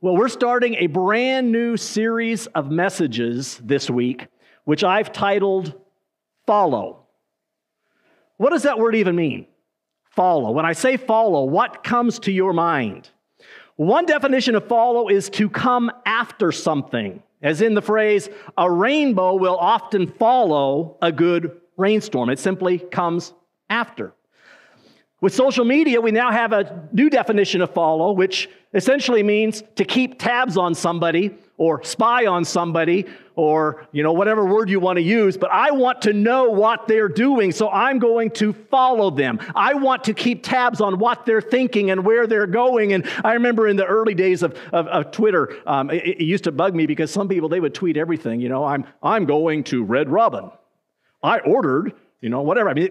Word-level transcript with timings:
Well, 0.00 0.16
we're 0.16 0.28
starting 0.28 0.74
a 0.74 0.86
brand 0.86 1.50
new 1.50 1.76
series 1.76 2.46
of 2.48 2.70
messages 2.70 3.60
this 3.64 3.88
week, 3.88 4.26
which 4.64 4.84
I've 4.84 5.12
titled 5.12 5.72
Follow. 6.46 7.06
What 8.36 8.50
does 8.50 8.64
that 8.64 8.78
word 8.78 8.96
even 8.96 9.16
mean? 9.16 9.46
Follow. 10.10 10.50
When 10.50 10.66
I 10.66 10.72
say 10.72 10.96
follow, 10.96 11.44
what 11.44 11.82
comes 11.82 12.18
to 12.20 12.32
your 12.32 12.52
mind? 12.52 13.10
One 13.76 14.06
definition 14.06 14.54
of 14.54 14.68
follow 14.68 15.08
is 15.08 15.28
to 15.30 15.48
come 15.48 15.90
after 16.06 16.52
something, 16.52 17.22
as 17.42 17.62
in 17.62 17.74
the 17.74 17.82
phrase, 17.82 18.28
a 18.56 18.70
rainbow 18.70 19.34
will 19.34 19.56
often 19.56 20.06
follow 20.12 20.98
a 21.02 21.10
good 21.10 21.60
rainstorm. 21.76 22.30
It 22.30 22.38
simply 22.38 22.78
comes 22.78 23.32
after. 23.68 24.12
With 25.24 25.34
social 25.34 25.64
media, 25.64 26.02
we 26.02 26.10
now 26.10 26.30
have 26.30 26.52
a 26.52 26.86
new 26.92 27.08
definition 27.08 27.62
of 27.62 27.72
follow, 27.72 28.12
which 28.12 28.50
essentially 28.74 29.22
means 29.22 29.62
to 29.76 29.86
keep 29.86 30.18
tabs 30.18 30.58
on 30.58 30.74
somebody 30.74 31.34
or 31.56 31.82
spy 31.82 32.26
on 32.26 32.44
somebody 32.44 33.06
or 33.34 33.86
you 33.90 34.02
know 34.02 34.12
whatever 34.12 34.44
word 34.44 34.68
you 34.68 34.78
want 34.78 34.96
to 34.96 35.02
use 35.02 35.36
but 35.36 35.50
i 35.50 35.70
want 35.70 36.02
to 36.02 36.12
know 36.12 36.50
what 36.50 36.86
they're 36.88 37.08
doing 37.08 37.52
so 37.52 37.70
i'm 37.70 37.98
going 37.98 38.30
to 38.32 38.52
follow 38.52 39.10
them. 39.10 39.38
I 39.54 39.74
want 39.74 40.04
to 40.04 40.14
keep 40.14 40.42
tabs 40.42 40.80
on 40.80 40.98
what 40.98 41.24
they're 41.24 41.40
thinking 41.40 41.90
and 41.90 42.04
where 42.04 42.26
they're 42.26 42.46
going 42.46 42.92
and 42.92 43.08
i 43.24 43.34
remember 43.34 43.66
in 43.66 43.76
the 43.76 43.86
early 43.86 44.14
days 44.14 44.42
of, 44.42 44.58
of, 44.72 44.88
of 44.88 45.10
twitter 45.10 45.56
um, 45.66 45.90
it, 45.90 46.04
it 46.04 46.24
used 46.24 46.44
to 46.44 46.52
bug 46.52 46.74
me 46.74 46.86
because 46.86 47.10
some 47.10 47.28
people 47.28 47.48
they 47.48 47.60
would 47.60 47.74
tweet 47.74 47.96
everything 47.96 48.40
you 48.40 48.48
know 48.48 48.64
i'm 48.64 48.84
i'm 49.02 49.24
going 49.24 49.64
to 49.64 49.84
red 49.84 50.10
robin. 50.10 50.50
I 51.22 51.38
ordered 51.38 51.94
you 52.20 52.30
know, 52.30 52.40
whatever. 52.40 52.70
I 52.70 52.74
mean, 52.74 52.88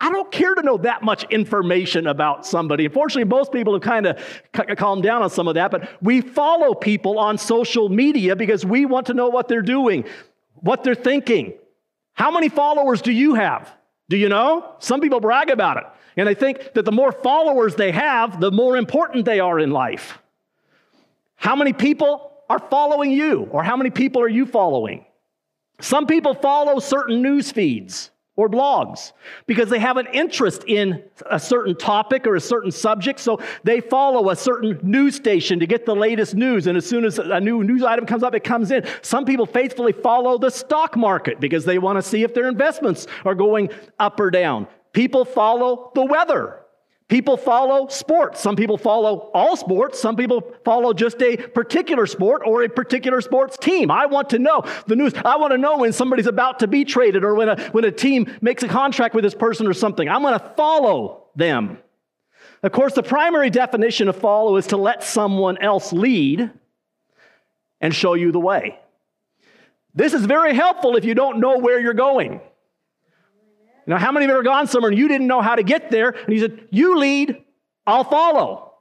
I 0.00 0.10
don't 0.10 0.32
care 0.32 0.54
to 0.54 0.62
know 0.62 0.78
that 0.78 1.02
much 1.02 1.24
information 1.24 2.06
about 2.06 2.46
somebody. 2.46 2.86
Unfortunately, 2.86 3.24
most 3.24 3.52
people 3.52 3.74
have 3.74 3.82
kind 3.82 4.06
of 4.06 4.78
calmed 4.78 5.02
down 5.02 5.22
on 5.22 5.28
some 5.28 5.48
of 5.48 5.54
that, 5.56 5.70
but 5.70 5.90
we 6.02 6.22
follow 6.22 6.74
people 6.74 7.18
on 7.18 7.36
social 7.36 7.90
media 7.90 8.34
because 8.34 8.64
we 8.64 8.86
want 8.86 9.08
to 9.08 9.14
know 9.14 9.28
what 9.28 9.48
they're 9.48 9.60
doing, 9.60 10.06
what 10.54 10.82
they're 10.82 10.94
thinking. 10.94 11.52
How 12.14 12.30
many 12.30 12.48
followers 12.48 13.02
do 13.02 13.12
you 13.12 13.34
have? 13.34 13.70
Do 14.08 14.16
you 14.16 14.30
know? 14.30 14.74
Some 14.78 15.00
people 15.00 15.20
brag 15.20 15.50
about 15.50 15.76
it, 15.76 15.84
and 16.16 16.26
they 16.26 16.34
think 16.34 16.72
that 16.72 16.86
the 16.86 16.92
more 16.92 17.12
followers 17.12 17.74
they 17.74 17.92
have, 17.92 18.40
the 18.40 18.50
more 18.50 18.78
important 18.78 19.26
they 19.26 19.40
are 19.40 19.58
in 19.58 19.72
life. 19.72 20.18
How 21.36 21.54
many 21.54 21.74
people 21.74 22.32
are 22.48 22.58
following 22.58 23.10
you, 23.10 23.48
or 23.50 23.62
how 23.62 23.76
many 23.76 23.90
people 23.90 24.22
are 24.22 24.28
you 24.28 24.46
following? 24.46 25.04
Some 25.80 26.06
people 26.06 26.34
follow 26.34 26.78
certain 26.78 27.20
news 27.20 27.52
feeds 27.52 28.10
or 28.36 28.48
blogs 28.48 29.12
because 29.46 29.68
they 29.68 29.78
have 29.78 29.96
an 29.96 30.06
interest 30.12 30.64
in 30.66 31.02
a 31.30 31.38
certain 31.38 31.76
topic 31.76 32.26
or 32.26 32.34
a 32.34 32.40
certain 32.40 32.72
subject. 32.72 33.20
So 33.20 33.40
they 33.62 33.80
follow 33.80 34.30
a 34.30 34.36
certain 34.36 34.78
news 34.82 35.14
station 35.14 35.60
to 35.60 35.66
get 35.66 35.86
the 35.86 35.94
latest 35.94 36.34
news. 36.34 36.66
And 36.66 36.76
as 36.76 36.84
soon 36.84 37.04
as 37.04 37.18
a 37.18 37.40
new 37.40 37.62
news 37.62 37.84
item 37.84 38.06
comes 38.06 38.22
up, 38.22 38.34
it 38.34 38.42
comes 38.42 38.70
in. 38.70 38.84
Some 39.02 39.24
people 39.24 39.46
faithfully 39.46 39.92
follow 39.92 40.38
the 40.38 40.50
stock 40.50 40.96
market 40.96 41.38
because 41.40 41.64
they 41.64 41.78
want 41.78 41.96
to 41.96 42.02
see 42.02 42.24
if 42.24 42.34
their 42.34 42.48
investments 42.48 43.06
are 43.24 43.34
going 43.34 43.70
up 43.98 44.18
or 44.18 44.30
down. 44.30 44.66
People 44.92 45.24
follow 45.24 45.92
the 45.94 46.04
weather 46.04 46.63
People 47.08 47.36
follow 47.36 47.86
sports. 47.88 48.40
Some 48.40 48.56
people 48.56 48.78
follow 48.78 49.30
all 49.34 49.56
sports. 49.56 50.00
Some 50.00 50.16
people 50.16 50.42
follow 50.64 50.94
just 50.94 51.20
a 51.20 51.36
particular 51.36 52.06
sport 52.06 52.42
or 52.46 52.62
a 52.62 52.68
particular 52.68 53.20
sports 53.20 53.58
team. 53.58 53.90
I 53.90 54.06
want 54.06 54.30
to 54.30 54.38
know 54.38 54.64
the 54.86 54.96
news. 54.96 55.12
I 55.22 55.36
want 55.36 55.52
to 55.52 55.58
know 55.58 55.78
when 55.78 55.92
somebody's 55.92 56.26
about 56.26 56.60
to 56.60 56.66
be 56.66 56.84
traded 56.84 57.22
or 57.22 57.34
when 57.34 57.50
a, 57.50 57.62
when 57.72 57.84
a 57.84 57.90
team 57.90 58.34
makes 58.40 58.62
a 58.62 58.68
contract 58.68 59.14
with 59.14 59.22
this 59.22 59.34
person 59.34 59.66
or 59.66 59.74
something. 59.74 60.08
I'm 60.08 60.22
going 60.22 60.38
to 60.38 60.54
follow 60.56 61.24
them. 61.36 61.78
Of 62.62 62.72
course, 62.72 62.94
the 62.94 63.02
primary 63.02 63.50
definition 63.50 64.08
of 64.08 64.16
follow 64.16 64.56
is 64.56 64.68
to 64.68 64.78
let 64.78 65.02
someone 65.02 65.58
else 65.58 65.92
lead 65.92 66.50
and 67.82 67.94
show 67.94 68.14
you 68.14 68.32
the 68.32 68.40
way. 68.40 68.78
This 69.94 70.14
is 70.14 70.24
very 70.24 70.54
helpful 70.54 70.96
if 70.96 71.04
you 71.04 71.14
don't 71.14 71.38
know 71.38 71.58
where 71.58 71.78
you're 71.78 71.92
going. 71.92 72.40
Now, 73.86 73.98
how 73.98 74.12
many 74.12 74.24
of 74.24 74.28
you 74.28 74.34
have 74.34 74.40
ever 74.40 74.44
gone 74.44 74.66
somewhere 74.66 74.90
and 74.90 74.98
you 74.98 75.08
didn't 75.08 75.26
know 75.26 75.42
how 75.42 75.54
to 75.54 75.62
get 75.62 75.90
there? 75.90 76.10
And 76.10 76.32
he 76.32 76.40
said, 76.40 76.68
You 76.70 76.98
lead, 76.98 77.42
I'll 77.86 78.04
follow. 78.04 78.72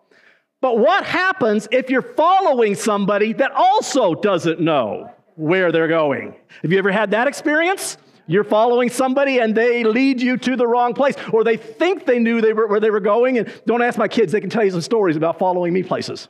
But 0.61 0.77
what 0.77 1.03
happens 1.03 1.67
if 1.71 1.89
you're 1.89 2.01
following 2.01 2.75
somebody 2.75 3.33
that 3.33 3.51
also 3.51 4.15
doesn't 4.15 4.61
know 4.61 5.11
where 5.35 5.73
they're 5.73 5.89
going? 5.89 6.35
Have 6.61 6.71
you 6.71 6.77
ever 6.77 6.91
had 6.91 7.11
that 7.11 7.27
experience? 7.27 7.97
You're 8.27 8.45
following 8.45 8.89
somebody 8.89 9.39
and 9.39 9.53
they 9.53 9.83
lead 9.83 10.21
you 10.21 10.37
to 10.37 10.55
the 10.55 10.65
wrong 10.65 10.93
place, 10.93 11.15
or 11.33 11.43
they 11.43 11.57
think 11.57 12.05
they 12.05 12.19
knew 12.19 12.39
they 12.39 12.53
were, 12.53 12.67
where 12.67 12.79
they 12.79 12.91
were 12.91 13.01
going. 13.01 13.37
And 13.37 13.51
don't 13.65 13.81
ask 13.81 13.97
my 13.97 14.07
kids, 14.07 14.31
they 14.31 14.39
can 14.39 14.49
tell 14.49 14.63
you 14.63 14.71
some 14.71 14.81
stories 14.81 15.17
about 15.17 15.37
following 15.37 15.73
me 15.73 15.83
places. 15.83 16.29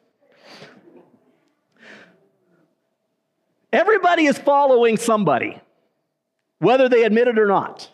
Everybody 3.71 4.25
is 4.25 4.37
following 4.37 4.97
somebody, 4.97 5.59
whether 6.57 6.89
they 6.89 7.03
admit 7.03 7.27
it 7.27 7.37
or 7.37 7.45
not. 7.45 7.89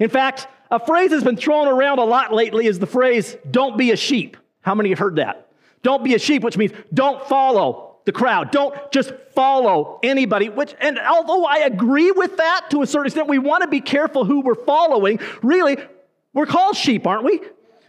In 0.00 0.10
fact, 0.10 0.48
a 0.70 0.78
phrase 0.78 1.10
that's 1.10 1.24
been 1.24 1.36
thrown 1.36 1.68
around 1.68 1.98
a 1.98 2.04
lot 2.04 2.32
lately 2.32 2.66
is 2.66 2.78
the 2.78 2.86
phrase, 2.86 3.36
don't 3.50 3.78
be 3.78 3.90
a 3.90 3.96
sheep. 3.96 4.36
How 4.60 4.74
many 4.74 4.90
have 4.90 4.98
heard 4.98 5.16
that? 5.16 5.48
Don't 5.82 6.04
be 6.04 6.14
a 6.14 6.18
sheep, 6.18 6.42
which 6.42 6.56
means 6.56 6.72
don't 6.92 7.26
follow 7.26 7.96
the 8.04 8.12
crowd. 8.12 8.50
Don't 8.50 8.74
just 8.90 9.12
follow 9.34 9.98
anybody. 10.02 10.48
Which, 10.48 10.74
and 10.80 10.98
although 10.98 11.44
I 11.44 11.58
agree 11.58 12.10
with 12.10 12.36
that 12.38 12.66
to 12.70 12.82
a 12.82 12.86
certain 12.86 13.06
extent, 13.06 13.28
we 13.28 13.38
want 13.38 13.62
to 13.62 13.68
be 13.68 13.80
careful 13.80 14.24
who 14.24 14.40
we're 14.40 14.54
following. 14.54 15.20
Really, 15.42 15.76
we're 16.32 16.46
called 16.46 16.76
sheep, 16.76 17.06
aren't 17.06 17.24
we? 17.24 17.40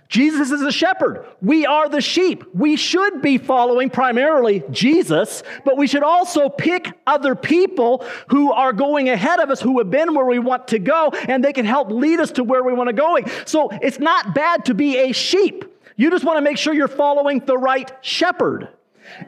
Jesus 0.09 0.49
is 0.49 0.63
a 0.63 0.71
shepherd. 0.71 1.23
We 1.39 1.67
are 1.67 1.87
the 1.87 2.01
sheep. 2.01 2.43
We 2.55 2.75
should 2.75 3.21
be 3.21 3.37
following 3.37 3.91
primarily 3.91 4.63
Jesus, 4.71 5.43
but 5.63 5.77
we 5.77 5.85
should 5.85 6.01
also 6.01 6.49
pick 6.49 6.91
other 7.05 7.35
people 7.35 8.03
who 8.29 8.51
are 8.51 8.73
going 8.73 9.07
ahead 9.09 9.39
of 9.39 9.51
us, 9.51 9.61
who 9.61 9.77
have 9.77 9.91
been 9.91 10.15
where 10.15 10.25
we 10.25 10.39
want 10.39 10.69
to 10.69 10.79
go, 10.79 11.09
and 11.27 11.43
they 11.43 11.53
can 11.53 11.65
help 11.65 11.91
lead 11.91 12.19
us 12.19 12.31
to 12.31 12.43
where 12.43 12.63
we 12.63 12.73
want 12.73 12.87
to 12.87 12.93
go. 12.93 13.19
So 13.45 13.69
it's 13.69 13.99
not 13.99 14.33
bad 14.33 14.65
to 14.65 14.73
be 14.73 14.97
a 14.97 15.11
sheep. 15.11 15.63
You 15.95 16.09
just 16.09 16.25
want 16.25 16.37
to 16.37 16.41
make 16.41 16.57
sure 16.57 16.73
you're 16.73 16.87
following 16.87 17.45
the 17.45 17.57
right 17.57 17.91
shepherd. 18.01 18.67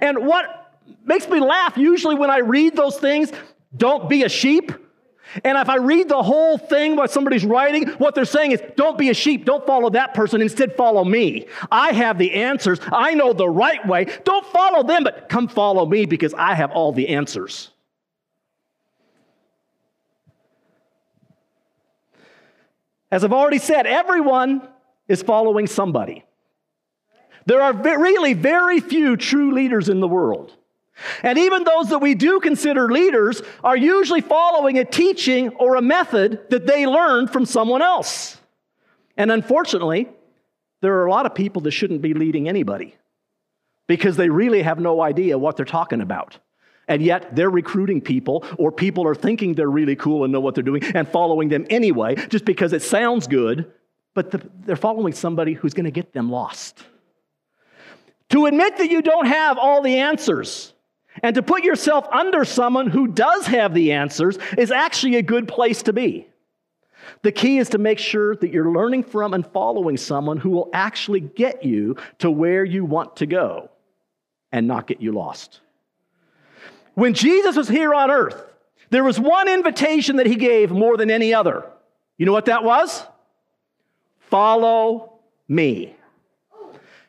And 0.02 0.25
what 0.25 0.80
makes 1.06 1.30
me 1.30 1.40
laugh 1.40 1.78
usually 1.78 2.16
when 2.16 2.31
I 2.31 2.40
read 2.40 2.75
those 2.75 2.98
things, 2.98 3.31
don't 3.78 4.09
be 4.09 4.24
a 4.24 4.30
sheep 4.30 4.72
and 5.44 5.58
if 5.58 5.69
I 5.69 5.78
read 5.78 6.09
the 6.09 6.22
whole 6.22 6.58
thing, 6.58 6.96
what 6.96 7.12
somebody's 7.12 7.46
writing, 7.46 7.88
what 7.94 8.16
they're 8.16 8.25
saying 8.25 8.52
is, 8.52 8.62
don't 8.75 8.97
be 8.97 9.09
a 9.09 9.14
sheep, 9.14 9.46
don't 9.46 9.66
follow 9.66 9.90
that 9.92 10.14
person, 10.14 10.42
instead 10.42 10.75
follow 10.75 11.03
me. 11.03 11.47
I 11.72 11.94
have 11.94 12.18
the 12.18 12.34
answers, 12.34 12.80
I 12.92 13.14
know 13.14 13.34
the 13.34 13.50
right 13.50 13.86
way. 13.88 14.06
Don't 14.24 14.46
follow 14.47 14.84
them, 14.84 15.03
but 15.03 15.30
come 15.30 15.47
follow 15.47 15.86
me 15.86 16.06
because 16.06 16.34
I 16.34 16.56
have 16.56 16.72
all 16.72 16.92
the 16.92 17.09
answers. 17.09 17.72
As 23.12 23.24
I've 23.24 23.34
already 23.34 23.58
said, 23.58 23.86
everyone 23.86 24.68
is 25.08 25.22
following 25.22 25.68
somebody. 25.68 26.24
There 27.46 27.62
are 27.62 27.74
really 27.74 28.34
very 28.34 28.80
few 28.80 29.18
true 29.18 29.53
leaders 29.53 29.90
in 29.90 30.00
the 30.00 30.08
world. 30.08 30.56
And 31.23 31.38
even 31.38 31.63
those 31.63 31.89
that 31.89 32.00
we 32.00 32.16
do 32.16 32.39
consider 32.39 32.91
leaders 32.91 33.41
are 33.63 33.78
usually 33.78 34.22
following 34.22 34.78
a 34.78 34.85
teaching 34.85 35.50
or 35.50 35.75
a 35.75 35.81
method 35.81 36.39
that 36.50 36.67
they 36.67 36.85
learned 36.88 37.31
from 37.31 37.45
someone 37.45 37.81
else. 37.81 38.38
And 39.17 39.31
unfortunately, 39.31 40.07
there 40.81 40.95
are 41.00 41.06
a 41.06 41.12
lot 41.12 41.25
of 41.25 41.35
people 41.35 41.62
that 41.63 41.72
shouldn't 41.72 42.01
be 42.01 42.13
leading 42.13 42.50
anybody 42.50 42.95
because 43.88 44.16
they 44.16 44.29
really 44.29 44.62
have 44.62 44.79
no 44.79 45.01
idea 45.01 45.38
what 45.38 45.57
they're 45.57 45.66
talking 45.66 46.01
about. 46.01 46.38
And 46.88 47.01
yet 47.01 47.35
they're 47.35 47.50
recruiting 47.50 48.01
people, 48.01 48.45
or 48.57 48.72
people 48.72 49.07
are 49.07 49.16
thinking 49.16 49.53
they're 49.53 49.69
really 49.69 49.95
cool 49.95 50.23
and 50.23 50.33
know 50.33 50.39
what 50.39 50.56
they're 50.56 50.63
doing 50.63 50.83
and 50.95 51.07
following 51.07 51.50
them 51.50 51.66
anyway, 51.69 52.16
just 52.16 52.44
because 52.44 52.73
it 52.73 52.81
sounds 52.81 53.28
good, 53.28 53.72
but 54.13 54.31
the, 54.31 54.41
they're 54.66 54.75
following 54.75 55.13
somebody 55.13 55.53
who's 55.53 55.73
going 55.73 55.85
to 55.85 55.91
get 55.91 56.13
them 56.13 56.29
lost. 56.29 56.83
To 58.29 58.45
admit 58.45 58.78
that 58.78 58.89
you 58.89 59.01
don't 59.01 59.28
have 59.28 59.57
all 59.57 59.81
the 59.81 59.97
answers 59.97 60.74
and 61.23 61.35
to 61.35 61.44
put 61.44 61.63
yourself 61.63 62.07
under 62.12 62.45
someone 62.45 62.88
who 62.88 63.07
does 63.07 63.45
have 63.47 63.73
the 63.73 63.91
answers 63.94 64.38
is 64.57 64.71
actually 64.71 65.15
a 65.15 65.21
good 65.21 65.47
place 65.47 65.83
to 65.83 65.94
be. 65.94 66.27
The 67.23 67.31
key 67.31 67.57
is 67.57 67.69
to 67.69 67.77
make 67.77 68.00
sure 68.00 68.35
that 68.35 68.51
you're 68.51 68.71
learning 68.71 69.03
from 69.03 69.33
and 69.33 69.45
following 69.45 69.97
someone 69.97 70.38
who 70.38 70.50
will 70.50 70.69
actually 70.73 71.19
get 71.19 71.63
you 71.63 71.97
to 72.19 72.31
where 72.31 72.63
you 72.63 72.85
want 72.85 73.18
to 73.18 73.25
go 73.25 73.69
and 74.51 74.68
not 74.68 74.88
get 74.88 75.01
you 75.01 75.12
lost. 75.12 75.62
When 76.94 77.13
Jesus 77.13 77.56
was 77.56 77.68
here 77.68 77.94
on 77.94 78.12
earth, 78.12 78.44
there 78.89 79.03
was 79.03 79.19
one 79.19 79.47
invitation 79.47 80.18
that 80.18 80.25
he 80.25 80.35
gave 80.35 80.71
more 80.71 80.97
than 80.97 81.09
any 81.09 81.33
other. 81.33 81.65
You 82.18 82.25
know 82.25 82.33
what 82.33 82.45
that 82.45 82.63
was? 82.63 83.03
Follow 84.19 85.19
me. 85.47 85.95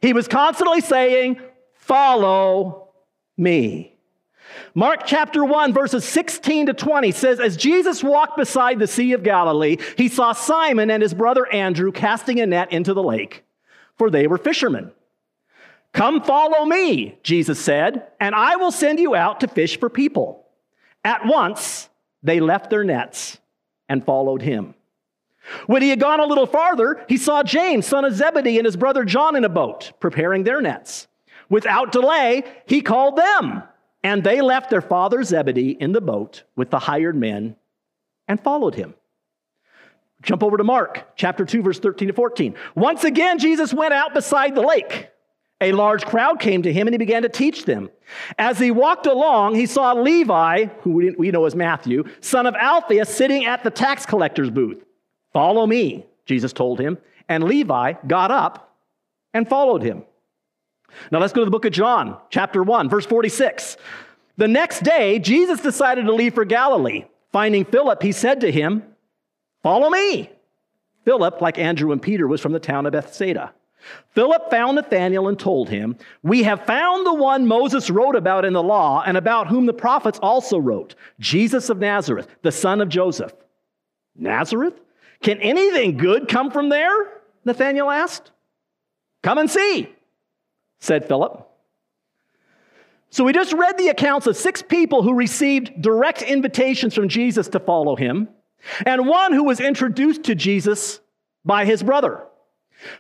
He 0.01 0.13
was 0.13 0.29
constantly 0.29 0.81
saying, 0.81 1.41
Follow 1.75 2.89
me. 3.37 3.92
Mark 4.75 5.03
chapter 5.07 5.45
1, 5.45 5.73
verses 5.73 6.05
16 6.05 6.67
to 6.67 6.75
20 6.75 7.11
says, 7.13 7.41
As 7.41 7.57
Jesus 7.57 8.03
walked 8.03 8.37
beside 8.37 8.79
the 8.79 8.87
Sea 8.87 9.13
of 9.13 9.23
Galilee, 9.23 9.77
he 9.97 10.09
saw 10.09 10.33
Simon 10.33 10.91
and 10.91 11.03
his 11.03 11.15
brother 11.15 11.47
Andrew 11.53 11.93
casting 11.93 12.41
a 12.41 12.47
net 12.47 12.73
into 12.73 12.95
the 12.95 13.03
lake, 13.03 13.45
for 13.97 14.11
they 14.11 14.27
were 14.27 14.39
fishermen. 14.39 14.93
Come 15.93 16.23
follow 16.23 16.65
me, 16.65 17.19
Jesus 17.23 17.61
said, 17.61 18.09
and 18.19 18.35
I 18.35 18.57
will 18.57 18.73
send 18.73 18.99
you 18.99 19.15
out 19.15 19.41
to 19.41 19.49
fish 19.49 19.79
for 19.79 19.91
people. 19.91 20.47
At 21.05 21.27
once, 21.27 21.89
they 22.23 22.41
left 22.41 22.71
their 22.71 22.85
nets 22.85 23.39
and 23.89 24.05
followed 24.05 24.43
him. 24.43 24.75
When 25.67 25.83
he 25.83 25.91
had 25.91 26.01
gone 26.01 26.21
a 26.21 26.27
little 26.27 26.47
farther, 26.47 27.05
he 27.09 27.17
saw 27.17 27.43
James, 27.43 27.87
son 27.87 28.05
of 28.05 28.15
Zebedee, 28.15 28.59
and 28.59 28.65
his 28.65 28.77
brother 28.77 29.05
John 29.05 29.37
in 29.37 29.45
a 29.45 29.49
boat, 29.49 29.93
preparing 30.01 30.45
their 30.45 30.63
nets. 30.63 31.09
Without 31.49 31.93
delay, 31.93 32.45
he 32.67 32.81
called 32.81 33.17
them, 33.17 33.63
and 34.03 34.25
they 34.25 34.41
left 34.41 34.71
their 34.71 34.81
father 34.81 35.23
Zebedee 35.23 35.71
in 35.71 35.93
the 35.93 36.01
boat 36.01 36.43
with 36.57 36.71
the 36.71 36.79
hired 36.79 37.17
men 37.17 37.57
and 38.29 38.43
followed 38.43 38.75
him. 38.75 38.95
Jump 40.23 40.43
over 40.43 40.57
to 40.57 40.65
Mark 40.65 41.17
chapter 41.17 41.45
2, 41.45 41.63
verse 41.63 41.81
13 41.81 42.09
to 42.09 42.15
14. 42.15 42.55
Once 42.75 43.05
again, 43.05 43.39
Jesus 43.39 43.75
went 43.75 43.93
out 43.93 44.15
beside 44.15 44.55
the 44.55 44.63
lake. 44.63 45.09
A 45.61 45.73
large 45.73 46.05
crowd 46.05 46.41
came 46.41 46.63
to 46.63 46.73
him 46.73 46.87
and 46.87 46.95
he 46.95 46.99
began 46.99 47.23
to 47.23 47.29
teach 47.29 47.65
them. 47.65 47.89
As 48.37 48.59
he 48.59 48.73
walked 48.73 49.07
along, 49.07 49.55
he 49.55 49.67
saw 49.67 49.93
Levi, 49.93 50.67
who 50.81 51.15
we 51.17 51.31
know 51.31 51.45
as 51.45 51.55
Matthew, 51.55 52.05
son 52.21 52.47
of 52.47 52.55
Alphaeus, 52.55 53.09
sitting 53.09 53.45
at 53.45 53.63
the 53.63 53.71
tax 53.71 54.05
collector's 54.05 54.51
booth. 54.51 54.85
Follow 55.33 55.67
me, 55.67 56.05
Jesus 56.27 56.53
told 56.53 56.81
him. 56.81 56.99
And 57.29 57.45
Levi 57.45 57.95
got 58.07 58.31
up 58.33 58.77
and 59.33 59.49
followed 59.49 59.83
him. 59.83 60.05
Now 61.11 61.19
let's 61.19 61.33
go 61.33 61.41
to 61.41 61.45
the 61.45 61.51
book 61.51 61.65
of 61.65 61.73
John, 61.73 62.17
chapter 62.31 62.63
1, 62.63 62.89
verse 62.89 63.07
46. 63.07 63.77
The 64.37 64.49
next 64.49 64.83
day, 64.83 65.19
Jesus 65.19 65.61
decided 65.61 66.07
to 66.07 66.15
leave 66.15 66.35
for 66.35 66.45
Galilee. 66.45 67.05
Finding 67.33 67.65
Philip, 67.65 68.03
he 68.03 68.13
said 68.13 68.41
to 68.41 68.53
him, 68.53 68.83
Follow 69.63 69.91
me. 69.91 70.31
Philip, 71.05 71.41
like 71.41 71.59
Andrew 71.59 71.93
and 71.93 72.01
Peter, 72.01 72.27
was 72.27 72.41
from 72.41 72.53
the 72.53 72.61
town 72.61 72.87
of 72.87 72.93
Bethsaida. 72.93 73.53
Philip 74.15 74.51
found 74.51 74.77
Nathanael 74.77 75.29
and 75.29 75.39
told 75.39 75.69
him, 75.69 75.97
We 76.23 76.45
have 76.45 76.67
found 76.67 77.05
the 77.07 77.15
one 77.15 77.47
Moses 77.47 77.91
wrote 77.91 78.15
about 78.15 78.45
in 78.45 78.53
the 78.53 78.63
law 78.63 79.03
and 79.05 79.17
about 79.17 79.49
whom 79.49 79.67
the 79.67 79.73
prophets 79.73 80.19
also 80.23 80.59
wrote, 80.59 80.95
Jesus 81.19 81.69
of 81.69 81.79
Nazareth, 81.79 82.29
the 82.43 82.53
son 82.53 82.81
of 82.81 82.89
Joseph. 82.89 83.33
Nazareth? 84.15 84.79
Can 85.23 85.41
anything 85.41 85.97
good 85.97 86.29
come 86.29 86.51
from 86.51 86.69
there? 86.69 87.21
Nathanael 87.45 87.91
asked. 87.91 88.31
Come 89.23 89.39
and 89.39 89.51
see, 89.51 89.89
said 90.83 91.07
Philip. 91.07 91.49
So 93.11 93.23
we 93.23 93.33
just 93.33 93.53
read 93.53 93.79
the 93.79 93.89
accounts 93.89 94.27
of 94.27 94.37
six 94.37 94.63
people 94.63 95.03
who 95.03 95.15
received 95.15 95.81
direct 95.81 96.23
invitations 96.23 96.93
from 96.93 97.09
Jesus 97.09 97.49
to 97.49 97.61
follow 97.61 97.95
him, 97.95 98.29
and 98.85 99.07
one 99.07 99.33
who 99.33 99.45
was 99.45 99.61
introduced 99.61 100.25
to 100.25 100.35
Jesus 100.35 101.01
by 101.45 101.65
his 101.65 101.83
brother. 101.83 102.25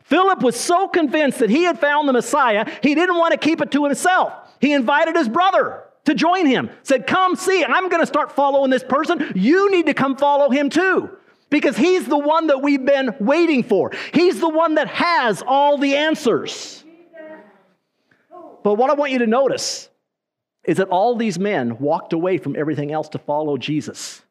Philip 0.05 0.43
was 0.43 0.55
so 0.55 0.87
convinced 0.87 1.40
that 1.40 1.50
he 1.50 1.64
had 1.64 1.81
found 1.81 2.08
the 2.08 2.12
Messiah, 2.12 2.70
he 2.82 2.94
didn't 2.94 3.19
want 3.19 3.32
to 3.32 3.38
keep 3.38 3.61
it 3.61 3.73
to 3.73 3.84
himself. 3.84 4.32
He 4.61 4.73
invited 4.73 5.17
his 5.17 5.29
brother 5.29 5.82
to 6.05 6.14
join 6.14 6.46
him, 6.46 6.70
said, 6.84 7.08
Come 7.08 7.34
see, 7.34 7.64
I'm 7.64 7.88
going 7.88 8.02
to 8.02 8.06
start 8.06 8.31
following 8.31 8.70
this 8.70 8.84
person. 8.84 9.32
You 9.34 9.73
need 9.73 9.87
to 9.87 9.94
come 9.94 10.17
follow 10.17 10.50
him 10.50 10.70
too, 10.70 11.11
because 11.50 11.76
he's 11.76 12.06
the 12.06 12.19
one 12.19 12.46
that 12.46 12.62
we've 12.62 12.84
been 12.84 13.17
waiting 13.19 13.64
for. 13.64 13.90
He's 14.14 14.38
the 14.38 14.49
one 14.49 14.76
that 14.76 14.87
has 14.87 15.43
all 15.44 15.79
the 15.79 15.96
answers. 15.96 16.81
But 18.62 18.74
what 18.74 18.90
I 18.90 18.94
want 18.94 19.12
you 19.12 19.18
to 19.18 19.26
notice 19.26 19.88
is 20.64 20.76
that 20.76 20.88
all 20.88 21.16
these 21.16 21.38
men 21.38 21.78
walked 21.78 22.12
away 22.12 22.38
from 22.38 22.56
everything 22.56 22.92
else 22.92 23.08
to 23.10 23.18
follow 23.18 23.56
Jesus 23.56 24.22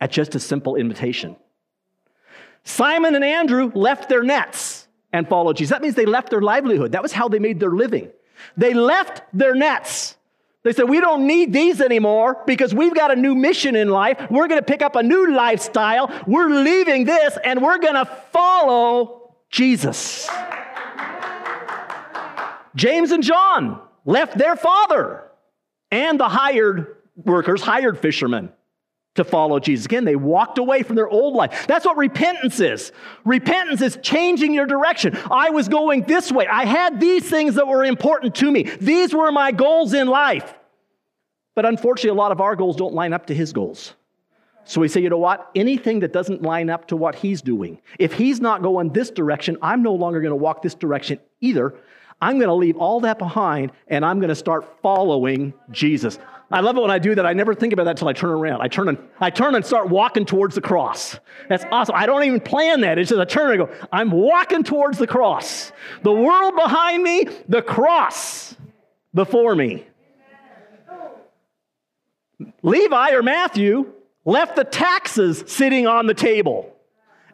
at 0.00 0.10
just 0.10 0.34
a 0.34 0.40
simple 0.40 0.76
invitation. 0.76 1.36
Simon 2.64 3.14
and 3.14 3.24
Andrew 3.24 3.70
left 3.74 4.08
their 4.08 4.22
nets 4.22 4.88
and 5.12 5.28
followed 5.28 5.56
Jesus. 5.56 5.70
That 5.70 5.82
means 5.82 5.94
they 5.94 6.06
left 6.06 6.30
their 6.30 6.40
livelihood. 6.40 6.92
That 6.92 7.02
was 7.02 7.12
how 7.12 7.28
they 7.28 7.38
made 7.38 7.60
their 7.60 7.70
living. 7.70 8.10
They 8.56 8.74
left 8.74 9.22
their 9.32 9.54
nets. 9.54 10.16
They 10.62 10.72
said, 10.72 10.88
We 10.88 11.00
don't 11.00 11.26
need 11.26 11.52
these 11.52 11.80
anymore 11.80 12.42
because 12.46 12.74
we've 12.74 12.94
got 12.94 13.10
a 13.10 13.16
new 13.16 13.34
mission 13.34 13.76
in 13.76 13.88
life. 13.88 14.18
We're 14.30 14.48
going 14.48 14.60
to 14.60 14.64
pick 14.64 14.82
up 14.82 14.94
a 14.94 15.02
new 15.02 15.32
lifestyle. 15.32 16.10
We're 16.26 16.50
leaving 16.50 17.04
this 17.04 17.38
and 17.42 17.62
we're 17.62 17.78
going 17.78 17.94
to 17.94 18.04
follow 18.04 19.34
Jesus. 19.50 20.28
James 22.74 23.10
and 23.10 23.22
John 23.22 23.80
left 24.04 24.38
their 24.38 24.56
father 24.56 25.24
and 25.90 26.18
the 26.18 26.28
hired 26.28 26.96
workers, 27.16 27.62
hired 27.62 27.98
fishermen 27.98 28.50
to 29.16 29.24
follow 29.24 29.58
Jesus. 29.58 29.86
Again, 29.86 30.04
they 30.04 30.16
walked 30.16 30.58
away 30.58 30.82
from 30.82 30.96
their 30.96 31.08
old 31.08 31.34
life. 31.34 31.66
That's 31.66 31.84
what 31.84 31.96
repentance 31.96 32.60
is. 32.60 32.92
Repentance 33.24 33.82
is 33.82 33.98
changing 34.02 34.54
your 34.54 34.66
direction. 34.66 35.18
I 35.30 35.50
was 35.50 35.68
going 35.68 36.02
this 36.02 36.30
way. 36.30 36.46
I 36.46 36.64
had 36.64 37.00
these 37.00 37.28
things 37.28 37.56
that 37.56 37.66
were 37.66 37.84
important 37.84 38.36
to 38.36 38.50
me. 38.50 38.62
These 38.80 39.12
were 39.12 39.32
my 39.32 39.50
goals 39.50 39.94
in 39.94 40.06
life. 40.06 40.54
But 41.56 41.66
unfortunately, 41.66 42.10
a 42.10 42.14
lot 42.14 42.32
of 42.32 42.40
our 42.40 42.54
goals 42.54 42.76
don't 42.76 42.94
line 42.94 43.12
up 43.12 43.26
to 43.26 43.34
his 43.34 43.52
goals. 43.52 43.94
So 44.64 44.80
we 44.80 44.86
say, 44.88 45.00
you 45.00 45.10
know 45.10 45.18
what? 45.18 45.50
Anything 45.56 46.00
that 46.00 46.12
doesn't 46.12 46.42
line 46.42 46.70
up 46.70 46.86
to 46.88 46.96
what 46.96 47.16
he's 47.16 47.42
doing, 47.42 47.80
if 47.98 48.12
he's 48.12 48.40
not 48.40 48.62
going 48.62 48.90
this 48.90 49.10
direction, 49.10 49.58
I'm 49.60 49.82
no 49.82 49.94
longer 49.94 50.20
going 50.20 50.30
to 50.30 50.36
walk 50.36 50.62
this 50.62 50.74
direction 50.74 51.18
either. 51.40 51.74
I'm 52.20 52.36
going 52.38 52.48
to 52.48 52.54
leave 52.54 52.76
all 52.76 53.00
that 53.00 53.18
behind 53.18 53.72
and 53.88 54.04
I'm 54.04 54.18
going 54.18 54.28
to 54.28 54.34
start 54.34 54.80
following 54.82 55.54
Jesus. 55.70 56.18
I 56.50 56.60
love 56.60 56.76
it 56.76 56.80
when 56.80 56.90
I 56.90 56.98
do 56.98 57.14
that. 57.14 57.24
I 57.24 57.32
never 57.32 57.54
think 57.54 57.72
about 57.72 57.84
that 57.84 57.92
until 57.92 58.08
I 58.08 58.12
turn 58.12 58.30
around. 58.30 58.60
I 58.60 58.68
turn 58.68 58.88
and 58.88 58.98
I 59.20 59.30
turn 59.30 59.54
and 59.54 59.64
start 59.64 59.88
walking 59.88 60.26
towards 60.26 60.56
the 60.56 60.60
cross. 60.60 61.18
That's 61.48 61.64
awesome. 61.70 61.94
I 61.96 62.06
don't 62.06 62.24
even 62.24 62.40
plan 62.40 62.80
that. 62.80 62.98
It's 62.98 63.10
just 63.10 63.20
I 63.20 63.24
turn 63.24 63.52
and 63.52 63.62
I 63.62 63.66
go, 63.66 63.86
I'm 63.92 64.10
walking 64.10 64.64
towards 64.64 64.98
the 64.98 65.06
cross. 65.06 65.70
The 66.02 66.12
world 66.12 66.56
behind 66.56 67.02
me, 67.02 67.28
the 67.48 67.62
cross 67.62 68.56
before 69.14 69.54
me. 69.54 69.86
Levi 72.62 73.10
or 73.12 73.22
Matthew 73.22 73.92
left 74.24 74.56
the 74.56 74.64
taxes 74.64 75.44
sitting 75.46 75.86
on 75.86 76.06
the 76.06 76.14
table 76.14 76.74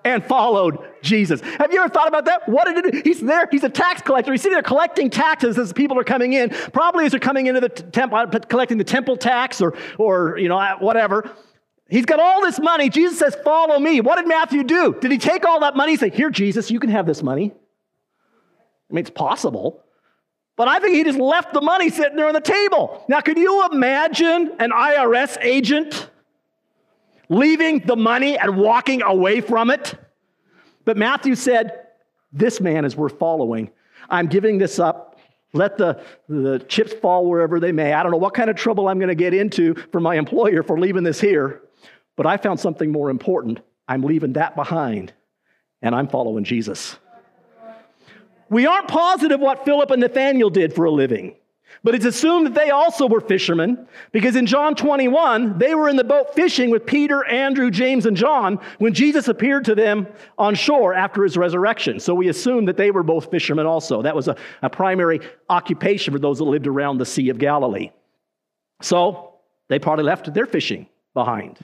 and 0.06 0.24
followed 0.24 0.78
Jesus. 1.02 1.40
Have 1.40 1.72
you 1.72 1.80
ever 1.80 1.88
thought 1.88 2.06
about 2.06 2.26
that? 2.26 2.48
What 2.48 2.66
did 2.66 2.86
it, 2.86 2.92
do? 2.92 3.02
he's 3.04 3.20
there, 3.20 3.48
he's 3.50 3.64
a 3.64 3.68
tax 3.68 4.00
collector. 4.02 4.30
He's 4.30 4.40
sitting 4.40 4.54
there 4.54 4.62
collecting 4.62 5.10
taxes 5.10 5.58
as 5.58 5.72
people 5.72 5.98
are 5.98 6.04
coming 6.04 6.32
in, 6.32 6.50
probably 6.50 7.06
as 7.06 7.10
they're 7.10 7.20
coming 7.20 7.48
into 7.48 7.60
the 7.60 7.68
temple, 7.68 8.16
uh, 8.16 8.26
collecting 8.26 8.78
the 8.78 8.84
temple 8.84 9.16
tax 9.16 9.60
or, 9.60 9.76
or 9.98 10.38
you 10.38 10.48
know, 10.48 10.58
uh, 10.58 10.76
whatever. 10.78 11.28
He's 11.88 12.06
got 12.06 12.20
all 12.20 12.40
this 12.40 12.60
money. 12.60 12.88
Jesus 12.88 13.18
says, 13.18 13.36
Follow 13.44 13.80
me. 13.80 14.00
What 14.00 14.16
did 14.16 14.28
Matthew 14.28 14.62
do? 14.62 14.94
Did 15.00 15.10
he 15.10 15.18
take 15.18 15.44
all 15.44 15.60
that 15.60 15.76
money 15.76 15.92
and 15.92 16.00
say, 16.00 16.10
Here, 16.10 16.30
Jesus, 16.30 16.70
you 16.70 16.78
can 16.78 16.90
have 16.90 17.04
this 17.04 17.20
money? 17.20 17.52
I 18.88 18.94
mean, 18.94 19.00
it's 19.00 19.10
possible. 19.10 19.82
But 20.54 20.68
I 20.68 20.78
think 20.78 20.94
he 20.94 21.02
just 21.02 21.18
left 21.18 21.52
the 21.52 21.60
money 21.60 21.90
sitting 21.90 22.16
there 22.16 22.28
on 22.28 22.34
the 22.34 22.40
table. 22.40 23.04
Now, 23.08 23.20
could 23.20 23.36
you 23.36 23.68
imagine 23.72 24.52
an 24.60 24.70
IRS 24.70 25.36
agent 25.42 26.10
leaving 27.28 27.80
the 27.80 27.96
money 27.96 28.38
and 28.38 28.56
walking 28.56 29.02
away 29.02 29.40
from 29.40 29.70
it. 29.70 29.94
But 30.84 30.96
Matthew 30.96 31.34
said, 31.34 31.86
This 32.32 32.60
man 32.60 32.84
is 32.84 32.96
worth 32.96 33.18
following. 33.18 33.70
I'm 34.08 34.26
giving 34.26 34.58
this 34.58 34.78
up. 34.78 35.18
Let 35.52 35.78
the, 35.78 36.02
the 36.28 36.58
chips 36.68 36.92
fall 36.92 37.26
wherever 37.26 37.58
they 37.58 37.72
may. 37.72 37.92
I 37.92 38.02
don't 38.02 38.12
know 38.12 38.18
what 38.18 38.34
kind 38.34 38.50
of 38.50 38.56
trouble 38.56 38.88
I'm 38.88 38.98
going 38.98 39.08
to 39.08 39.14
get 39.14 39.32
into 39.32 39.74
for 39.90 40.00
my 40.00 40.16
employer 40.16 40.62
for 40.62 40.78
leaving 40.78 41.02
this 41.02 41.20
here, 41.20 41.62
but 42.14 42.26
I 42.26 42.36
found 42.36 42.60
something 42.60 42.92
more 42.92 43.10
important. 43.10 43.60
I'm 43.88 44.02
leaving 44.02 44.34
that 44.34 44.54
behind, 44.54 45.12
and 45.80 45.94
I'm 45.94 46.08
following 46.08 46.44
Jesus. 46.44 46.98
We 48.48 48.66
aren't 48.66 48.88
positive 48.88 49.40
what 49.40 49.64
Philip 49.64 49.90
and 49.90 50.00
Nathaniel 50.00 50.50
did 50.50 50.74
for 50.74 50.84
a 50.84 50.90
living. 50.90 51.36
But 51.84 51.94
it's 51.94 52.04
assumed 52.04 52.46
that 52.46 52.54
they 52.54 52.70
also 52.70 53.06
were 53.06 53.20
fishermen 53.20 53.86
because 54.12 54.36
in 54.36 54.46
John 54.46 54.74
21, 54.74 55.58
they 55.58 55.74
were 55.74 55.88
in 55.88 55.96
the 55.96 56.04
boat 56.04 56.34
fishing 56.34 56.70
with 56.70 56.86
Peter, 56.86 57.24
Andrew, 57.24 57.70
James, 57.70 58.06
and 58.06 58.16
John 58.16 58.58
when 58.78 58.94
Jesus 58.94 59.28
appeared 59.28 59.64
to 59.66 59.74
them 59.74 60.06
on 60.38 60.54
shore 60.54 60.94
after 60.94 61.22
his 61.22 61.36
resurrection. 61.36 62.00
So 62.00 62.14
we 62.14 62.28
assume 62.28 62.64
that 62.66 62.76
they 62.76 62.90
were 62.90 63.02
both 63.02 63.30
fishermen 63.30 63.66
also. 63.66 64.02
That 64.02 64.16
was 64.16 64.28
a, 64.28 64.36
a 64.62 64.70
primary 64.70 65.20
occupation 65.48 66.12
for 66.12 66.18
those 66.18 66.38
that 66.38 66.44
lived 66.44 66.66
around 66.66 66.98
the 66.98 67.06
Sea 67.06 67.28
of 67.28 67.38
Galilee. 67.38 67.90
So 68.82 69.34
they 69.68 69.78
probably 69.78 70.04
left 70.04 70.32
their 70.32 70.46
fishing 70.46 70.86
behind. 71.14 71.58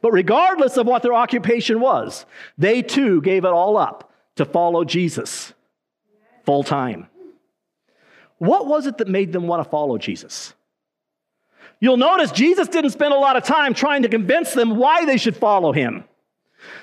But 0.00 0.12
regardless 0.12 0.76
of 0.76 0.86
what 0.86 1.02
their 1.02 1.14
occupation 1.14 1.80
was, 1.80 2.26
they 2.56 2.82
too 2.82 3.20
gave 3.20 3.44
it 3.44 3.52
all 3.52 3.76
up 3.76 4.12
to 4.36 4.44
follow 4.44 4.84
Jesus 4.84 5.52
full 6.44 6.64
time. 6.64 7.08
What 8.44 8.66
was 8.66 8.86
it 8.86 8.98
that 8.98 9.08
made 9.08 9.32
them 9.32 9.46
want 9.46 9.64
to 9.64 9.68
follow 9.68 9.96
Jesus? 9.96 10.52
You'll 11.80 11.96
notice 11.96 12.30
Jesus 12.30 12.68
didn't 12.68 12.90
spend 12.90 13.14
a 13.14 13.18
lot 13.18 13.36
of 13.36 13.44
time 13.44 13.74
trying 13.74 14.02
to 14.02 14.08
convince 14.08 14.52
them 14.52 14.76
why 14.76 15.04
they 15.04 15.16
should 15.16 15.36
follow 15.36 15.72
him. 15.72 16.04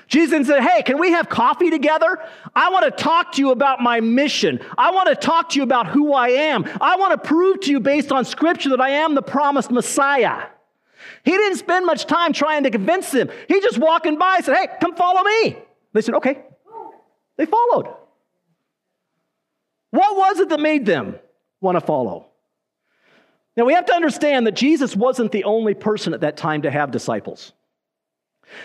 Jesus 0.06 0.46
said, 0.46 0.62
Hey, 0.62 0.82
can 0.82 0.98
we 0.98 1.12
have 1.12 1.28
coffee 1.28 1.70
together? 1.70 2.18
I 2.54 2.70
want 2.70 2.84
to 2.84 2.90
talk 2.90 3.32
to 3.32 3.42
you 3.42 3.50
about 3.50 3.80
my 3.80 4.00
mission. 4.00 4.60
I 4.76 4.90
want 4.90 5.08
to 5.08 5.14
talk 5.14 5.50
to 5.50 5.56
you 5.56 5.62
about 5.62 5.88
who 5.88 6.12
I 6.12 6.28
am. 6.28 6.64
I 6.80 6.96
want 6.96 7.20
to 7.20 7.28
prove 7.28 7.60
to 7.60 7.70
you, 7.70 7.80
based 7.80 8.12
on 8.12 8.24
scripture, 8.24 8.70
that 8.70 8.80
I 8.80 8.90
am 8.90 9.14
the 9.14 9.22
promised 9.22 9.70
Messiah. 9.70 10.46
He 11.24 11.32
didn't 11.32 11.58
spend 11.58 11.86
much 11.86 12.06
time 12.06 12.32
trying 12.32 12.64
to 12.64 12.70
convince 12.70 13.10
them. 13.10 13.30
He 13.48 13.60
just 13.60 13.78
walking 13.78 14.18
by 14.18 14.36
and 14.36 14.44
said, 14.44 14.56
Hey, 14.56 14.68
come 14.80 14.94
follow 14.94 15.22
me. 15.22 15.58
They 15.92 16.00
said, 16.00 16.14
Okay. 16.16 16.42
They 17.36 17.46
followed. 17.46 17.94
What 19.90 20.16
was 20.16 20.40
it 20.40 20.48
that 20.48 20.60
made 20.60 20.86
them 20.86 21.16
want 21.62 21.76
to 21.76 21.80
follow. 21.80 22.26
Now, 23.56 23.64
we 23.64 23.74
have 23.74 23.86
to 23.86 23.94
understand 23.94 24.46
that 24.46 24.54
Jesus 24.54 24.96
wasn't 24.96 25.32
the 25.32 25.44
only 25.44 25.74
person 25.74 26.14
at 26.14 26.20
that 26.20 26.36
time 26.36 26.62
to 26.62 26.70
have 26.70 26.90
disciples. 26.90 27.52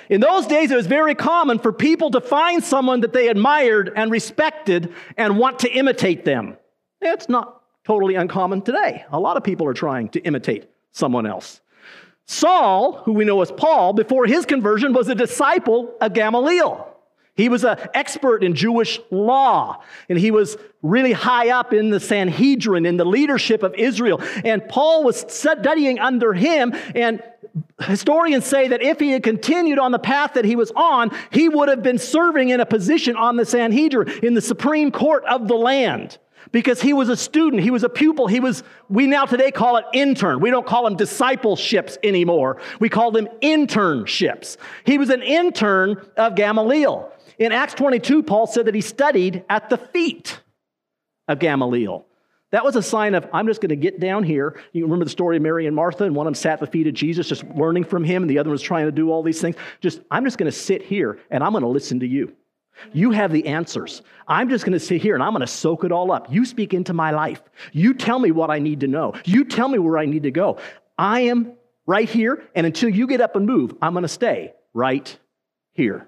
In 0.09 0.21
those 0.21 0.47
days, 0.47 0.71
it 0.71 0.75
was 0.75 0.87
very 0.87 1.15
common 1.15 1.59
for 1.59 1.71
people 1.71 2.11
to 2.11 2.21
find 2.21 2.63
someone 2.63 3.01
that 3.01 3.13
they 3.13 3.29
admired 3.29 3.91
and 3.95 4.11
respected 4.11 4.93
and 5.15 5.37
want 5.37 5.59
to 5.59 5.69
imitate 5.69 6.25
them. 6.25 6.57
It's 7.01 7.29
not 7.29 7.61
totally 7.85 8.15
uncommon 8.15 8.61
today. 8.61 9.05
A 9.11 9.19
lot 9.19 9.37
of 9.37 9.43
people 9.43 9.67
are 9.67 9.73
trying 9.73 10.09
to 10.09 10.19
imitate 10.21 10.69
someone 10.91 11.25
else. 11.25 11.61
Saul, 12.25 13.01
who 13.05 13.13
we 13.13 13.23
know 13.23 13.41
as 13.41 13.51
Paul, 13.51 13.93
before 13.93 14.25
his 14.25 14.45
conversion, 14.45 14.93
was 14.93 15.07
a 15.07 15.15
disciple 15.15 15.93
of 16.01 16.13
Gamaliel. 16.13 16.96
He 17.37 17.49
was 17.49 17.63
an 17.63 17.77
expert 17.93 18.43
in 18.43 18.55
Jewish 18.55 18.99
law, 19.11 19.81
and 20.09 20.17
he 20.17 20.31
was 20.31 20.57
really 20.81 21.13
high 21.13 21.51
up 21.51 21.71
in 21.71 21.91
the 21.91 21.99
Sanhedrin, 21.99 22.85
in 22.87 22.97
the 22.97 23.05
leadership 23.05 23.61
of 23.61 23.75
Israel. 23.75 24.19
And 24.43 24.67
Paul 24.67 25.03
was 25.03 25.23
studying 25.29 25.99
under 25.99 26.33
him, 26.33 26.73
and 26.95 27.21
historians 27.81 28.45
say 28.45 28.69
that 28.69 28.81
if 28.81 28.99
he 28.99 29.11
had 29.11 29.21
continued 29.21 29.77
on 29.77 29.91
the 29.91 29.99
path 29.99 30.33
that 30.33 30.45
he 30.45 30.55
was 30.55 30.71
on, 30.75 31.11
he 31.31 31.47
would 31.47 31.69
have 31.69 31.83
been 31.83 31.99
serving 31.99 32.49
in 32.49 32.59
a 32.59 32.65
position 32.65 33.15
on 33.15 33.37
the 33.37 33.45
Sanhedrin, 33.45 34.09
in 34.23 34.33
the 34.33 34.41
supreme 34.41 34.91
court 34.91 35.23
of 35.25 35.47
the 35.47 35.55
land. 35.55 36.17
Because 36.51 36.81
he 36.81 36.93
was 36.93 37.09
a 37.09 37.17
student, 37.17 37.61
he 37.61 37.71
was 37.71 37.83
a 37.83 37.89
pupil, 37.89 38.25
he 38.25 38.39
was, 38.39 38.63
we 38.89 39.05
now 39.05 39.25
today 39.25 39.51
call 39.51 39.77
it 39.77 39.85
intern. 39.93 40.39
We 40.39 40.49
don't 40.49 40.65
call 40.65 40.85
them 40.85 40.95
discipleships 40.95 41.97
anymore. 42.03 42.61
We 42.79 42.87
call 42.89 43.11
them 43.11 43.27
internships. 43.41 44.55
He 44.85 44.97
was 44.97 45.09
an 45.09 45.21
intern 45.21 46.01
of 46.15 46.35
Gamaliel. 46.35 47.11
In 47.37 47.51
Acts 47.51 47.75
22, 47.75 48.23
Paul 48.23 48.47
said 48.47 48.65
that 48.65 48.75
he 48.75 48.81
studied 48.81 49.43
at 49.49 49.69
the 49.69 49.77
feet 49.77 50.39
of 51.27 51.39
Gamaliel. 51.39 52.05
That 52.51 52.63
was 52.63 52.77
a 52.77 52.81
sign 52.81 53.13
of, 53.13 53.27
I'm 53.33 53.45
just 53.45 53.59
going 53.59 53.69
to 53.69 53.75
get 53.75 53.99
down 53.99 54.23
here. 54.23 54.59
You 54.71 54.83
remember 54.83 55.03
the 55.03 55.11
story 55.11 55.35
of 55.35 55.43
Mary 55.43 55.67
and 55.67 55.75
Martha, 55.75 56.05
and 56.05 56.15
one 56.15 56.25
of 56.25 56.31
them 56.31 56.35
sat 56.35 56.53
at 56.53 56.59
the 56.61 56.67
feet 56.67 56.87
of 56.87 56.93
Jesus, 56.93 57.27
just 57.27 57.43
learning 57.43 57.83
from 57.83 58.05
him, 58.05 58.23
and 58.23 58.29
the 58.29 58.39
other 58.39 58.49
was 58.49 58.61
trying 58.61 58.85
to 58.85 58.91
do 58.91 59.11
all 59.11 59.21
these 59.21 59.41
things. 59.41 59.57
Just, 59.81 60.01
I'm 60.09 60.23
just 60.23 60.37
going 60.37 60.49
to 60.49 60.57
sit 60.57 60.81
here 60.81 61.19
and 61.29 61.43
I'm 61.43 61.51
going 61.51 61.63
to 61.63 61.67
listen 61.69 61.99
to 61.99 62.07
you. 62.07 62.33
You 62.93 63.11
have 63.11 63.31
the 63.31 63.47
answers. 63.47 64.01
I'm 64.27 64.49
just 64.49 64.63
going 64.63 64.73
to 64.73 64.79
sit 64.79 65.01
here 65.01 65.15
and 65.15 65.23
I'm 65.23 65.31
going 65.31 65.41
to 65.41 65.47
soak 65.47 65.83
it 65.83 65.91
all 65.91 66.11
up. 66.11 66.31
You 66.31 66.45
speak 66.45 66.73
into 66.73 66.93
my 66.93 67.11
life. 67.11 67.41
You 67.73 67.93
tell 67.93 68.19
me 68.19 68.31
what 68.31 68.49
I 68.49 68.59
need 68.59 68.81
to 68.81 68.87
know. 68.87 69.13
You 69.25 69.43
tell 69.43 69.67
me 69.67 69.79
where 69.79 69.97
I 69.97 70.05
need 70.05 70.23
to 70.23 70.31
go. 70.31 70.59
I 70.97 71.21
am 71.21 71.53
right 71.85 72.07
here, 72.09 72.43
and 72.55 72.65
until 72.65 72.89
you 72.89 73.07
get 73.07 73.19
up 73.19 73.35
and 73.35 73.45
move, 73.45 73.75
I'm 73.81 73.93
going 73.93 74.03
to 74.03 74.07
stay 74.07 74.53
right 74.73 75.17
here. 75.73 76.07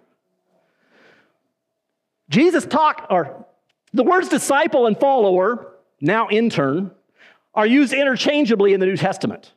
Jesus 2.30 2.66
talked, 2.66 3.12
or 3.12 3.46
the 3.94 4.04
words 4.04 4.30
disciple 4.30 4.86
and 4.86 4.98
follower, 4.98 5.74
now 6.00 6.30
intern, 6.30 6.92
are 7.54 7.66
used 7.66 7.94
interchangeably 7.94 8.74
in 8.74 8.80
the 8.80 8.86
New 8.86 8.98
Testament. 8.98 9.52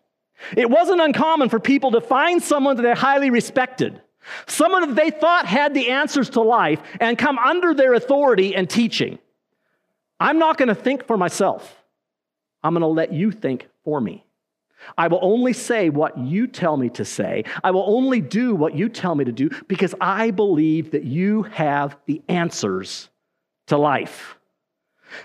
It 0.57 0.69
wasn't 0.69 1.01
uncommon 1.01 1.51
for 1.51 1.61
people 1.61 1.93
to 1.93 2.01
find 2.01 2.43
someone 2.43 2.77
that 2.77 2.83
they 2.83 2.95
highly 2.95 3.31
respected, 3.31 4.01
someone 4.47 4.89
that 4.89 4.95
they 4.97 5.11
thought 5.11 5.47
had 5.47 5.75
the 5.75 5.91
answers 5.91 6.31
to 6.31 6.41
life, 6.41 6.81
and 7.01 7.17
come 7.19 7.39
under 7.39 7.75
their 7.75 7.95
authority 7.95 8.57
and 8.57 8.69
teaching. 8.69 9.19
I'm 10.19 10.39
not 10.39 10.57
going 10.57 10.69
to 10.69 10.75
think 10.75 11.07
for 11.07 11.17
myself. 11.17 11.83
I'm 12.63 12.75
going 12.75 12.83
to 12.83 12.87
let 12.87 13.13
you 13.13 13.31
think 13.33 13.69
for 13.85 14.01
me. 14.01 14.25
I 14.97 15.09
will 15.09 15.21
only 15.23 15.53
say 15.53 15.91
what 15.91 16.19
you 16.19 16.47
tell 16.47 16.77
me 16.77 16.89
to 16.91 17.05
say. 17.05 17.45
I 17.63 17.71
will 17.71 17.85
only 17.87 18.21
do 18.21 18.55
what 18.55 18.75
you 18.75 18.89
tell 18.89 19.15
me 19.15 19.25
to 19.25 19.33
do 19.33 19.51
because 19.69 19.95
I 20.01 20.31
believe 20.31 20.93
that 20.93 21.05
you 21.05 21.45
have 21.45 21.97
the 22.07 22.23
answers 22.29 23.09
to 23.69 23.79
life. 23.79 24.37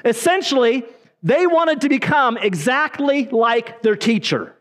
Essentially, 0.05 0.83
they 1.23 1.47
wanted 1.47 1.81
to 1.81 1.89
become 1.89 2.37
exactly 2.37 3.25
like 3.25 3.81
their 3.81 3.95
teacher. 3.95 4.53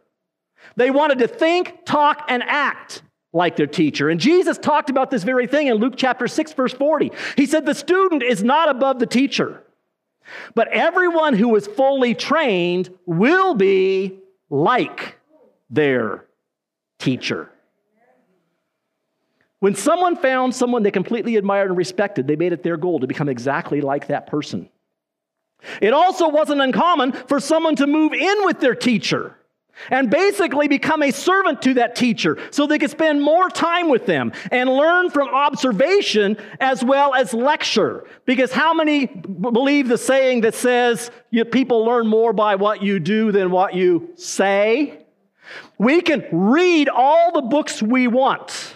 They 0.77 0.91
wanted 0.91 1.19
to 1.21 1.29
think, 1.29 1.85
talk, 1.85 2.25
and 2.29 2.43
act 2.43 3.03
like 3.33 3.57
their 3.57 3.67
teacher. 3.67 4.09
And 4.09 4.19
Jesus 4.19 4.57
talked 4.59 4.91
about 4.91 5.11
this 5.11 5.23
very 5.23 5.47
thing 5.47 5.67
in 5.67 5.77
Luke 5.77 5.95
chapter 5.97 6.27
6, 6.27 6.53
verse 6.55 6.73
40. 6.73 7.13
He 7.37 7.47
said, 7.47 7.67
The 7.67 7.75
student 7.75 8.23
is 8.23 8.43
not 8.43 8.69
above 8.69 8.99
the 8.99 9.07
teacher, 9.07 9.63
but 10.55 10.69
everyone 10.69 11.35
who 11.35 11.55
is 11.57 11.67
fully 11.67 12.15
trained 12.15 12.91
will 13.05 13.55
be 13.55 14.19
like 14.51 15.19
their 15.71 16.27
teacher. 16.99 17.51
When 19.61 19.75
someone 19.75 20.17
found 20.17 20.55
someone 20.55 20.83
they 20.83 20.91
completely 20.91 21.37
admired 21.37 21.71
and 21.71 21.79
respected, 21.79 22.27
they 22.27 22.37
made 22.37 22.53
it 22.53 22.63
their 22.63 22.77
goal 22.77 23.01
to 23.01 23.07
become 23.07 23.29
exactly 23.29 23.81
like 23.81 24.09
that 24.09 24.27
person. 24.27 24.69
It 25.81 25.93
also 25.93 26.29
wasn't 26.29 26.61
uncommon 26.61 27.13
for 27.13 27.41
someone 27.41 27.77
to 27.77 27.87
move 27.87 28.13
in 28.13 28.45
with 28.45 28.61
their 28.61 28.75
teacher 28.75 29.37
and 29.91 30.11
basically 30.11 30.69
become 30.69 31.03
a 31.03 31.11
servant 31.11 31.63
to 31.63 31.75
that 31.75 31.97
teacher 31.97 32.39
so 32.51 32.67
they 32.67 32.79
could 32.79 32.91
spend 32.91 33.23
more 33.23 33.49
time 33.49 33.89
with 33.89 34.07
them 34.07 34.33
and 34.51 34.71
learn 34.71 35.11
from 35.11 35.29
observation 35.29 36.37
as 36.61 36.85
well 36.85 37.15
as 37.15 37.35
lecture. 37.35 38.05
Because 38.25 38.53
how 38.53 38.75
many 38.75 39.07
believe 39.07 39.89
the 39.89 39.99
saying 39.99 40.43
that 40.43 40.55
says 40.55 41.11
people 41.51 41.85
learn 41.85 42.07
more 42.07 42.33
by 42.33 42.57
what 42.57 42.83
you 42.83 43.01
do 43.01 43.33
than 43.33 43.51
what 43.51 43.75
you 43.75 44.11
say? 44.17 45.05
We 45.79 46.01
can 46.01 46.25
read 46.33 46.89
all 46.89 47.33
the 47.33 47.43
books 47.43 47.83
we 47.83 48.09
want. 48.09 48.75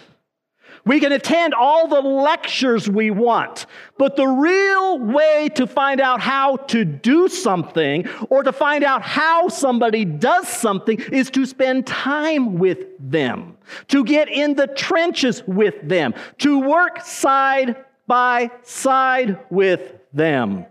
We 0.83 0.99
can 0.99 1.11
attend 1.11 1.53
all 1.53 1.87
the 1.87 2.01
lectures 2.01 2.89
we 2.89 3.11
want, 3.11 3.67
but 3.97 4.15
the 4.15 4.27
real 4.27 4.99
way 4.99 5.49
to 5.55 5.67
find 5.67 6.01
out 6.01 6.21
how 6.21 6.57
to 6.57 6.83
do 6.83 7.27
something 7.27 8.07
or 8.29 8.41
to 8.41 8.51
find 8.51 8.83
out 8.83 9.03
how 9.03 9.47
somebody 9.47 10.05
does 10.05 10.47
something 10.47 10.99
is 11.11 11.29
to 11.31 11.45
spend 11.45 11.85
time 11.85 12.57
with 12.57 12.87
them, 12.99 13.57
to 13.89 14.03
get 14.03 14.27
in 14.27 14.55
the 14.55 14.67
trenches 14.67 15.43
with 15.45 15.75
them, 15.87 16.15
to 16.39 16.59
work 16.59 17.01
side 17.01 17.75
by 18.07 18.49
side 18.63 19.37
with 19.51 19.93
them. 20.13 20.65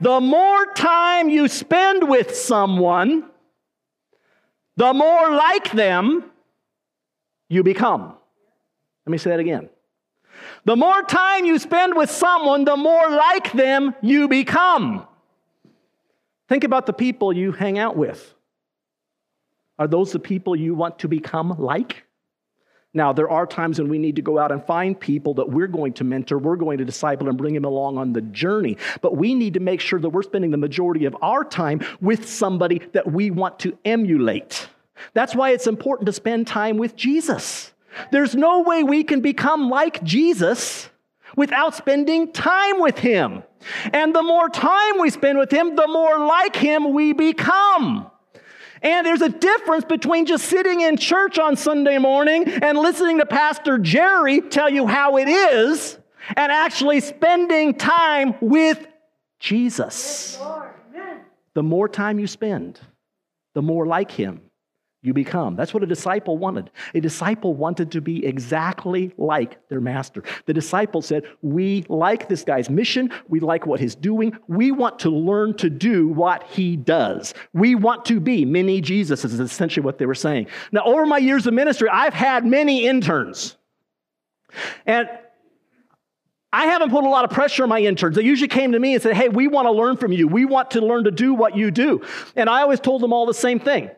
The 0.00 0.18
more 0.18 0.66
time 0.74 1.28
you 1.28 1.46
spend 1.46 2.08
with 2.08 2.34
someone, 2.34 3.28
the 4.76 4.94
more 4.94 5.30
like 5.30 5.70
them 5.72 6.24
you 7.50 7.62
become. 7.62 8.14
Let 9.06 9.10
me 9.10 9.18
say 9.18 9.30
that 9.30 9.40
again. 9.40 9.68
The 10.64 10.76
more 10.76 11.02
time 11.02 11.44
you 11.44 11.58
spend 11.58 11.96
with 11.96 12.10
someone, 12.10 12.64
the 12.64 12.76
more 12.76 13.10
like 13.10 13.52
them 13.52 13.94
you 14.00 14.28
become. 14.28 15.06
Think 16.48 16.64
about 16.64 16.86
the 16.86 16.92
people 16.92 17.32
you 17.32 17.52
hang 17.52 17.78
out 17.78 17.96
with. 17.96 18.34
Are 19.78 19.88
those 19.88 20.12
the 20.12 20.18
people 20.18 20.54
you 20.54 20.74
want 20.74 21.00
to 21.00 21.08
become 21.08 21.56
like? 21.58 22.04
Now, 22.94 23.12
there 23.12 23.30
are 23.30 23.46
times 23.46 23.78
when 23.78 23.88
we 23.88 23.98
need 23.98 24.16
to 24.16 24.22
go 24.22 24.38
out 24.38 24.52
and 24.52 24.62
find 24.66 24.98
people 24.98 25.34
that 25.34 25.48
we're 25.48 25.66
going 25.66 25.94
to 25.94 26.04
mentor, 26.04 26.38
we're 26.38 26.56
going 26.56 26.76
to 26.78 26.84
disciple, 26.84 27.28
and 27.28 27.38
bring 27.38 27.54
them 27.54 27.64
along 27.64 27.96
on 27.96 28.12
the 28.12 28.20
journey. 28.20 28.76
But 29.00 29.16
we 29.16 29.34
need 29.34 29.54
to 29.54 29.60
make 29.60 29.80
sure 29.80 29.98
that 29.98 30.10
we're 30.10 30.22
spending 30.22 30.50
the 30.50 30.58
majority 30.58 31.06
of 31.06 31.16
our 31.22 31.42
time 31.42 31.80
with 32.02 32.28
somebody 32.28 32.82
that 32.92 33.10
we 33.10 33.30
want 33.30 33.58
to 33.60 33.78
emulate. 33.84 34.68
That's 35.14 35.34
why 35.34 35.50
it's 35.50 35.66
important 35.66 36.06
to 36.06 36.12
spend 36.12 36.46
time 36.46 36.76
with 36.76 36.94
Jesus. 36.94 37.71
There's 38.10 38.34
no 38.34 38.62
way 38.62 38.82
we 38.82 39.04
can 39.04 39.20
become 39.20 39.70
like 39.70 40.02
Jesus 40.02 40.88
without 41.36 41.74
spending 41.74 42.32
time 42.32 42.80
with 42.80 42.98
Him. 42.98 43.42
And 43.92 44.14
the 44.14 44.22
more 44.22 44.48
time 44.48 44.98
we 45.00 45.10
spend 45.10 45.38
with 45.38 45.50
Him, 45.52 45.76
the 45.76 45.86
more 45.86 46.18
like 46.18 46.56
Him 46.56 46.92
we 46.92 47.12
become. 47.12 48.10
And 48.82 49.06
there's 49.06 49.22
a 49.22 49.28
difference 49.28 49.84
between 49.84 50.26
just 50.26 50.46
sitting 50.46 50.80
in 50.80 50.96
church 50.96 51.38
on 51.38 51.56
Sunday 51.56 51.98
morning 51.98 52.48
and 52.48 52.76
listening 52.76 53.18
to 53.18 53.26
Pastor 53.26 53.78
Gerry 53.78 54.40
tell 54.40 54.68
you 54.68 54.86
how 54.86 55.18
it 55.18 55.28
is 55.28 55.98
and 56.36 56.50
actually 56.50 57.00
spending 57.00 57.74
time 57.74 58.34
with 58.40 58.84
Jesus. 59.38 60.38
The 61.54 61.62
more 61.62 61.88
time 61.88 62.18
you 62.18 62.26
spend, 62.26 62.80
the 63.54 63.62
more 63.62 63.86
like 63.86 64.10
Him 64.10 64.40
you 65.04 65.12
become. 65.12 65.56
That's 65.56 65.74
what 65.74 65.82
a 65.82 65.86
disciple 65.86 66.38
wanted. 66.38 66.70
A 66.94 67.00
disciple 67.00 67.54
wanted 67.54 67.90
to 67.90 68.00
be 68.00 68.24
exactly 68.24 69.12
like 69.18 69.68
their 69.68 69.80
master. 69.80 70.22
The 70.46 70.54
disciple 70.54 71.02
said, 71.02 71.24
We 71.42 71.84
like 71.88 72.28
this 72.28 72.44
guy's 72.44 72.70
mission. 72.70 73.10
We 73.28 73.40
like 73.40 73.66
what 73.66 73.80
he's 73.80 73.96
doing. 73.96 74.38
We 74.46 74.70
want 74.70 75.00
to 75.00 75.10
learn 75.10 75.56
to 75.56 75.68
do 75.68 76.06
what 76.06 76.44
he 76.44 76.76
does. 76.76 77.34
We 77.52 77.74
want 77.74 78.04
to 78.06 78.20
be 78.20 78.44
mini 78.44 78.80
Jesus, 78.80 79.24
is 79.24 79.40
essentially 79.40 79.84
what 79.84 79.98
they 79.98 80.06
were 80.06 80.14
saying. 80.14 80.46
Now, 80.70 80.84
over 80.84 81.04
my 81.04 81.18
years 81.18 81.48
of 81.48 81.54
ministry, 81.54 81.88
I've 81.88 82.14
had 82.14 82.46
many 82.46 82.86
interns. 82.86 83.56
And 84.86 85.08
I 86.52 86.66
haven't 86.66 86.90
put 86.90 87.02
a 87.02 87.08
lot 87.08 87.24
of 87.24 87.30
pressure 87.30 87.64
on 87.64 87.70
my 87.70 87.80
interns. 87.80 88.14
They 88.14 88.22
usually 88.22 88.48
came 88.48 88.72
to 88.72 88.78
me 88.78 88.94
and 88.94 89.02
said, 89.02 89.16
Hey, 89.16 89.28
we 89.28 89.48
want 89.48 89.66
to 89.66 89.72
learn 89.72 89.96
from 89.96 90.12
you. 90.12 90.28
We 90.28 90.44
want 90.44 90.70
to 90.72 90.80
learn 90.80 91.04
to 91.04 91.10
do 91.10 91.34
what 91.34 91.56
you 91.56 91.72
do. 91.72 92.02
And 92.36 92.48
I 92.48 92.62
always 92.62 92.78
told 92.78 93.02
them 93.02 93.12
all 93.12 93.26
the 93.26 93.34
same 93.34 93.58
thing. 93.58 93.90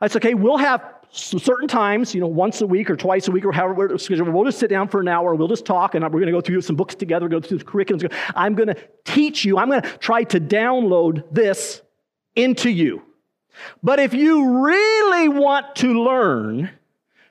I 0.00 0.08
said, 0.08 0.24
okay, 0.24 0.34
we'll 0.34 0.58
have 0.58 0.84
certain 1.10 1.68
times, 1.68 2.14
you 2.14 2.20
know, 2.20 2.26
once 2.26 2.60
a 2.60 2.66
week 2.66 2.90
or 2.90 2.96
twice 2.96 3.28
a 3.28 3.30
week 3.30 3.44
or 3.44 3.52
however 3.52 3.74
we're 3.74 3.98
scheduled. 3.98 4.28
We'll 4.28 4.44
just 4.44 4.58
sit 4.58 4.68
down 4.68 4.88
for 4.88 5.00
an 5.00 5.08
hour. 5.08 5.34
We'll 5.34 5.48
just 5.48 5.64
talk, 5.64 5.94
and 5.94 6.04
we're 6.04 6.10
going 6.10 6.26
to 6.26 6.32
go 6.32 6.40
through 6.40 6.60
some 6.60 6.76
books 6.76 6.94
together, 6.94 7.28
go 7.28 7.40
through 7.40 7.58
the 7.58 7.64
curriculums. 7.64 8.12
I'm 8.34 8.54
going 8.54 8.68
to 8.68 8.76
teach 9.04 9.44
you. 9.44 9.58
I'm 9.58 9.68
going 9.68 9.82
to 9.82 9.98
try 9.98 10.24
to 10.24 10.40
download 10.40 11.24
this 11.30 11.80
into 12.34 12.68
you. 12.68 13.02
But 13.82 13.98
if 13.98 14.12
you 14.12 14.64
really 14.66 15.28
want 15.28 15.76
to 15.76 16.02
learn, 16.02 16.70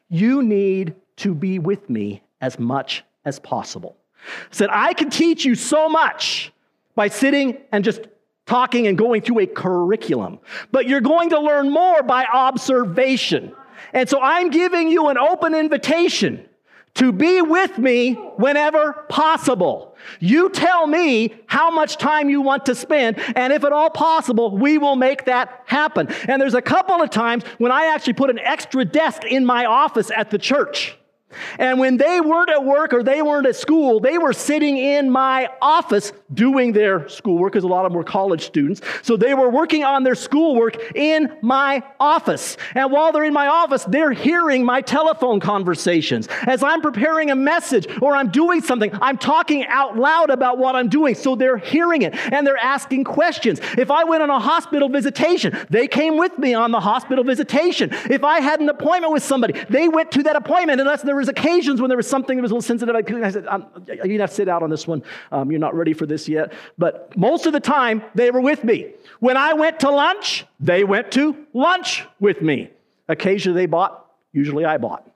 you 0.09 0.41
need 0.41 0.95
to 1.17 1.35
be 1.35 1.59
with 1.59 1.87
me 1.89 2.23
as 2.41 2.57
much 2.57 3.03
as 3.25 3.39
possible. 3.39 3.97
Said, 4.49 4.69
I 4.71 4.93
can 4.93 5.11
teach 5.11 5.45
you 5.45 5.53
so 5.53 5.87
much 5.87 6.51
by 6.95 7.09
sitting 7.09 7.57
and 7.71 7.83
just 7.83 8.07
talking 8.45 8.87
and 8.87 8.97
going 8.97 9.21
through 9.21 9.39
a 9.39 9.47
curriculum, 9.47 10.39
but 10.71 10.87
you're 10.87 11.01
going 11.01 11.29
to 11.29 11.39
learn 11.39 11.69
more 11.71 12.03
by 12.03 12.25
observation. 12.25 13.51
And 13.93 14.07
so 14.07 14.21
I'm 14.21 14.49
giving 14.49 14.87
you 14.87 15.07
an 15.07 15.17
open 15.17 15.55
invitation 15.55 16.47
to 16.95 17.11
be 17.11 17.41
with 17.41 17.77
me 17.77 18.13
whenever 18.37 18.93
possible. 19.09 19.95
You 20.19 20.49
tell 20.49 20.87
me 20.87 21.33
how 21.45 21.69
much 21.69 21.97
time 21.97 22.29
you 22.29 22.41
want 22.41 22.65
to 22.67 22.75
spend, 22.75 23.19
and 23.35 23.51
if 23.51 23.63
at 23.63 23.73
all 23.73 23.89
possible, 23.89 24.55
we 24.57 24.77
will 24.77 24.95
make 24.95 25.25
that 25.25 25.63
happen. 25.65 26.07
And 26.27 26.41
there's 26.41 26.53
a 26.53 26.61
couple 26.61 27.01
of 27.01 27.09
times 27.09 27.43
when 27.57 27.71
I 27.71 27.87
actually 27.87 28.13
put 28.13 28.29
an 28.29 28.39
extra 28.39 28.85
desk 28.85 29.25
in 29.25 29.45
my 29.45 29.65
office 29.65 30.09
at 30.15 30.29
the 30.29 30.37
church. 30.37 30.97
And 31.59 31.79
when 31.79 31.97
they 31.97 32.21
weren't 32.21 32.49
at 32.49 32.63
work 32.63 32.93
or 32.93 33.03
they 33.03 33.21
weren't 33.21 33.47
at 33.47 33.55
school, 33.55 33.99
they 33.99 34.17
were 34.17 34.33
sitting 34.33 34.77
in 34.77 35.09
my 35.09 35.49
office 35.61 36.13
doing 36.33 36.71
their 36.71 37.07
schoolwork, 37.07 37.53
because 37.53 37.63
a 37.63 37.67
lot 37.67 37.85
of 37.85 37.91
them 37.91 37.97
were 37.97 38.03
college 38.03 38.45
students. 38.45 38.81
So 39.01 39.17
they 39.17 39.33
were 39.33 39.49
working 39.49 39.83
on 39.83 40.03
their 40.03 40.15
schoolwork 40.15 40.95
in 40.95 41.37
my 41.41 41.83
office. 41.99 42.57
And 42.73 42.91
while 42.91 43.11
they're 43.11 43.23
in 43.23 43.33
my 43.33 43.47
office, 43.47 43.83
they're 43.85 44.11
hearing 44.11 44.65
my 44.65 44.81
telephone 44.81 45.39
conversations. 45.39 46.27
As 46.43 46.63
I'm 46.63 46.81
preparing 46.81 47.31
a 47.31 47.35
message 47.35 47.87
or 48.01 48.15
I'm 48.15 48.29
doing 48.29 48.61
something, 48.61 48.91
I'm 49.01 49.17
talking 49.17 49.65
out 49.67 49.97
loud 49.97 50.29
about 50.29 50.57
what 50.57 50.75
I'm 50.75 50.89
doing. 50.89 51.15
So 51.15 51.35
they're 51.35 51.57
hearing 51.57 52.01
it 52.01 52.15
and 52.33 52.45
they're 52.45 52.57
asking 52.57 53.03
questions. 53.03 53.59
If 53.77 53.91
I 53.91 54.03
went 54.03 54.23
on 54.23 54.29
a 54.29 54.39
hospital 54.39 54.89
visitation, 54.89 55.55
they 55.69 55.87
came 55.87 56.17
with 56.17 56.37
me 56.37 56.53
on 56.53 56.71
the 56.71 56.79
hospital 56.79 57.23
visitation. 57.23 57.89
If 58.09 58.23
I 58.23 58.39
had 58.39 58.59
an 58.59 58.69
appointment 58.69 59.13
with 59.13 59.23
somebody, 59.23 59.53
they 59.69 59.87
went 59.87 60.11
to 60.13 60.23
that 60.23 60.35
appointment 60.35 60.81
unless 60.81 61.01
there 61.01 61.15
was 61.15 61.24
occasions 61.27 61.81
when 61.81 61.89
there 61.89 61.97
was 61.97 62.09
something 62.09 62.37
that 62.37 62.41
was 62.41 62.51
a 62.51 62.55
little 62.55 62.61
sensitive. 62.61 62.95
I 62.95 63.31
said, 63.31 63.47
I'm, 63.47 63.65
you 64.03 64.19
have 64.19 64.29
to 64.29 64.35
sit 64.35 64.49
out 64.49 64.63
on 64.63 64.69
this 64.69 64.87
one. 64.87 65.03
Um, 65.31 65.51
you're 65.51 65.59
not 65.59 65.75
ready 65.75 65.93
for 65.93 66.05
this 66.05 66.27
yet. 66.27 66.53
But 66.77 67.15
most 67.17 67.45
of 67.45 67.53
the 67.53 67.59
time, 67.59 68.03
they 68.13 68.31
were 68.31 68.41
with 68.41 68.63
me. 68.63 68.93
When 69.19 69.37
I 69.37 69.53
went 69.53 69.79
to 69.81 69.89
lunch, 69.89 70.45
they 70.59 70.83
went 70.83 71.11
to 71.13 71.35
lunch 71.53 72.05
with 72.19 72.41
me. 72.41 72.69
Occasionally 73.07 73.61
they 73.61 73.65
bought, 73.65 74.05
usually 74.31 74.65
I 74.65 74.77
bought. 74.77 75.09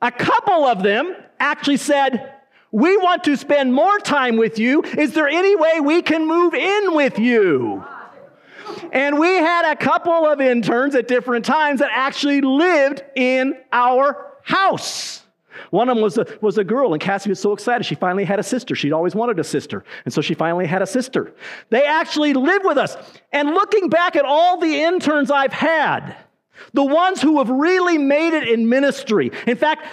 A 0.00 0.10
couple 0.10 0.64
of 0.64 0.82
them 0.82 1.14
actually 1.38 1.76
said, 1.76 2.34
We 2.72 2.96
want 2.96 3.24
to 3.24 3.36
spend 3.36 3.72
more 3.72 3.98
time 4.00 4.36
with 4.36 4.58
you. 4.58 4.82
Is 4.82 5.14
there 5.14 5.28
any 5.28 5.54
way 5.54 5.80
we 5.80 6.02
can 6.02 6.26
move 6.26 6.54
in 6.54 6.94
with 6.94 7.18
you? 7.18 7.84
And 8.92 9.18
we 9.18 9.28
had 9.28 9.72
a 9.72 9.74
couple 9.74 10.26
of 10.26 10.40
interns 10.40 10.94
at 10.94 11.08
different 11.08 11.44
times 11.44 11.80
that 11.80 11.90
actually 11.92 12.42
lived 12.42 13.02
in 13.16 13.56
our 13.72 14.34
house. 14.42 15.22
One 15.70 15.88
of 15.88 15.96
them 15.96 16.02
was 16.02 16.18
a, 16.18 16.26
was 16.42 16.58
a 16.58 16.64
girl, 16.64 16.92
and 16.92 17.00
Cassie 17.00 17.30
was 17.30 17.40
so 17.40 17.52
excited. 17.52 17.86
She 17.86 17.94
finally 17.94 18.24
had 18.24 18.38
a 18.38 18.42
sister. 18.42 18.74
She'd 18.74 18.92
always 18.92 19.14
wanted 19.14 19.38
a 19.38 19.44
sister. 19.44 19.84
And 20.04 20.12
so 20.12 20.20
she 20.20 20.34
finally 20.34 20.66
had 20.66 20.82
a 20.82 20.86
sister. 20.86 21.32
They 21.70 21.86
actually 21.86 22.34
lived 22.34 22.66
with 22.66 22.76
us. 22.76 22.96
And 23.32 23.50
looking 23.50 23.88
back 23.88 24.14
at 24.14 24.26
all 24.26 24.60
the 24.60 24.82
interns 24.82 25.30
I've 25.30 25.52
had, 25.54 26.14
the 26.74 26.84
ones 26.84 27.22
who 27.22 27.38
have 27.38 27.48
really 27.48 27.96
made 27.96 28.34
it 28.34 28.46
in 28.46 28.68
ministry. 28.68 29.30
In 29.46 29.56
fact, 29.56 29.86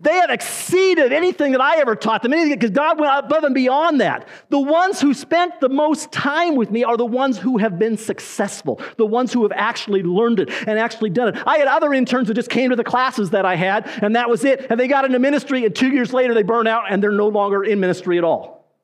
they 0.00 0.14
have 0.14 0.30
exceeded 0.30 1.12
anything 1.12 1.52
that 1.52 1.60
I 1.60 1.78
ever 1.78 1.94
taught 1.94 2.22
them, 2.22 2.32
anything, 2.32 2.54
because 2.54 2.70
God 2.70 2.98
went 2.98 3.12
above 3.24 3.44
and 3.44 3.54
beyond 3.54 4.00
that. 4.00 4.28
The 4.48 4.60
ones 4.60 5.00
who 5.00 5.14
spent 5.14 5.60
the 5.60 5.68
most 5.68 6.10
time 6.12 6.56
with 6.56 6.70
me 6.70 6.84
are 6.84 6.96
the 6.96 7.06
ones 7.06 7.38
who 7.38 7.58
have 7.58 7.78
been 7.78 7.96
successful, 7.96 8.80
the 8.96 9.06
ones 9.06 9.32
who 9.32 9.42
have 9.42 9.52
actually 9.52 10.02
learned 10.02 10.40
it 10.40 10.50
and 10.66 10.78
actually 10.78 11.10
done 11.10 11.28
it. 11.28 11.42
I 11.46 11.58
had 11.58 11.68
other 11.68 11.92
interns 11.92 12.28
who 12.28 12.34
just 12.34 12.50
came 12.50 12.70
to 12.70 12.76
the 12.76 12.84
classes 12.84 13.30
that 13.30 13.44
I 13.44 13.56
had, 13.56 13.88
and 14.02 14.16
that 14.16 14.30
was 14.30 14.44
it. 14.44 14.66
And 14.70 14.78
they 14.78 14.88
got 14.88 15.04
into 15.04 15.18
ministry, 15.18 15.64
and 15.64 15.74
two 15.74 15.88
years 15.88 16.12
later 16.12 16.34
they 16.34 16.42
burn 16.42 16.66
out 16.66 16.84
and 16.90 17.02
they're 17.02 17.12
no 17.12 17.28
longer 17.28 17.64
in 17.64 17.80
ministry 17.80 18.18
at 18.18 18.24
all. 18.24 18.76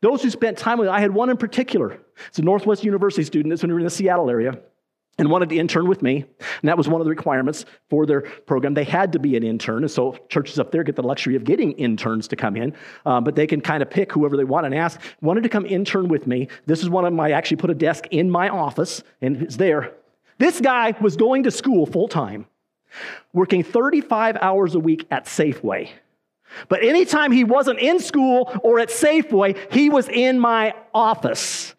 Those 0.00 0.22
who 0.22 0.30
spent 0.30 0.58
time 0.58 0.78
with 0.78 0.88
me, 0.88 0.92
I 0.92 1.00
had 1.00 1.12
one 1.12 1.30
in 1.30 1.36
particular. 1.36 1.98
It's 2.28 2.38
a 2.38 2.42
Northwest 2.42 2.84
University 2.84 3.24
student. 3.24 3.62
Were 3.62 3.78
in 3.78 3.84
the 3.84 3.90
Seattle 3.90 4.30
area 4.30 4.58
and 5.18 5.30
wanted 5.30 5.48
to 5.48 5.56
intern 5.56 5.88
with 5.88 6.02
me. 6.02 6.24
And 6.60 6.68
that 6.68 6.76
was 6.76 6.88
one 6.88 7.00
of 7.00 7.06
the 7.06 7.10
requirements 7.10 7.64
for 7.88 8.06
their 8.06 8.20
program. 8.20 8.74
They 8.74 8.84
had 8.84 9.12
to 9.12 9.18
be 9.18 9.36
an 9.36 9.42
intern. 9.42 9.82
And 9.82 9.90
so 9.90 10.16
churches 10.28 10.58
up 10.58 10.70
there 10.70 10.82
get 10.82 10.96
the 10.96 11.02
luxury 11.02 11.36
of 11.36 11.44
getting 11.44 11.72
interns 11.72 12.28
to 12.28 12.36
come 12.36 12.56
in, 12.56 12.74
um, 13.06 13.24
but 13.24 13.34
they 13.34 13.46
can 13.46 13.60
kind 13.60 13.82
of 13.82 13.90
pick 13.90 14.12
whoever 14.12 14.36
they 14.36 14.44
want 14.44 14.66
and 14.66 14.74
ask. 14.74 15.00
Wanted 15.22 15.42
to 15.44 15.48
come 15.48 15.64
intern 15.66 16.08
with 16.08 16.26
me. 16.26 16.48
This 16.66 16.82
is 16.82 16.90
one 16.90 17.04
of 17.04 17.12
my, 17.12 17.28
I 17.28 17.30
actually 17.30 17.56
put 17.58 17.70
a 17.70 17.74
desk 17.74 18.06
in 18.10 18.30
my 18.30 18.48
office 18.48 19.02
and 19.20 19.42
it's 19.42 19.56
there. 19.56 19.92
This 20.38 20.60
guy 20.60 20.94
was 21.00 21.16
going 21.16 21.44
to 21.44 21.50
school 21.50 21.86
full 21.86 22.08
time, 22.08 22.46
working 23.32 23.62
35 23.62 24.36
hours 24.40 24.74
a 24.74 24.80
week 24.80 25.06
at 25.10 25.24
Safeway. 25.24 25.88
But 26.68 26.84
anytime 26.84 27.32
he 27.32 27.42
wasn't 27.42 27.80
in 27.80 27.98
school 28.00 28.52
or 28.62 28.78
at 28.78 28.88
Safeway, 28.88 29.72
he 29.72 29.90
was 29.90 30.08
in 30.08 30.38
my 30.38 30.74
office 30.94 31.74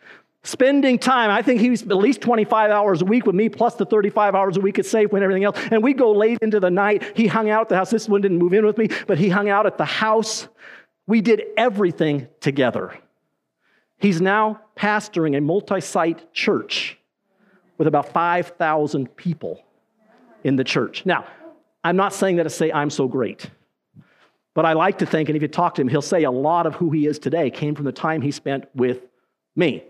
spending 0.47 0.97
time. 0.97 1.29
I 1.29 1.41
think 1.41 1.59
he 1.59 1.69
was 1.69 1.81
at 1.81 1.89
least 1.89 2.21
25 2.21 2.71
hours 2.71 3.01
a 3.01 3.05
week 3.05 3.25
with 3.25 3.35
me, 3.35 3.49
plus 3.49 3.75
the 3.75 3.85
35 3.85 4.33
hours 4.33 4.57
a 4.57 4.61
week 4.61 4.79
at 4.79 4.85
Safe 4.85 5.11
and 5.11 5.21
everything 5.21 5.43
else. 5.43 5.59
And 5.71 5.83
we 5.83 5.93
go 5.93 6.11
late 6.11 6.39
into 6.41 6.59
the 6.59 6.71
night. 6.71 7.17
He 7.17 7.27
hung 7.27 7.49
out 7.49 7.63
at 7.63 7.69
the 7.69 7.75
house. 7.75 7.89
This 7.89 8.07
one 8.07 8.21
didn't 8.21 8.37
move 8.37 8.53
in 8.53 8.65
with 8.65 8.77
me, 8.77 8.89
but 9.07 9.17
he 9.17 9.29
hung 9.29 9.49
out 9.49 9.65
at 9.65 9.77
the 9.77 9.85
house. 9.85 10.47
We 11.05 11.21
did 11.21 11.43
everything 11.57 12.27
together. 12.39 12.97
He's 13.97 14.21
now 14.21 14.61
pastoring 14.77 15.37
a 15.37 15.41
multi 15.41 15.81
site 15.81 16.31
church 16.33 16.97
with 17.77 17.87
about 17.87 18.13
5,000 18.13 19.15
people 19.15 19.63
in 20.43 20.55
the 20.55 20.63
church. 20.63 21.05
Now, 21.05 21.25
I'm 21.83 21.95
not 21.95 22.13
saying 22.13 22.37
that 22.37 22.43
to 22.43 22.49
say 22.49 22.71
I'm 22.71 22.89
so 22.89 23.07
great. 23.07 23.49
But 24.53 24.65
I 24.65 24.73
like 24.73 24.97
to 24.99 25.05
think, 25.05 25.29
and 25.29 25.35
if 25.35 25.41
you 25.41 25.47
talk 25.47 25.75
to 25.75 25.81
him, 25.81 25.87
he'll 25.87 26.01
say 26.01 26.23
a 26.23 26.31
lot 26.31 26.65
of 26.65 26.73
who 26.73 26.89
he 26.89 27.05
is 27.05 27.19
today 27.19 27.51
came 27.51 27.75
from 27.75 27.85
the 27.85 27.91
time 27.91 28.21
he 28.21 28.31
spent 28.31 28.65
with 28.73 29.01
me. 29.55 29.83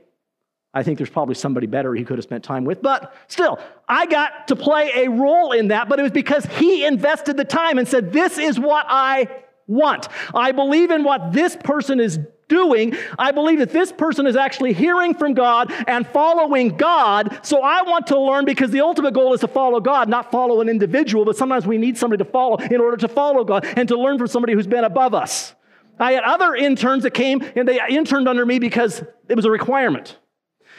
I 0.78 0.84
think 0.84 1.00
there's 1.00 1.10
probably 1.10 1.34
somebody 1.34 1.66
better 1.66 1.96
he 1.96 2.04
could 2.04 2.20
have 2.20 2.24
spent 2.24 2.44
time 2.44 2.64
with. 2.64 2.84
But 2.84 3.12
still, 3.28 3.58
I 3.90 4.06
got 4.06 4.48
to 4.50 4.56
play 4.56 4.92
a 4.94 5.10
role 5.10 5.52
in 5.52 5.70
that, 5.70 5.90
but 5.90 5.98
it 5.98 6.04
was 6.04 6.12
because 6.12 6.46
he 6.46 6.86
invested 6.86 7.36
the 7.36 7.46
time 7.46 7.80
and 7.80 7.88
said, 7.88 8.14
This 8.14 8.38
is 8.38 8.60
what 8.60 8.86
I 8.88 9.28
want. 9.66 10.08
I 10.36 10.52
believe 10.52 10.92
in 10.92 11.04
what 11.04 11.34
this 11.34 11.56
person 11.56 12.00
is 12.00 12.20
doing. 12.48 12.96
I 13.18 13.32
believe 13.32 13.58
that 13.58 13.72
this 13.72 13.92
person 13.92 14.28
is 14.28 14.36
actually 14.36 14.74
hearing 14.74 15.16
from 15.16 15.34
God 15.34 15.74
and 15.88 16.06
following 16.06 16.78
God. 16.78 17.40
So 17.42 17.64
I 17.64 17.82
want 17.82 18.06
to 18.08 18.20
learn 18.20 18.46
because 18.46 18.70
the 18.70 18.82
ultimate 18.82 19.16
goal 19.16 19.34
is 19.34 19.42
to 19.42 19.48
follow 19.48 19.80
God, 19.80 20.08
not 20.10 20.30
follow 20.30 20.62
an 20.62 20.70
individual, 20.70 21.26
but 21.26 21.36
sometimes 21.36 21.66
we 21.66 21.80
need 21.80 21.98
somebody 21.98 22.24
to 22.24 22.30
follow 22.30 22.58
in 22.58 22.80
order 22.80 22.98
to 22.98 23.08
follow 23.08 23.44
God 23.44 23.66
and 23.76 23.90
to 23.90 24.00
learn 24.00 24.20
from 24.20 24.28
somebody 24.28 24.54
who's 24.54 24.68
been 24.68 24.84
above 24.84 25.16
us. 25.16 25.56
I 26.00 26.12
had 26.12 26.24
other 26.24 26.54
interns 26.54 27.02
that 27.02 27.16
came 27.16 27.44
and 27.56 27.68
they 27.68 27.80
interned 27.90 28.28
under 28.28 28.46
me 28.46 28.60
because 28.60 29.04
it 29.28 29.36
was 29.36 29.46
a 29.46 29.52
requirement. 29.52 30.18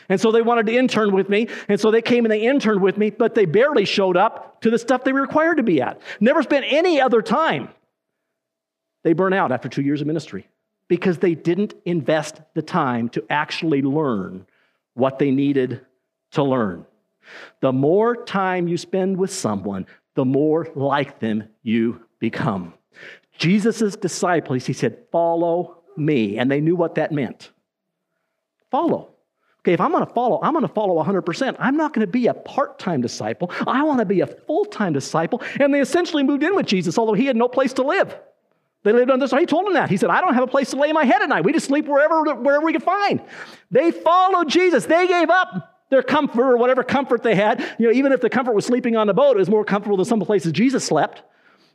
And 0.08 0.20
so 0.20 0.32
they 0.32 0.42
wanted 0.42 0.66
to 0.66 0.76
intern 0.76 1.12
with 1.12 1.28
me. 1.28 1.48
And 1.68 1.80
so 1.80 1.90
they 1.90 2.02
came 2.02 2.24
and 2.24 2.32
they 2.32 2.40
interned 2.40 2.80
with 2.80 2.96
me, 2.96 3.10
but 3.10 3.34
they 3.34 3.44
barely 3.44 3.84
showed 3.84 4.16
up 4.16 4.60
to 4.62 4.70
the 4.70 4.78
stuff 4.78 5.04
they 5.04 5.12
were 5.12 5.20
required 5.20 5.56
to 5.56 5.62
be 5.62 5.82
at. 5.82 6.00
Never 6.20 6.42
spent 6.42 6.64
any 6.68 7.00
other 7.00 7.22
time. 7.22 7.68
They 9.04 9.12
burn 9.12 9.32
out 9.32 9.52
after 9.52 9.68
two 9.68 9.82
years 9.82 10.00
of 10.00 10.06
ministry 10.06 10.48
because 10.88 11.18
they 11.18 11.34
didn't 11.34 11.74
invest 11.84 12.40
the 12.54 12.62
time 12.62 13.08
to 13.10 13.24
actually 13.28 13.82
learn 13.82 14.46
what 14.94 15.18
they 15.18 15.30
needed 15.30 15.84
to 16.32 16.42
learn. 16.42 16.86
The 17.60 17.72
more 17.72 18.24
time 18.24 18.68
you 18.68 18.78
spend 18.78 19.18
with 19.18 19.32
someone, 19.32 19.86
the 20.14 20.24
more 20.24 20.68
like 20.74 21.20
them 21.20 21.44
you 21.62 22.02
become. 22.18 22.74
Jesus' 23.36 23.94
disciples, 23.94 24.66
he 24.66 24.72
said, 24.72 24.98
Follow 25.12 25.82
me. 25.96 26.38
And 26.38 26.50
they 26.50 26.60
knew 26.60 26.74
what 26.74 26.96
that 26.96 27.12
meant. 27.12 27.50
Follow. 28.70 29.10
Okay, 29.60 29.72
if 29.72 29.80
I'm 29.80 29.90
going 29.90 30.06
to 30.06 30.12
follow, 30.12 30.40
I'm 30.42 30.52
going 30.52 30.66
to 30.66 30.72
follow 30.72 31.02
100%. 31.02 31.56
I'm 31.58 31.76
not 31.76 31.92
going 31.92 32.06
to 32.06 32.10
be 32.10 32.28
a 32.28 32.34
part 32.34 32.78
time 32.78 33.00
disciple. 33.00 33.50
I 33.66 33.82
want 33.82 33.98
to 33.98 34.04
be 34.06 34.20
a 34.20 34.26
full 34.26 34.64
time 34.64 34.92
disciple. 34.92 35.42
And 35.58 35.74
they 35.74 35.80
essentially 35.80 36.22
moved 36.22 36.42
in 36.42 36.54
with 36.54 36.66
Jesus, 36.66 36.96
although 36.96 37.14
he 37.14 37.26
had 37.26 37.36
no 37.36 37.48
place 37.48 37.72
to 37.74 37.82
live. 37.82 38.16
They 38.84 38.92
lived 38.92 39.10
on 39.10 39.18
this. 39.18 39.32
He 39.32 39.44
told 39.44 39.66
them 39.66 39.74
that. 39.74 39.90
He 39.90 39.96
said, 39.96 40.10
I 40.10 40.20
don't 40.20 40.34
have 40.34 40.44
a 40.44 40.48
place 40.48 40.70
to 40.70 40.76
lay 40.76 40.92
my 40.92 41.04
head 41.04 41.20
at 41.20 41.28
night. 41.28 41.44
We 41.44 41.52
just 41.52 41.66
sleep 41.66 41.86
wherever, 41.86 42.34
wherever 42.34 42.64
we 42.64 42.72
can 42.72 42.80
find. 42.80 43.20
They 43.70 43.90
followed 43.90 44.48
Jesus. 44.48 44.86
They 44.86 45.08
gave 45.08 45.28
up 45.28 45.84
their 45.90 46.02
comfort 46.02 46.52
or 46.52 46.56
whatever 46.56 46.84
comfort 46.84 47.22
they 47.22 47.34
had. 47.34 47.60
You 47.78 47.88
know, 47.88 47.92
even 47.92 48.12
if 48.12 48.20
the 48.20 48.30
comfort 48.30 48.54
was 48.54 48.64
sleeping 48.64 48.96
on 48.96 49.06
the 49.06 49.14
boat, 49.14 49.36
it 49.36 49.40
was 49.40 49.50
more 49.50 49.64
comfortable 49.64 49.96
than 49.96 50.06
some 50.06 50.20
places 50.20 50.52
Jesus 50.52 50.84
slept. 50.84 51.22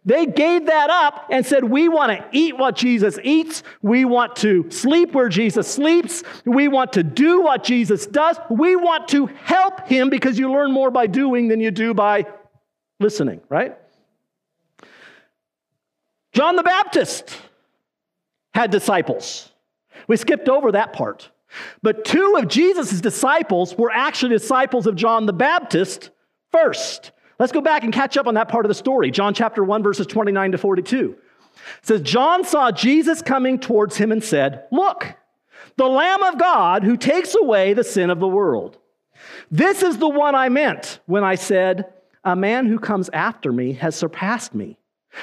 They 0.05 0.25
gave 0.25 0.65
that 0.65 0.89
up 0.89 1.27
and 1.29 1.45
said, 1.45 1.63
We 1.63 1.87
want 1.87 2.11
to 2.11 2.25
eat 2.31 2.57
what 2.57 2.75
Jesus 2.75 3.17
eats. 3.23 3.63
We 3.81 4.03
want 4.03 4.35
to 4.37 4.69
sleep 4.69 5.13
where 5.13 5.29
Jesus 5.29 5.67
sleeps. 5.67 6.23
We 6.45 6.67
want 6.67 6.93
to 6.93 7.03
do 7.03 7.41
what 7.41 7.63
Jesus 7.63 8.05
does. 8.05 8.37
We 8.49 8.75
want 8.75 9.07
to 9.09 9.27
help 9.27 9.87
him 9.87 10.09
because 10.09 10.37
you 10.37 10.51
learn 10.51 10.71
more 10.73 10.91
by 10.91 11.07
doing 11.07 11.47
than 11.47 11.61
you 11.61 11.71
do 11.71 11.93
by 11.93 12.25
listening, 12.99 13.41
right? 13.47 13.77
John 16.33 16.55
the 16.55 16.63
Baptist 16.63 17.37
had 18.53 18.71
disciples. 18.71 19.51
We 20.07 20.17
skipped 20.17 20.49
over 20.49 20.73
that 20.73 20.91
part. 20.93 21.29
But 21.81 22.03
two 22.03 22.35
of 22.37 22.47
Jesus' 22.47 22.99
disciples 22.99 23.77
were 23.77 23.91
actually 23.91 24.35
disciples 24.35 24.87
of 24.87 24.95
John 24.95 25.27
the 25.27 25.33
Baptist 25.33 26.09
first. 26.51 27.11
Let's 27.39 27.51
go 27.51 27.61
back 27.61 27.83
and 27.83 27.93
catch 27.93 28.17
up 28.17 28.27
on 28.27 28.35
that 28.35 28.49
part 28.49 28.65
of 28.65 28.69
the 28.69 28.75
story. 28.75 29.11
John 29.11 29.33
chapter 29.33 29.63
1, 29.63 29.83
verses 29.83 30.07
29 30.07 30.53
to 30.53 30.57
42. 30.57 31.15
It 31.55 31.85
says, 31.85 32.01
John 32.01 32.43
saw 32.43 32.71
Jesus 32.71 33.21
coming 33.21 33.59
towards 33.59 33.97
him 33.97 34.11
and 34.11 34.23
said, 34.23 34.65
Look, 34.71 35.15
the 35.77 35.87
Lamb 35.87 36.23
of 36.23 36.37
God 36.37 36.83
who 36.83 36.97
takes 36.97 37.35
away 37.35 37.73
the 37.73 37.83
sin 37.83 38.09
of 38.09 38.19
the 38.19 38.27
world. 38.27 38.77
This 39.49 39.83
is 39.83 39.97
the 39.97 40.09
one 40.09 40.35
I 40.35 40.49
meant 40.49 40.99
when 41.05 41.23
I 41.23 41.35
said, 41.35 41.91
A 42.23 42.35
man 42.35 42.67
who 42.67 42.79
comes 42.79 43.09
after 43.09 43.51
me 43.51 43.73
has 43.73 43.95
surpassed 43.95 44.53
me, 44.53 44.77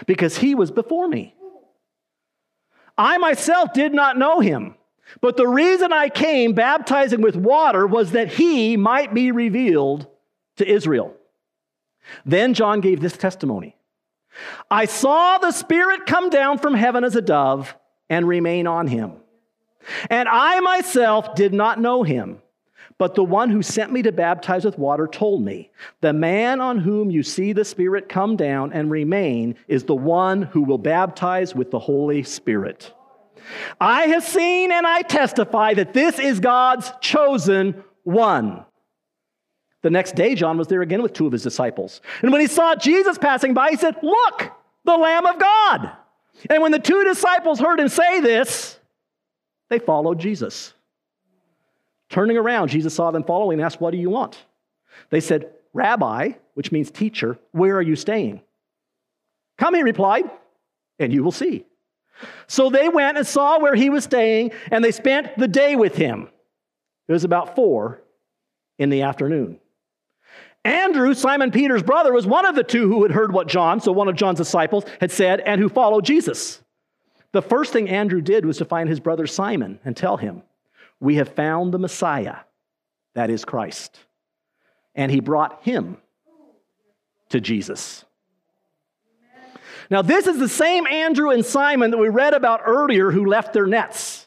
because 0.06 0.38
he 0.38 0.54
was 0.54 0.70
before 0.70 1.08
me. 1.08 1.34
I 2.96 3.18
myself 3.18 3.72
did 3.72 3.94
not 3.94 4.18
know 4.18 4.40
him, 4.40 4.74
but 5.20 5.36
the 5.36 5.48
reason 5.48 5.92
I 5.92 6.08
came 6.08 6.52
baptizing 6.52 7.22
with 7.22 7.36
water 7.36 7.86
was 7.86 8.12
that 8.12 8.32
he 8.32 8.76
might 8.76 9.14
be 9.14 9.32
revealed 9.32 10.06
to 10.56 10.70
Israel. 10.70 11.14
Then 12.24 12.54
John 12.54 12.80
gave 12.80 13.00
this 13.00 13.16
testimony 13.16 13.76
I 14.70 14.84
saw 14.84 15.38
the 15.38 15.52
Spirit 15.52 16.06
come 16.06 16.30
down 16.30 16.58
from 16.58 16.74
heaven 16.74 17.04
as 17.04 17.16
a 17.16 17.22
dove 17.22 17.74
and 18.08 18.26
remain 18.26 18.66
on 18.66 18.86
him. 18.86 19.12
And 20.08 20.28
I 20.28 20.60
myself 20.60 21.34
did 21.34 21.54
not 21.54 21.80
know 21.80 22.02
him, 22.02 22.42
but 22.98 23.14
the 23.14 23.24
one 23.24 23.50
who 23.50 23.62
sent 23.62 23.92
me 23.92 24.02
to 24.02 24.12
baptize 24.12 24.64
with 24.64 24.78
water 24.78 25.06
told 25.06 25.42
me, 25.42 25.70
The 26.00 26.12
man 26.12 26.60
on 26.60 26.78
whom 26.78 27.10
you 27.10 27.22
see 27.22 27.52
the 27.52 27.64
Spirit 27.64 28.08
come 28.08 28.36
down 28.36 28.72
and 28.72 28.90
remain 28.90 29.56
is 29.68 29.84
the 29.84 29.94
one 29.94 30.42
who 30.42 30.62
will 30.62 30.78
baptize 30.78 31.54
with 31.54 31.70
the 31.70 31.78
Holy 31.78 32.22
Spirit. 32.22 32.92
I 33.80 34.02
have 34.08 34.22
seen 34.22 34.70
and 34.70 34.86
I 34.86 35.02
testify 35.02 35.74
that 35.74 35.94
this 35.94 36.18
is 36.18 36.40
God's 36.40 36.92
chosen 37.00 37.82
one. 38.04 38.64
The 39.82 39.90
next 39.90 40.14
day, 40.14 40.34
John 40.34 40.58
was 40.58 40.68
there 40.68 40.82
again 40.82 41.02
with 41.02 41.12
two 41.12 41.26
of 41.26 41.32
his 41.32 41.42
disciples. 41.42 42.00
And 42.22 42.32
when 42.32 42.40
he 42.40 42.46
saw 42.46 42.74
Jesus 42.74 43.16
passing 43.16 43.54
by, 43.54 43.70
he 43.70 43.76
said, 43.76 43.96
Look, 44.02 44.52
the 44.84 44.96
Lamb 44.96 45.26
of 45.26 45.38
God. 45.38 45.92
And 46.48 46.62
when 46.62 46.72
the 46.72 46.78
two 46.78 47.04
disciples 47.04 47.60
heard 47.60 47.80
him 47.80 47.88
say 47.88 48.20
this, 48.20 48.78
they 49.68 49.78
followed 49.78 50.18
Jesus. 50.18 50.74
Turning 52.08 52.36
around, 52.36 52.68
Jesus 52.68 52.94
saw 52.94 53.10
them 53.10 53.24
following 53.24 53.58
and 53.58 53.64
asked, 53.64 53.80
What 53.80 53.92
do 53.92 53.98
you 53.98 54.10
want? 54.10 54.44
They 55.10 55.20
said, 55.20 55.50
Rabbi, 55.72 56.32
which 56.54 56.72
means 56.72 56.90
teacher, 56.90 57.38
where 57.52 57.76
are 57.76 57.82
you 57.82 57.96
staying? 57.96 58.42
Come, 59.56 59.74
he 59.74 59.82
replied, 59.82 60.28
and 60.98 61.12
you 61.12 61.22
will 61.22 61.32
see. 61.32 61.64
So 62.48 62.68
they 62.68 62.88
went 62.88 63.16
and 63.16 63.26
saw 63.26 63.60
where 63.60 63.74
he 63.74 63.88
was 63.88 64.04
staying, 64.04 64.52
and 64.70 64.84
they 64.84 64.92
spent 64.92 65.38
the 65.38 65.48
day 65.48 65.76
with 65.76 65.94
him. 65.94 66.28
It 67.08 67.12
was 67.12 67.24
about 67.24 67.54
four 67.54 68.02
in 68.78 68.90
the 68.90 69.02
afternoon. 69.02 69.58
Andrew, 70.64 71.14
Simon 71.14 71.50
Peter's 71.50 71.82
brother, 71.82 72.12
was 72.12 72.26
one 72.26 72.44
of 72.44 72.54
the 72.54 72.64
two 72.64 72.88
who 72.88 73.02
had 73.02 73.12
heard 73.12 73.32
what 73.32 73.48
John, 73.48 73.80
so 73.80 73.92
one 73.92 74.08
of 74.08 74.16
John's 74.16 74.38
disciples, 74.38 74.84
had 75.00 75.10
said 75.10 75.40
and 75.40 75.60
who 75.60 75.68
followed 75.68 76.04
Jesus. 76.04 76.62
The 77.32 77.42
first 77.42 77.72
thing 77.72 77.88
Andrew 77.88 78.20
did 78.20 78.44
was 78.44 78.58
to 78.58 78.64
find 78.64 78.88
his 78.88 79.00
brother 79.00 79.26
Simon 79.26 79.78
and 79.84 79.96
tell 79.96 80.16
him, 80.16 80.42
We 80.98 81.16
have 81.16 81.34
found 81.34 81.72
the 81.72 81.78
Messiah, 81.78 82.36
that 83.14 83.30
is 83.30 83.44
Christ. 83.44 83.98
And 84.94 85.10
he 85.10 85.20
brought 85.20 85.62
him 85.62 85.96
to 87.30 87.40
Jesus. 87.40 88.04
Now, 89.88 90.02
this 90.02 90.26
is 90.26 90.38
the 90.38 90.48
same 90.48 90.86
Andrew 90.86 91.30
and 91.30 91.44
Simon 91.44 91.90
that 91.90 91.98
we 91.98 92.08
read 92.08 92.34
about 92.34 92.60
earlier 92.64 93.10
who 93.10 93.26
left 93.26 93.52
their 93.52 93.66
nets 93.66 94.26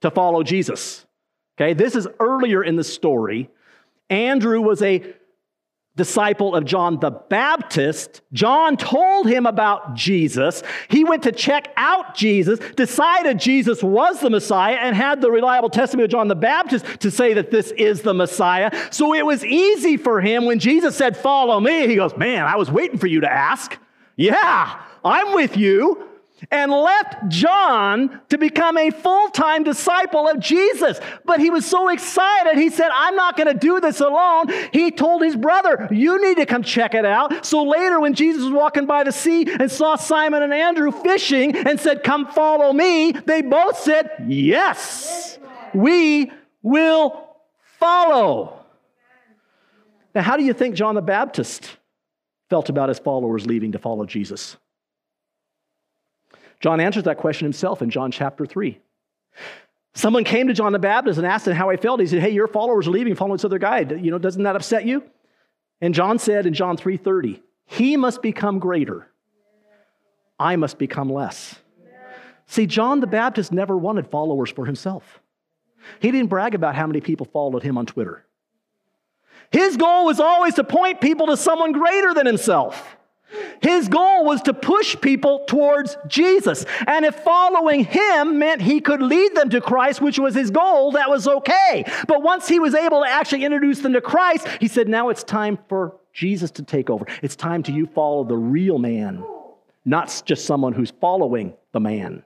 to 0.00 0.10
follow 0.10 0.42
Jesus. 0.42 1.04
Okay, 1.56 1.74
this 1.74 1.94
is 1.94 2.08
earlier 2.18 2.62
in 2.62 2.76
the 2.76 2.84
story. 2.84 3.50
Andrew 4.10 4.60
was 4.60 4.82
a 4.82 5.14
disciple 5.96 6.54
of 6.54 6.64
John 6.64 7.00
the 7.00 7.10
Baptist. 7.10 8.20
John 8.32 8.76
told 8.76 9.26
him 9.26 9.46
about 9.46 9.94
Jesus. 9.94 10.62
He 10.88 11.04
went 11.04 11.22
to 11.24 11.32
check 11.32 11.72
out 11.76 12.14
Jesus, 12.14 12.58
decided 12.76 13.38
Jesus 13.38 13.82
was 13.82 14.20
the 14.20 14.30
Messiah, 14.30 14.76
and 14.76 14.94
had 14.94 15.20
the 15.20 15.30
reliable 15.30 15.70
testimony 15.70 16.04
of 16.04 16.10
John 16.10 16.28
the 16.28 16.34
Baptist 16.34 16.84
to 17.00 17.10
say 17.10 17.34
that 17.34 17.50
this 17.50 17.72
is 17.72 18.02
the 18.02 18.14
Messiah. 18.14 18.70
So 18.90 19.14
it 19.14 19.24
was 19.24 19.44
easy 19.44 19.96
for 19.96 20.20
him 20.20 20.44
when 20.44 20.58
Jesus 20.58 20.94
said, 20.96 21.16
Follow 21.16 21.58
me. 21.60 21.86
He 21.86 21.96
goes, 21.96 22.16
Man, 22.16 22.44
I 22.44 22.56
was 22.56 22.70
waiting 22.70 22.98
for 22.98 23.06
you 23.06 23.20
to 23.20 23.32
ask. 23.32 23.76
Yeah, 24.16 24.80
I'm 25.04 25.34
with 25.34 25.56
you 25.56 26.06
and 26.50 26.70
left 26.70 27.28
John 27.28 28.20
to 28.28 28.38
become 28.38 28.76
a 28.76 28.90
full 28.90 29.30
time 29.30 29.62
disciple 29.62 30.28
of 30.28 30.38
Jesus. 30.38 31.00
But 31.24 31.40
he 31.40 31.50
was 31.50 31.64
so 31.64 31.88
excited, 31.88 32.58
he 32.58 32.70
said, 32.70 32.90
I'm 32.92 33.16
not 33.16 33.36
going 33.36 33.52
to 33.52 33.58
do 33.58 33.80
this 33.80 34.00
alone. 34.00 34.46
He 34.72 34.90
told 34.90 35.22
his 35.22 35.36
brother, 35.36 35.88
You 35.90 36.20
need 36.20 36.36
to 36.36 36.46
come 36.46 36.62
check 36.62 36.94
it 36.94 37.04
out. 37.04 37.46
So 37.46 37.62
later, 37.64 38.00
when 38.00 38.14
Jesus 38.14 38.42
was 38.44 38.52
walking 38.52 38.86
by 38.86 39.04
the 39.04 39.12
sea 39.12 39.46
and 39.48 39.70
saw 39.70 39.96
Simon 39.96 40.42
and 40.42 40.52
Andrew 40.52 40.92
fishing 40.92 41.56
and 41.56 41.80
said, 41.80 42.02
Come 42.02 42.26
follow 42.26 42.72
me, 42.72 43.12
they 43.12 43.42
both 43.42 43.78
said, 43.78 44.10
Yes, 44.28 45.38
we 45.74 46.30
will 46.62 47.26
follow. 47.78 48.60
Now, 50.14 50.22
how 50.22 50.36
do 50.36 50.44
you 50.44 50.52
think 50.52 50.74
John 50.74 50.94
the 50.94 51.02
Baptist 51.02 51.76
felt 52.48 52.68
about 52.68 52.88
his 52.88 52.98
followers 52.98 53.46
leaving 53.46 53.72
to 53.72 53.78
follow 53.78 54.06
Jesus? 54.06 54.56
John 56.60 56.80
answers 56.80 57.04
that 57.04 57.18
question 57.18 57.44
himself 57.44 57.82
in 57.82 57.90
John 57.90 58.10
chapter 58.10 58.46
3. 58.46 58.78
Someone 59.94 60.24
came 60.24 60.48
to 60.48 60.54
John 60.54 60.72
the 60.72 60.78
Baptist 60.78 61.18
and 61.18 61.26
asked 61.26 61.46
him 61.46 61.54
how 61.54 61.70
he 61.70 61.76
felt. 61.76 62.00
He 62.00 62.06
said, 62.06 62.20
Hey, 62.20 62.30
your 62.30 62.46
followers 62.48 62.86
are 62.86 62.90
leaving, 62.90 63.14
following 63.14 63.36
this 63.36 63.44
other 63.44 63.58
guy. 63.58 63.80
You 63.80 64.10
know, 64.10 64.18
doesn't 64.18 64.42
that 64.42 64.56
upset 64.56 64.84
you? 64.84 65.02
And 65.80 65.94
John 65.94 66.18
said 66.18 66.46
in 66.46 66.54
John 66.54 66.76
3:30, 66.76 67.40
He 67.66 67.96
must 67.96 68.22
become 68.22 68.58
greater. 68.58 69.08
I 70.38 70.56
must 70.56 70.78
become 70.78 71.10
less. 71.10 71.56
See, 72.46 72.66
John 72.66 73.00
the 73.00 73.06
Baptist 73.06 73.52
never 73.52 73.76
wanted 73.76 74.08
followers 74.08 74.50
for 74.50 74.66
himself. 74.66 75.20
He 76.00 76.10
didn't 76.10 76.28
brag 76.28 76.54
about 76.54 76.74
how 76.74 76.86
many 76.86 77.00
people 77.00 77.26
followed 77.26 77.62
him 77.62 77.78
on 77.78 77.86
Twitter. 77.86 78.24
His 79.50 79.76
goal 79.76 80.06
was 80.06 80.20
always 80.20 80.54
to 80.54 80.64
point 80.64 81.00
people 81.00 81.26
to 81.28 81.36
someone 81.36 81.72
greater 81.72 82.14
than 82.14 82.26
himself. 82.26 82.96
His 83.60 83.88
goal 83.88 84.24
was 84.24 84.42
to 84.42 84.54
push 84.54 84.96
people 85.00 85.44
towards 85.46 85.96
Jesus. 86.06 86.64
And 86.86 87.04
if 87.04 87.16
following 87.16 87.84
him 87.84 88.38
meant 88.38 88.62
he 88.62 88.80
could 88.80 89.02
lead 89.02 89.34
them 89.34 89.50
to 89.50 89.60
Christ, 89.60 90.00
which 90.00 90.18
was 90.18 90.34
his 90.34 90.50
goal, 90.50 90.92
that 90.92 91.10
was 91.10 91.26
okay. 91.26 91.84
But 92.06 92.22
once 92.22 92.48
he 92.48 92.60
was 92.60 92.74
able 92.74 93.02
to 93.02 93.10
actually 93.10 93.44
introduce 93.44 93.80
them 93.80 93.94
to 93.94 94.00
Christ, 94.00 94.46
he 94.60 94.68
said, 94.68 94.88
now 94.88 95.08
it's 95.08 95.24
time 95.24 95.58
for 95.68 95.96
Jesus 96.12 96.50
to 96.52 96.62
take 96.62 96.88
over. 96.88 97.06
It's 97.22 97.36
time 97.36 97.62
to 97.64 97.72
you 97.72 97.86
follow 97.86 98.24
the 98.24 98.36
real 98.36 98.78
man, 98.78 99.24
not 99.84 100.22
just 100.24 100.46
someone 100.46 100.72
who's 100.72 100.92
following 100.92 101.54
the 101.72 101.80
man. 101.80 102.22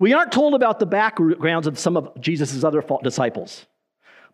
We 0.00 0.12
aren't 0.12 0.32
told 0.32 0.54
about 0.54 0.80
the 0.80 0.86
backgrounds 0.86 1.66
of 1.66 1.78
some 1.78 1.96
of 1.96 2.20
Jesus' 2.20 2.64
other 2.64 2.84
disciples. 3.02 3.66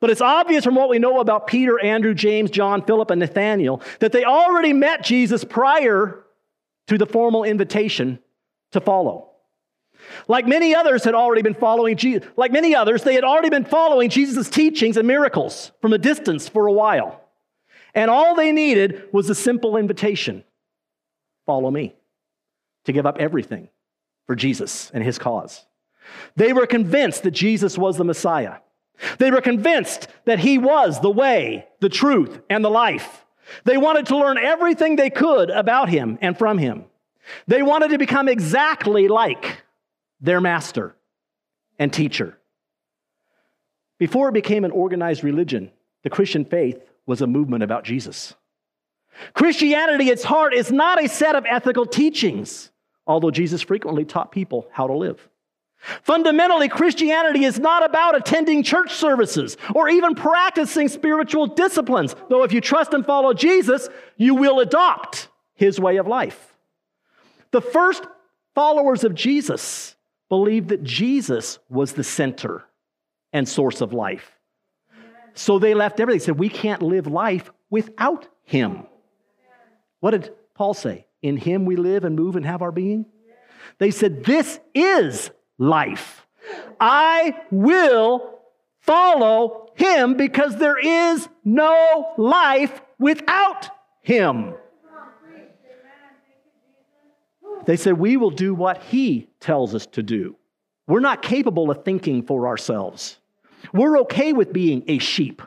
But 0.01 0.11
it's 0.11 0.21
obvious 0.21 0.65
from 0.65 0.75
what 0.75 0.89
we 0.89 0.99
know 0.99 1.21
about 1.21 1.47
Peter, 1.47 1.79
Andrew, 1.79 2.15
James, 2.15 2.51
John, 2.51 2.83
Philip, 2.83 3.11
and 3.11 3.21
Nathaniel 3.21 3.83
that 4.01 4.13
they 4.13 4.25
already 4.25 4.73
met 4.73 5.05
Jesus 5.05 5.45
prior 5.45 6.25
to 6.87 6.99
the 6.99 7.07
formal 7.07 7.45
invitation 7.45 8.19
to 8.73 8.81
follow. 8.81 9.29
Like 10.27 10.47
many 10.47 10.75
others 10.75 11.05
had 11.05 11.15
already 11.15 11.43
been 11.43 11.55
following 11.55 11.97
Jesus, 11.97 12.27
like 12.37 12.53
many 12.53 12.75
others, 12.75 13.03
they 13.03 13.15
had 13.15 13.25
already 13.25 13.51
been 13.51 13.67
following 13.67 14.09
Jesus' 14.09 14.49
teachings 14.49 14.97
and 14.97 15.07
miracles 15.07 15.73
from 15.83 15.93
a 15.93 15.99
distance 15.99 16.49
for 16.49 16.67
a 16.67 16.73
while. 16.73 17.21
And 17.95 18.11
all 18.11 18.35
they 18.35 18.53
needed 18.53 19.09
was 19.13 19.29
a 19.29 19.35
simple 19.35 19.77
invitation 19.77 20.45
follow 21.47 21.71
me, 21.71 21.95
to 22.85 22.93
give 22.93 23.07
up 23.07 23.19
everything 23.19 23.69
for 24.27 24.37
Jesus 24.37 24.91
and 24.95 25.03
his 25.03 25.19
cause. 25.19 25.67
They 26.37 26.53
were 26.53 26.67
convinced 26.67 27.25
that 27.25 27.33
Jesus 27.33 27.77
was 27.77 27.97
the 27.97 28.05
Messiah. 28.05 28.57
They 29.19 29.31
were 29.31 29.41
convinced 29.41 30.09
that 30.25 30.41
he 30.41 30.59
was 30.59 31.01
the 31.01 31.11
way, 31.11 31.67
the 31.81 31.89
truth, 31.89 32.41
and 32.51 32.65
the 32.65 32.71
life. 32.71 33.25
They 33.65 33.77
wanted 33.77 34.07
to 34.07 34.17
learn 34.17 34.39
everything 34.39 34.97
they 34.97 35.11
could 35.11 35.51
about 35.51 35.89
him 35.89 36.19
and 36.21 36.37
from 36.37 36.59
him. 36.59 36.85
They 37.47 37.63
wanted 37.63 37.91
to 37.91 37.99
become 37.99 38.29
exactly 38.29 39.09
like 39.09 39.63
their 40.21 40.41
master 40.41 40.97
and 41.79 41.93
teacher. 41.93 42.39
Before 43.99 44.29
it 44.29 44.35
became 44.35 44.65
an 44.65 44.71
organized 44.71 45.25
religion, 45.25 45.71
the 46.03 46.11
Christian 46.11 46.45
faith 46.45 46.81
was 47.07 47.21
a 47.21 47.27
movement 47.27 47.63
about 47.63 47.85
Jesus. 47.85 48.35
Christianity, 49.35 50.09
its 50.09 50.25
heart, 50.25 50.55
is 50.55 50.71
not 50.71 51.03
a 51.03 51.09
set 51.09 51.35
of 51.35 51.45
ethical 51.49 51.85
teachings, 51.85 52.71
although 53.07 53.31
Jesus 53.31 53.61
frequently 53.63 54.05
taught 54.05 54.33
people 54.33 54.69
how 54.73 54.87
to 54.87 54.95
live. 54.95 55.29
Fundamentally, 56.03 56.69
Christianity 56.69 57.45
is 57.45 57.59
not 57.59 57.85
about 57.85 58.15
attending 58.15 58.63
church 58.63 58.93
services 58.93 59.57
or 59.75 59.89
even 59.89 60.15
practicing 60.15 60.89
spiritual 60.89 61.47
disciplines, 61.47 62.15
though 62.29 62.43
if 62.43 62.53
you 62.53 62.61
trust 62.61 62.93
and 62.93 63.05
follow 63.05 63.33
Jesus, 63.33 63.89
you 64.17 64.35
will 64.35 64.61
adopt 64.61 65.29
his 65.55 65.81
way 65.81 65.97
of 65.97 66.07
life. 66.07 66.55
The 67.51 67.63
first 67.63 68.05
followers 68.55 69.05
of 69.05 69.15
Jesus 69.15 69.97
believed 70.29 70.69
that 70.69 70.85
Jesus 70.85 71.59
was 71.69 71.95
the 71.95 72.05
center 72.05 72.65
and 73.33 73.49
source 73.49 73.81
of 73.81 73.93
life. 73.93 74.39
So 75.35 75.59
they 75.59 75.75
left 75.75 75.99
everything. 76.01 76.19
They 76.19 76.25
said, 76.25 76.39
We 76.39 76.49
can't 76.49 76.83
live 76.83 77.07
life 77.07 77.51
without 77.71 78.29
him. 78.45 78.87
What 80.01 80.11
did 80.11 80.33
Paul 80.55 80.75
say? 80.75 81.07
In 81.23 81.37
him 81.37 81.65
we 81.65 81.77
live 81.77 82.05
and 82.05 82.17
move 82.17 82.37
and 82.37 82.45
have 82.45 82.63
our 82.63 82.73
being? 82.73 83.07
They 83.79 83.91
said, 83.91 84.25
This 84.25 84.61
is 84.75 85.31
life. 85.61 86.27
I 86.81 87.37
will 87.53 88.41
follow 88.81 89.69
him 89.77 90.15
because 90.15 90.57
there 90.57 90.79
is 90.79 91.29
no 91.45 92.15
life 92.17 92.81
without 92.99 93.69
him. 94.03 94.55
They 97.67 97.77
said, 97.77 97.99
We 97.99 98.17
will 98.17 98.31
do 98.31 98.55
what 98.55 98.83
he 98.83 99.29
tells 99.39 99.75
us 99.75 99.87
to 99.87 100.03
do. 100.03 100.37
We're 100.89 101.01
not 101.01 101.23
capable 101.23 101.71
of 101.71 101.85
thinking 101.85 102.25
for 102.25 102.49
ourselves. 102.49 103.19
We're 103.73 103.99
okay 104.01 104.33
with 104.33 104.53
being 104.53 104.83
a 104.89 104.99
sheep 104.99 105.43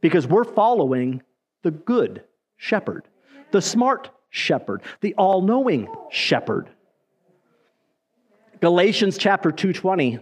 because 0.00 0.26
we're 0.26 0.44
following 0.44 1.22
the 1.62 1.72
good 1.72 2.22
shepherd, 2.56 3.08
the 3.50 3.60
smart 3.60 4.10
shepherd, 4.30 4.82
the 5.00 5.14
all-knowing 5.14 5.88
shepherd. 6.10 6.70
Galatians 8.60 9.18
chapter 9.18 9.50
2:20 9.50 10.20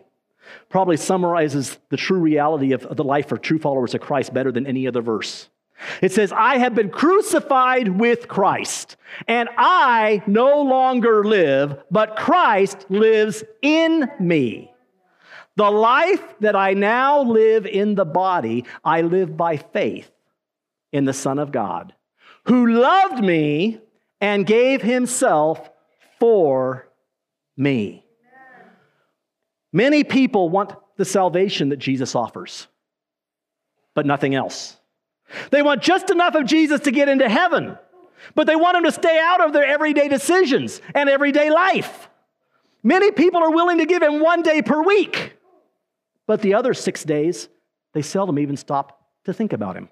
probably 0.68 0.97
summarizes 0.97 1.79
the 1.88 1.97
true 1.97 2.18
reality 2.18 2.73
of 2.73 2.97
the 2.97 3.05
life 3.05 3.33
of 3.33 3.40
true 3.40 3.59
followers 3.59 3.94
of 3.94 4.01
Christ 4.01 4.35
better 4.35 4.53
than 4.53 4.66
any 4.66 4.87
other 4.87 5.01
verse. 5.01 5.49
It 6.01 6.12
says, 6.12 6.33
I 6.33 6.59
have 6.59 6.75
been 6.75 6.90
crucified 6.90 7.88
with 7.88 8.29
Christ, 8.29 8.97
and 9.27 9.49
I 9.57 10.23
no 10.27 10.62
longer 10.62 11.25
live, 11.25 11.83
but 11.90 12.16
Christ 12.16 12.87
lives 12.88 13.42
in 13.61 14.11
me. 14.20 14.73
The 15.57 15.70
life 15.70 16.23
that 16.40 16.57
I 16.57 16.75
now 16.75 17.23
live 17.23 17.66
in 17.66 17.94
the 17.94 18.05
body, 18.05 18.64
I 18.85 19.03
live 19.03 19.37
by 19.37 19.57
faith 19.57 20.11
in 20.92 21.05
the 21.05 21.12
Son 21.12 21.38
of 21.38 21.53
God, 21.53 21.94
who 22.47 22.73
loved 22.73 23.23
me 23.23 23.81
and 24.20 24.47
gave 24.47 24.81
himself 24.83 25.70
for 26.18 26.88
me. 27.57 28.04
Many 29.74 30.04
people 30.04 30.50
want 30.50 30.72
the 30.96 31.04
salvation 31.04 31.70
that 31.70 31.78
Jesus 31.78 32.14
offers, 32.14 32.68
but 33.92 34.06
nothing 34.06 34.37
else. 34.37 34.76
They 35.50 35.62
want 35.62 35.82
just 35.82 36.10
enough 36.10 36.37
of 36.37 36.46
Jesus 36.46 36.82
to 36.82 36.92
get 36.92 37.08
into 37.08 37.28
heaven, 37.28 37.76
but 38.37 38.46
they 38.46 38.54
want 38.54 38.76
him 38.76 38.84
to 38.84 38.92
stay 38.92 39.18
out 39.20 39.44
of 39.44 39.52
their 39.52 39.64
everyday 39.64 40.06
decisions 40.06 40.80
and 40.94 41.10
everyday 41.10 41.50
life. 41.50 42.08
Many 42.84 43.10
people 43.10 43.42
are 43.42 43.50
willing 43.50 43.78
to 43.78 43.87
give 43.87 44.00
him 44.00 44.20
one 44.20 44.42
day 44.42 44.62
per 44.62 44.80
week, 44.80 45.37
but 46.28 46.40
the 46.40 46.54
other 46.54 46.72
six 46.72 47.02
days, 47.02 47.48
they 47.94 48.02
seldom 48.02 48.38
even 48.38 48.56
stop 48.56 49.00
to 49.24 49.32
think 49.32 49.52
about 49.52 49.76
him. 49.76 49.88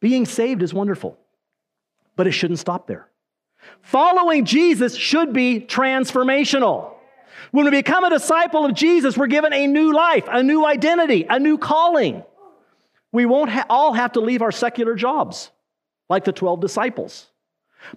Being 0.00 0.26
saved 0.26 0.62
is 0.62 0.74
wonderful, 0.74 1.16
but 2.14 2.26
it 2.26 2.32
shouldn't 2.32 2.58
stop 2.58 2.86
there. 2.86 3.08
Following 3.80 4.44
Jesus 4.44 4.94
should 4.94 5.32
be 5.32 5.60
transformational. 5.60 6.91
When 7.50 7.64
we 7.64 7.70
become 7.70 8.04
a 8.04 8.10
disciple 8.10 8.64
of 8.64 8.74
Jesus, 8.74 9.16
we're 9.16 9.26
given 9.26 9.52
a 9.52 9.66
new 9.66 9.92
life, 9.92 10.24
a 10.28 10.42
new 10.42 10.64
identity, 10.64 11.26
a 11.28 11.38
new 11.38 11.58
calling. 11.58 12.22
We 13.10 13.26
won't 13.26 13.50
ha- 13.50 13.66
all 13.68 13.92
have 13.92 14.12
to 14.12 14.20
leave 14.20 14.42
our 14.42 14.52
secular 14.52 14.94
jobs 14.94 15.50
like 16.08 16.24
the 16.24 16.32
12 16.32 16.60
disciples. 16.60 17.26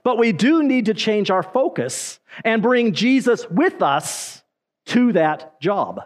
But 0.03 0.17
we 0.17 0.31
do 0.31 0.63
need 0.63 0.86
to 0.86 0.93
change 0.93 1.29
our 1.29 1.43
focus 1.43 2.19
and 2.43 2.62
bring 2.62 2.93
Jesus 2.93 3.49
with 3.49 3.81
us 3.81 4.43
to 4.88 5.13
that 5.13 5.60
job. 5.62 6.01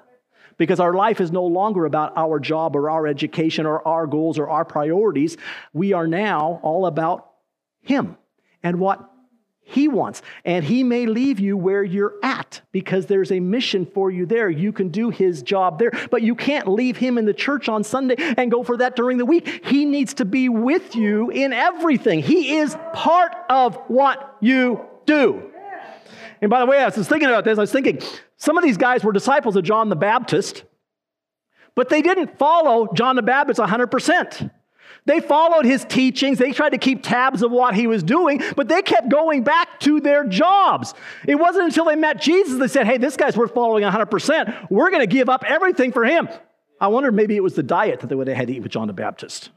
Because 0.57 0.81
our 0.81 0.93
life 0.93 1.21
is 1.21 1.31
no 1.31 1.45
longer 1.45 1.85
about 1.85 2.13
our 2.17 2.39
job 2.39 2.75
or 2.75 2.89
our 2.89 3.07
education 3.07 3.65
or 3.65 3.87
our 3.87 4.05
goals 4.05 4.37
or 4.37 4.49
our 4.49 4.65
priorities. 4.65 5.37
We 5.71 5.93
are 5.93 6.07
now 6.07 6.59
all 6.61 6.85
about 6.85 7.29
Him 7.81 8.17
and 8.61 8.79
what 8.79 9.08
he 9.69 9.87
wants. 9.87 10.23
And 10.45 10.65
He 10.65 10.83
may 10.83 11.05
leave 11.05 11.39
you 11.39 11.55
where 11.55 11.83
you're 11.83 12.15
at 12.23 12.61
because 12.71 13.05
there's 13.05 13.31
a 13.31 13.39
mission 13.39 13.85
for 13.85 14.09
you 14.09 14.25
there. 14.25 14.49
You 14.49 14.73
can 14.73 14.89
do 14.89 15.11
His 15.11 15.43
job 15.43 15.77
there, 15.77 15.91
but 16.09 16.23
you 16.23 16.33
can't 16.33 16.67
leave 16.67 16.97
Him 16.97 17.19
in 17.19 17.25
the 17.25 17.35
church 17.35 17.69
on 17.69 17.83
Sunday 17.83 18.15
and 18.17 18.49
go 18.49 18.63
for 18.63 18.77
that 18.77 18.95
during 18.95 19.19
the 19.19 19.25
week. 19.25 19.63
He 19.65 19.85
needs 19.85 20.15
to 20.15 20.25
be 20.25 20.49
with 20.49 20.95
you 20.95 21.29
in 21.29 21.53
everything. 21.53 22.23
He 22.23 22.57
is 22.57 22.75
part 22.93 23.35
of 23.47 23.75
what 23.87 24.37
you 24.41 24.85
do. 25.05 25.51
And 26.41 26.49
by 26.49 26.61
the 26.61 26.65
way, 26.65 26.79
I 26.79 26.85
was 26.85 27.07
thinking 27.07 27.29
about 27.29 27.43
this, 27.43 27.59
I 27.59 27.61
was 27.61 27.71
thinking 27.71 28.01
some 28.37 28.57
of 28.57 28.63
these 28.63 28.77
guys 28.77 29.03
were 29.03 29.11
disciples 29.11 29.55
of 29.55 29.63
John 29.63 29.89
the 29.89 29.95
Baptist, 29.95 30.63
but 31.75 31.89
they 31.89 32.01
didn't 32.01 32.39
follow 32.39 32.91
John 32.93 33.15
the 33.15 33.21
Baptist 33.21 33.59
100%. 33.59 34.49
They 35.09 35.21
followed 35.21 35.65
his 35.65 35.85
teachings. 35.85 36.37
They 36.37 36.51
tried 36.51 36.69
to 36.69 36.77
keep 36.77 37.01
tabs 37.01 37.41
of 37.41 37.49
what 37.49 37.73
he 37.73 37.87
was 37.87 38.03
doing, 38.03 38.43
but 38.55 38.67
they 38.67 38.83
kept 38.83 39.09
going 39.09 39.43
back 39.43 39.79
to 39.79 39.99
their 39.99 40.23
jobs. 40.23 40.93
It 41.27 41.33
wasn't 41.33 41.65
until 41.65 41.85
they 41.85 41.95
met 41.95 42.21
Jesus 42.21 42.59
they 42.59 42.67
said, 42.67 42.85
hey, 42.85 42.99
this 42.99 43.17
guy's 43.17 43.35
worth 43.35 43.55
following 43.55 43.83
100%. 43.83 44.69
We're 44.69 44.91
going 44.91 45.01
to 45.01 45.07
give 45.07 45.27
up 45.27 45.43
everything 45.47 45.93
for 45.93 46.05
him. 46.05 46.29
I 46.79 46.89
wonder 46.89 47.11
maybe 47.11 47.35
it 47.35 47.41
was 47.41 47.55
the 47.55 47.63
diet 47.63 48.01
that 48.01 48.07
they 48.07 48.13
would 48.13 48.27
have 48.27 48.37
had 48.37 48.49
to 48.49 48.53
eat 48.53 48.59
with 48.61 48.71
John 48.71 48.85
the 48.85 48.93
Baptist. 48.93 49.49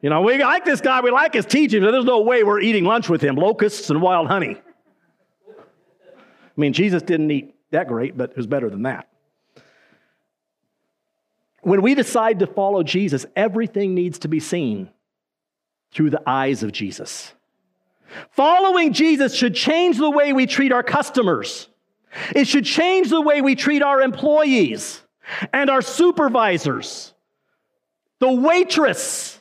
You 0.00 0.10
know, 0.10 0.20
we 0.20 0.38
like 0.38 0.64
this 0.64 0.80
guy, 0.80 1.00
we 1.00 1.10
like 1.10 1.34
his 1.34 1.44
teachings, 1.44 1.84
but 1.84 1.90
there's 1.90 2.04
no 2.04 2.20
way 2.20 2.44
we're 2.44 2.60
eating 2.60 2.84
lunch 2.84 3.08
with 3.08 3.20
him 3.20 3.34
locusts 3.34 3.90
and 3.90 4.00
wild 4.00 4.28
honey. 4.28 4.62
I 5.58 6.56
mean, 6.56 6.72
Jesus 6.72 7.02
didn't 7.02 7.32
eat 7.32 7.56
that 7.72 7.88
great, 7.88 8.16
but 8.16 8.30
it 8.30 8.36
was 8.36 8.46
better 8.46 8.70
than 8.70 8.82
that. 8.84 9.08
When 11.62 11.82
we 11.82 11.96
decide 11.96 12.38
to 12.38 12.46
follow 12.46 12.84
Jesus, 12.84 13.26
everything 13.34 13.96
needs 13.96 14.20
to 14.20 14.28
be 14.28 14.38
seen 14.38 14.88
through 15.92 16.10
the 16.10 16.22
eyes 16.26 16.62
of 16.62 16.72
Jesus. 16.72 17.32
Following 18.30 18.92
Jesus 18.92 19.34
should 19.34 19.54
change 19.54 19.98
the 19.98 20.10
way 20.10 20.32
we 20.32 20.46
treat 20.46 20.72
our 20.72 20.82
customers. 20.82 21.68
It 22.34 22.48
should 22.48 22.64
change 22.64 23.10
the 23.10 23.20
way 23.20 23.40
we 23.40 23.54
treat 23.54 23.82
our 23.82 24.00
employees 24.00 25.00
and 25.52 25.70
our 25.70 25.82
supervisors, 25.82 27.12
the 28.18 28.32
waitress 28.32 29.38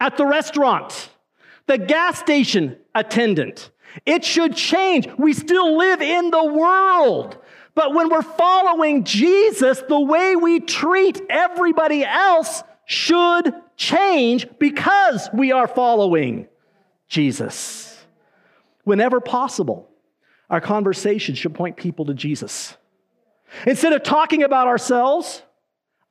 at 0.00 0.16
the 0.16 0.26
restaurant, 0.26 1.10
the 1.66 1.78
gas 1.78 2.18
station 2.18 2.76
attendant. 2.94 3.70
It 4.06 4.24
should 4.24 4.54
change. 4.54 5.08
We 5.18 5.32
still 5.32 5.76
live 5.76 6.02
in 6.02 6.30
the 6.30 6.44
world. 6.44 7.38
But 7.74 7.94
when 7.94 8.08
we're 8.08 8.22
following 8.22 9.04
Jesus, 9.04 9.82
the 9.88 10.00
way 10.00 10.36
we 10.36 10.60
treat 10.60 11.20
everybody 11.28 12.04
else 12.04 12.62
should 12.86 13.52
change 13.76 14.46
because 14.58 15.28
we 15.32 15.52
are 15.52 15.68
following 15.68 16.48
Jesus. 17.08 18.04
Whenever 18.84 19.20
possible, 19.20 19.88
our 20.50 20.60
conversation 20.60 21.34
should 21.34 21.54
point 21.54 21.76
people 21.76 22.04
to 22.06 22.14
Jesus. 22.14 22.76
Instead 23.66 23.92
of 23.92 24.02
talking 24.02 24.42
about 24.42 24.66
ourselves, 24.66 25.42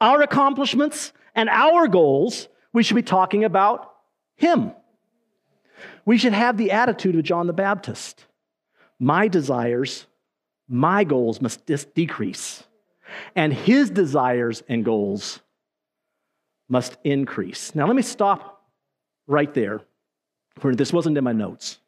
our 0.02 0.22
accomplishments, 0.22 1.14
and 1.36 1.50
our 1.50 1.88
goals, 1.88 2.48
we 2.74 2.84
should 2.84 2.96
be 2.96 3.04
talking 3.04 3.44
about 3.44 3.94
Him. 4.36 4.72
We 6.06 6.18
should 6.18 6.34
have 6.34 6.58
the 6.58 6.72
attitude 6.72 7.16
of 7.16 7.24
John 7.24 7.48
the 7.48 7.54
Baptist 7.54 8.26
My 9.00 9.28
desires, 9.28 10.06
my 10.68 11.04
goals 11.04 11.42
must 11.42 11.66
dis- 11.66 11.86
decrease, 11.86 12.64
and 13.36 13.54
His 13.54 13.90
desires 13.90 14.64
and 14.68 14.84
goals 14.84 15.42
must 16.70 16.98
increase. 17.04 17.76
Now, 17.76 17.88
let 17.88 17.96
me 17.96 18.02
stop 18.02 18.64
right 19.28 19.54
there. 19.54 19.82
For 20.60 20.76
this 20.76 20.94
wasn't 20.94 21.18
in 21.18 21.24
my 21.24 21.34
notes. 21.34 21.80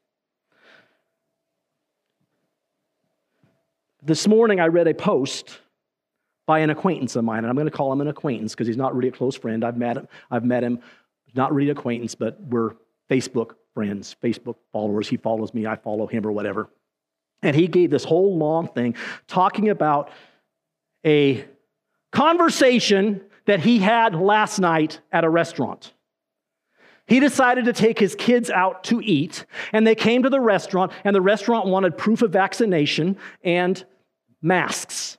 This 4.01 4.27
morning, 4.27 4.59
I 4.59 4.67
read 4.67 4.87
a 4.87 4.93
post 4.93 5.59
by 6.47 6.59
an 6.59 6.69
acquaintance 6.69 7.15
of 7.15 7.23
mine, 7.23 7.39
and 7.39 7.47
I'm 7.47 7.55
going 7.55 7.67
to 7.67 7.71
call 7.71 7.91
him 7.91 8.01
an 8.01 8.07
acquaintance 8.07 8.53
because 8.53 8.67
he's 8.67 8.77
not 8.77 8.95
really 8.95 9.09
a 9.09 9.11
close 9.11 9.35
friend. 9.35 9.63
I've 9.63 9.77
met 9.77 9.97
him. 9.97 10.07
I've 10.29 10.43
met 10.43 10.63
him, 10.63 10.79
not 11.35 11.53
really 11.53 11.71
acquaintance, 11.71 12.15
but 12.15 12.39
we're 12.41 12.71
Facebook 13.09 13.55
friends, 13.73 14.15
Facebook 14.23 14.55
followers. 14.71 15.07
He 15.07 15.17
follows 15.17 15.53
me, 15.53 15.65
I 15.65 15.75
follow 15.75 16.07
him, 16.07 16.25
or 16.25 16.31
whatever. 16.31 16.69
And 17.41 17.55
he 17.55 17.67
gave 17.67 17.91
this 17.91 18.03
whole 18.03 18.37
long 18.37 18.67
thing 18.67 18.95
talking 19.27 19.69
about 19.69 20.11
a 21.05 21.45
conversation 22.11 23.21
that 23.45 23.61
he 23.61 23.79
had 23.79 24.15
last 24.15 24.59
night 24.59 25.01
at 25.11 25.23
a 25.23 25.29
restaurant. 25.29 25.93
He 27.07 27.19
decided 27.19 27.65
to 27.65 27.73
take 27.73 27.99
his 27.99 28.15
kids 28.15 28.49
out 28.49 28.83
to 28.85 28.99
eat, 29.01 29.45
and 29.71 29.85
they 29.85 29.95
came 29.95 30.23
to 30.23 30.29
the 30.29 30.39
restaurant, 30.39 30.91
and 31.03 31.15
the 31.15 31.21
restaurant 31.21 31.67
wanted 31.67 31.97
proof 31.97 32.23
of 32.23 32.31
vaccination 32.31 33.17
and 33.43 33.85
masks. 34.41 35.17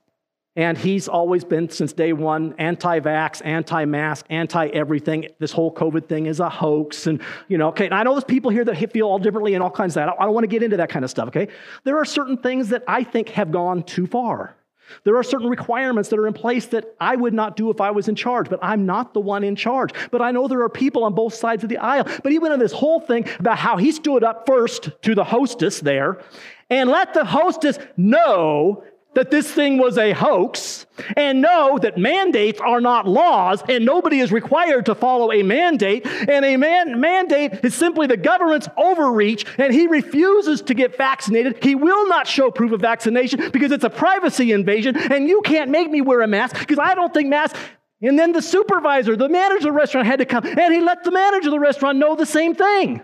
And 0.57 0.79
he's 0.79 1.07
always 1.07 1.45
been, 1.45 1.69
since 1.69 1.93
day 1.93 2.15
one, 2.15 2.55
anti 2.57 2.99
vax, 3.01 3.45
anti 3.45 3.85
mask, 3.85 4.25
anti 4.31 4.69
everything. 4.69 5.29
This 5.39 5.53
whole 5.53 5.73
COVID 5.73 6.09
thing 6.09 6.27
is 6.27 6.41
a 6.41 6.49
hoax. 6.49 7.07
And, 7.07 7.21
you 7.47 7.59
know, 7.59 7.69
okay, 7.69 7.85
and 7.85 7.95
I 7.95 8.03
know 8.03 8.13
there's 8.13 8.25
people 8.25 8.51
here 8.51 8.65
that 8.65 8.91
feel 8.91 9.07
all 9.07 9.19
differently 9.19 9.53
and 9.53 9.63
all 9.63 9.71
kinds 9.71 9.93
of 9.93 10.07
that. 10.07 10.15
I 10.19 10.25
don't 10.25 10.33
want 10.33 10.45
to 10.45 10.49
get 10.49 10.63
into 10.63 10.79
that 10.79 10.89
kind 10.89 11.05
of 11.05 11.11
stuff, 11.11 11.29
okay? 11.29 11.49
There 11.85 11.99
are 11.99 12.07
certain 12.07 12.39
things 12.39 12.71
that 12.71 12.83
I 12.89 13.05
think 13.05 13.29
have 13.31 13.53
gone 13.53 13.83
too 13.83 14.07
far. 14.07 14.56
There 15.05 15.17
are 15.17 15.23
certain 15.23 15.49
requirements 15.49 16.09
that 16.11 16.19
are 16.19 16.27
in 16.27 16.33
place 16.33 16.67
that 16.67 16.95
I 17.01 17.17
would 17.17 17.35
not 17.35 17.57
do 17.57 17.71
if 17.71 17.81
I 17.81 17.91
was 17.91 18.09
in 18.09 18.15
charge, 18.15 18.49
but 18.49 18.59
I'm 18.63 18.87
not 18.87 19.15
the 19.15 19.21
one 19.21 19.45
in 19.45 19.57
charge. 19.57 19.91
But 20.11 20.23
I 20.23 20.31
know 20.31 20.49
there 20.49 20.63
are 20.63 20.69
people 20.69 21.05
on 21.05 21.15
both 21.15 21.35
sides 21.35 21.63
of 21.63 21.69
the 21.69 21.79
aisle. 21.79 22.05
But 22.23 22.33
even 22.33 22.53
in 22.53 22.59
this 22.59 22.73
whole 22.73 23.01
thing 23.01 23.27
about 23.39 23.59
how 23.59 23.77
he 23.77 23.93
stood 23.93 24.25
up 24.25 24.47
first 24.47 24.91
to 25.03 25.15
the 25.15 25.25
hostess 25.25 25.81
there 25.81 26.23
and 26.71 26.91
let 26.91 27.15
the 27.15 27.25
hostess 27.25 27.79
know 27.97 28.85
that 29.17 29.31
this 29.31 29.51
thing 29.51 29.79
was 29.79 29.97
a 29.97 30.13
hoax 30.13 30.85
and 31.17 31.41
know 31.41 31.79
that 31.79 31.97
mandates 31.97 32.61
are 32.61 32.83
not 32.83 33.09
laws 33.09 33.63
and 33.67 33.83
nobody 33.83 34.21
is 34.21 34.31
required 34.31 34.85
to 34.85 34.95
follow 34.95 35.33
a 35.33 35.43
mandate. 35.43 36.07
And 36.07 36.45
a 36.45 36.59
man, 36.59 37.01
mandate 37.01 37.65
is 37.65 37.75
simply 37.75 38.07
the 38.07 38.19
government's 38.19 38.69
overreach 38.77 39.47
and 39.57 39.73
he 39.73 39.87
refuses 39.87 40.61
to 40.63 40.75
get 40.75 40.99
vaccinated. 40.99 41.65
He 41.65 41.75
will 41.75 42.07
not 42.09 42.27
show 42.27 42.51
proof 42.51 42.73
of 42.73 42.83
vaccination 42.83 43.51
because 43.53 43.73
it's 43.73 43.85
a 43.85 43.91
privacy 43.91 44.53
invasion 44.53 44.95
and 44.95 45.27
you 45.27 45.41
can't 45.41 45.71
make 45.71 45.91
me 45.91 46.03
wear 46.03 46.21
a 46.21 46.27
mask 46.27 46.59
because 46.59 46.79
I 46.79 46.95
don't 46.95 47.15
think 47.15 47.31
masks. 47.31 47.59
And 48.03 48.19
then 48.19 48.33
the 48.33 48.43
supervisor, 48.43 49.17
the 49.17 49.31
manager 49.31 49.57
of 49.57 49.63
the 49.63 49.73
restaurant 49.73 50.07
had 50.07 50.19
to 50.19 50.27
come 50.27 50.45
and 50.45 50.75
he 50.75 50.81
let 50.83 51.05
the 51.05 51.11
manager 51.11 51.49
of 51.49 51.53
the 51.53 51.59
restaurant 51.59 51.97
know 51.97 52.17
the 52.17 52.27
same 52.27 52.55
thing. 52.55 53.01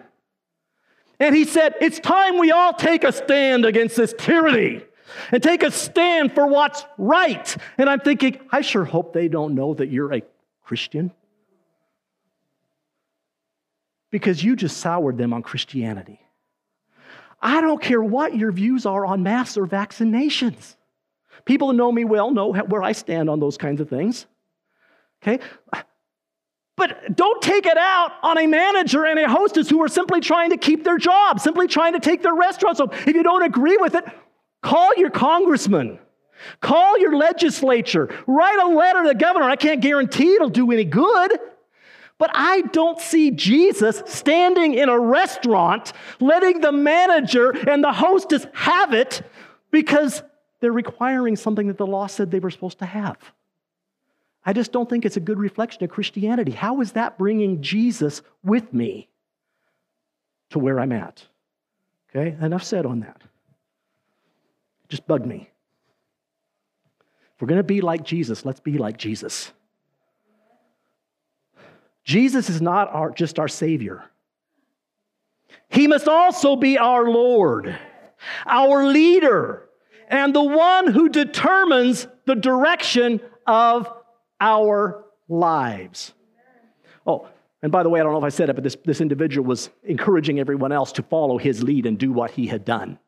And 1.19 1.35
he 1.35 1.47
said, 1.47 1.75
It's 1.81 1.99
time 1.99 2.37
we 2.37 2.51
all 2.51 2.75
take 2.75 3.03
a 3.03 3.13
stand 3.13 3.65
against 3.65 3.97
this 3.97 4.15
tyranny 4.19 4.83
and 5.31 5.43
take 5.43 5.63
a 5.63 5.71
stand 5.71 6.35
for 6.35 6.47
what's 6.47 6.85
right. 6.99 7.57
And 7.79 7.89
I'm 7.89 8.01
thinking, 8.01 8.39
I 8.51 8.61
sure 8.61 8.85
hope 8.85 9.13
they 9.13 9.29
don't 9.29 9.55
know 9.55 9.75
that 9.75 9.89
you're 9.89 10.13
a 10.13 10.23
Christian 10.65 11.13
because 14.11 14.43
you 14.45 14.57
just 14.57 14.77
soured 14.79 15.19
them 15.19 15.33
on 15.33 15.43
Christianity. 15.43 16.21
I 17.41 17.61
don't 17.61 17.83
care 17.83 18.03
what 18.03 18.37
your 18.37 18.53
views 18.53 18.87
are 18.87 19.05
on 19.05 19.23
masks 19.23 19.57
or 19.57 19.67
vaccinations. 19.67 20.77
People 21.45 21.71
who 21.71 21.77
know 21.77 21.91
me 21.91 22.05
well 22.05 22.31
know 22.31 22.53
where 22.53 22.83
I 22.83 22.93
stand 22.93 23.29
on 23.29 23.41
those 23.41 23.57
kinds 23.57 23.81
of 23.81 23.89
things. 23.89 24.27
Okay? 25.23 25.41
But 26.77 27.17
don't 27.17 27.43
take 27.43 27.67
it 27.67 27.77
out 27.77 28.13
on 28.23 28.39
a 28.39 28.47
manager 28.47 29.05
and 29.05 29.19
a 29.19 29.29
hostess 29.29 29.69
who 29.69 29.83
are 29.83 29.89
simply 29.89 30.21
trying 30.21 30.51
to 30.51 30.57
keep 30.57 30.85
their 30.85 30.99
job, 30.99 31.41
simply 31.41 31.67
trying 31.67 31.95
to 31.95 32.01
take 32.01 32.23
their 32.23 32.35
restaurant. 32.35 32.77
So 32.77 32.91
if 32.93 33.09
you 33.09 33.23
don't 33.23 33.43
agree 33.43 33.77
with 33.77 33.95
it, 33.95 34.05
Call 34.63 34.95
your 34.97 35.11
congressman. 35.11 35.99
Call 36.61 36.99
your 36.99 37.17
legislature. 37.17 38.09
Write 38.27 38.59
a 38.59 38.69
letter 38.69 39.03
to 39.03 39.09
the 39.09 39.15
governor. 39.15 39.49
I 39.49 39.57
can't 39.57 39.81
guarantee 39.81 40.35
it'll 40.35 40.49
do 40.49 40.71
any 40.71 40.85
good. 40.85 41.39
But 42.19 42.31
I 42.35 42.63
don't 42.63 43.01
see 43.01 43.33
Jesus 43.33 44.03
standing 44.07 44.75
in 44.75 44.89
a 44.89 44.99
restaurant 44.99 45.93
letting 46.21 46.61
the 46.61 46.71
manager 46.71 47.51
and 47.51 47.83
the 47.83 47.93
hostess 47.93 48.47
have 48.55 48.95
it 48.95 49.23
because 49.73 50.23
they're 50.61 50.73
requiring 50.73 51.35
something 51.35 51.67
that 51.67 51.79
the 51.79 51.87
law 51.87 52.07
said 52.07 52.31
they 52.31 52.39
were 52.39 52.51
supposed 52.51 52.79
to 52.79 52.87
have. 52.87 53.19
I 54.45 54.53
just 54.53 54.73
don't 54.73 54.89
think 54.89 55.05
it's 55.05 55.17
a 55.17 55.21
good 55.21 55.39
reflection 55.39 55.83
of 55.83 55.91
Christianity. 55.91 56.53
How 56.53 56.81
is 56.81 56.93
that 56.93 57.19
bringing 57.19 57.63
Jesus 57.63 58.23
with 58.45 58.73
me 58.73 59.09
to 60.51 60.61
where 60.61 60.79
I'm 60.79 60.93
at? 60.93 61.27
Okay, 62.11 62.37
enough 62.45 62.63
said 62.63 62.87
on 62.87 63.01
that 63.01 63.23
just 64.93 65.07
bugged 65.07 65.25
me. 65.25 65.49
If 67.35 67.41
we're 67.41 67.49
going 67.49 67.57
to 67.57 67.65
be 67.65 67.81
like 67.81 68.05
Jesus, 68.05 68.45
let's 68.45 68.61
be 68.61 68.77
like 68.77 68.99
Jesus. 68.99 69.51
Jesus 72.05 72.51
is 72.51 72.61
not 72.61 72.93
our, 72.93 73.11
just 73.11 73.39
our 73.39 73.49
Savior, 73.49 74.05
He 75.71 75.87
must 75.87 76.09
also 76.09 76.57
be 76.57 76.77
our 76.77 77.09
Lord, 77.09 77.75
our 78.45 78.85
leader, 78.85 79.67
and 80.09 80.35
the 80.35 80.45
one 80.45 80.89
who 80.89 81.09
determines 81.09 82.07
the 82.27 82.35
direction 82.35 83.23
of 83.47 83.89
our 84.43 85.07
lives. 85.27 86.13
Oh, 87.07 87.29
and 87.63 87.73
by 87.73 87.83
the 87.83 87.89
way, 87.89 87.99
I 87.99 88.03
don't 88.03 88.13
know 88.13 88.19
if 88.19 88.25
I 88.25 88.29
said 88.29 88.51
it, 88.51 88.57
but 88.57 88.63
this, 88.63 88.77
this 88.85 89.01
individual 89.01 89.49
was 89.49 89.71
encouraging 89.85 90.39
everyone 90.39 90.71
else 90.71 90.93
to 90.93 91.03
follow 91.03 91.39
his 91.39 91.63
lead 91.63 91.87
and 91.87 91.97
do 91.97 92.13
what 92.13 92.33
he 92.33 92.47
had 92.47 92.67
done. 92.67 92.99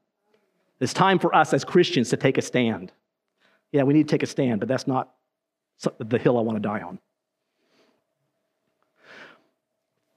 It's 0.81 0.93
time 0.93 1.19
for 1.19 1.35
us 1.35 1.53
as 1.53 1.65
Christians 1.65 2.11
to 2.11 2.17
take 2.17 2.39
a 2.39 2.43
stand. 2.43 2.93
Yeah, 3.73 3.85
we 3.85 3.95
need 3.95 4.09
to 4.09 4.13
take 4.13 4.23
a 4.23 4.27
stand, 4.27 4.61
but 4.61 4.69
that's 4.69 4.87
not 4.87 5.15
the 5.99 6.19
hill 6.19 6.39
I 6.39 6.43
want 6.43 6.57
to 6.57 6.63
die 6.63 6.83
on. 6.83 6.99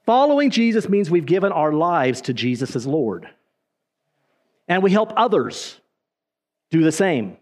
Following 0.06 0.52
Jesus 0.52 0.88
means 0.88 1.10
we've 1.10 1.26
given 1.26 1.52
our 1.52 1.74
lives 1.74 2.22
to 2.22 2.34
Jesus 2.34 2.76
as 2.76 2.88
Lord. 2.88 3.28
And 4.68 4.82
we 4.82 4.92
help 4.92 5.12
others 5.18 5.80
do 6.70 6.84
the 6.84 6.92
same. 6.92 7.38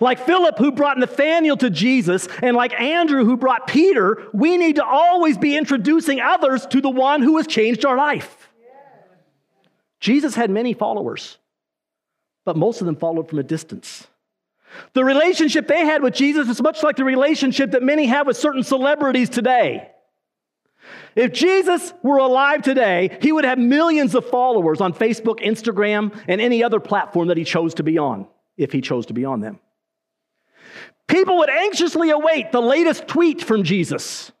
Like 0.00 0.24
Philip, 0.26 0.58
who 0.58 0.72
brought 0.72 0.98
Nathanael 0.98 1.56
to 1.58 1.70
Jesus, 1.70 2.28
and 2.42 2.56
like 2.56 2.78
Andrew, 2.80 3.24
who 3.24 3.36
brought 3.36 3.66
Peter, 3.66 4.28
we 4.32 4.56
need 4.56 4.76
to 4.76 4.84
always 4.84 5.38
be 5.38 5.56
introducing 5.56 6.20
others 6.20 6.66
to 6.66 6.80
the 6.80 6.90
one 6.90 7.22
who 7.22 7.36
has 7.36 7.46
changed 7.46 7.84
our 7.84 7.96
life. 7.96 8.48
Jesus 10.00 10.34
had 10.34 10.50
many 10.50 10.74
followers 10.74 11.38
but 12.44 12.56
most 12.56 12.80
of 12.80 12.86
them 12.86 12.96
followed 12.96 13.28
from 13.28 13.38
a 13.38 13.42
distance. 13.42 14.06
The 14.94 15.04
relationship 15.04 15.68
they 15.68 15.84
had 15.84 16.02
with 16.02 16.14
Jesus 16.14 16.48
is 16.48 16.62
much 16.62 16.82
like 16.82 16.96
the 16.96 17.04
relationship 17.04 17.72
that 17.72 17.82
many 17.82 18.06
have 18.06 18.26
with 18.26 18.36
certain 18.36 18.62
celebrities 18.62 19.28
today. 19.28 19.88
If 21.14 21.32
Jesus 21.32 21.92
were 22.02 22.16
alive 22.16 22.62
today, 22.62 23.18
he 23.20 23.32
would 23.32 23.44
have 23.44 23.58
millions 23.58 24.14
of 24.14 24.28
followers 24.28 24.80
on 24.80 24.94
Facebook, 24.94 25.40
Instagram, 25.40 26.18
and 26.26 26.40
any 26.40 26.64
other 26.64 26.80
platform 26.80 27.28
that 27.28 27.36
he 27.36 27.44
chose 27.44 27.74
to 27.74 27.82
be 27.82 27.98
on, 27.98 28.26
if 28.56 28.72
he 28.72 28.80
chose 28.80 29.06
to 29.06 29.14
be 29.14 29.24
on 29.24 29.40
them. 29.40 29.60
People 31.06 31.38
would 31.38 31.50
anxiously 31.50 32.10
await 32.10 32.52
the 32.52 32.62
latest 32.62 33.06
tweet 33.06 33.42
from 33.42 33.64
Jesus. 33.64 34.32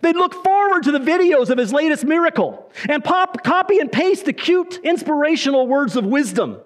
They'd 0.00 0.16
look 0.16 0.42
forward 0.42 0.84
to 0.84 0.92
the 0.92 0.98
videos 0.98 1.50
of 1.50 1.58
his 1.58 1.72
latest 1.72 2.04
miracle 2.04 2.70
and 2.88 3.04
pop, 3.04 3.42
copy 3.44 3.78
and 3.78 3.90
paste 3.90 4.24
the 4.24 4.32
cute, 4.32 4.78
inspirational 4.82 5.66
words 5.66 5.96
of 5.96 6.06
wisdom. 6.06 6.60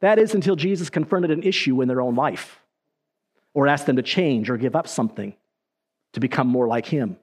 That 0.00 0.18
is 0.18 0.34
until 0.34 0.56
Jesus 0.56 0.90
confronted 0.90 1.30
an 1.30 1.42
issue 1.42 1.80
in 1.82 1.88
their 1.88 2.00
own 2.00 2.14
life 2.14 2.60
or 3.54 3.66
asked 3.66 3.86
them 3.86 3.96
to 3.96 4.02
change 4.02 4.48
or 4.50 4.56
give 4.56 4.76
up 4.76 4.86
something 4.86 5.34
to 6.12 6.20
become 6.20 6.46
more 6.46 6.66
like 6.68 6.86
him. 6.86 7.16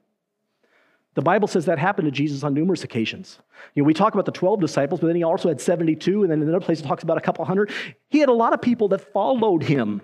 The 1.14 1.22
Bible 1.22 1.48
says 1.48 1.64
that 1.64 1.78
happened 1.78 2.06
to 2.06 2.12
Jesus 2.12 2.44
on 2.44 2.52
numerous 2.52 2.84
occasions. 2.84 3.38
You 3.74 3.82
know, 3.82 3.86
we 3.86 3.94
talk 3.94 4.12
about 4.12 4.26
the 4.26 4.32
12 4.32 4.60
disciples, 4.60 5.00
but 5.00 5.06
then 5.06 5.16
he 5.16 5.22
also 5.22 5.48
had 5.48 5.62
72, 5.62 6.22
and 6.22 6.30
then 6.30 6.42
in 6.42 6.48
another 6.48 6.64
place 6.64 6.80
it 6.80 6.82
talks 6.82 7.02
about 7.02 7.16
a 7.16 7.22
couple 7.22 7.42
hundred. 7.46 7.72
He 8.10 8.18
had 8.18 8.28
a 8.28 8.34
lot 8.34 8.52
of 8.52 8.60
people 8.60 8.88
that 8.88 9.12
followed 9.14 9.62
him, 9.62 10.02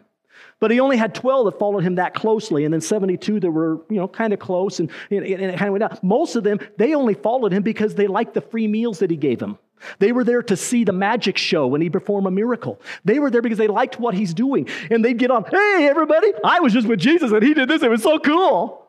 but 0.59 0.71
he 0.71 0.81
only 0.81 0.97
had 0.97 1.15
12 1.15 1.45
that 1.45 1.59
followed 1.59 1.85
him 1.85 1.97
that 1.97 2.15
closely, 2.15 2.65
and 2.65 2.73
then 2.73 2.81
72 2.81 3.41
that 3.41 3.51
were, 3.51 3.83
you 3.91 3.97
know, 3.97 4.09
kind 4.09 4.33
of 4.33 4.39
close, 4.39 4.81
and, 4.81 4.91
and, 5.11 5.23
and 5.23 5.43
it 5.43 5.59
kind 5.59 5.69
of 5.69 5.79
went 5.79 5.81
down. 5.81 5.99
Most 6.03 6.35
of 6.35 6.45
them, 6.45 6.61
they 6.79 6.95
only 6.95 7.13
followed 7.13 7.53
him 7.53 7.63
because 7.63 7.95
they 7.95 8.07
liked 8.07 8.33
the 8.33 8.41
free 8.41 8.67
meals 8.67 9.01
that 9.01 9.11
he 9.11 9.17
gave 9.19 9.39
them. 9.39 9.59
They 9.99 10.13
were 10.13 10.25
there 10.25 10.43
to 10.43 10.57
see 10.57 10.85
the 10.85 10.93
magic 10.93 11.37
show 11.37 11.67
when 11.67 11.81
he 11.81 11.91
performed 11.91 12.27
a 12.27 12.31
miracle. 12.31 12.81
They 13.05 13.19
were 13.19 13.31
there 13.31 13.43
because 13.43 13.59
they 13.59 13.69
liked 13.69 13.99
what 13.99 14.15
he's 14.15 14.35
doing. 14.35 14.69
And 14.91 15.05
they'd 15.05 15.19
get 15.19 15.31
on, 15.31 15.45
hey, 15.45 15.89
everybody, 15.89 16.33
I 16.45 16.61
was 16.61 16.73
just 16.73 16.87
with 16.87 17.01
Jesus 17.01 17.33
and 17.33 17.43
he 17.43 17.55
did 17.55 17.69
this. 17.69 17.83
It 17.83 17.91
was 17.91 18.03
so 18.03 18.19
cool. 18.19 18.87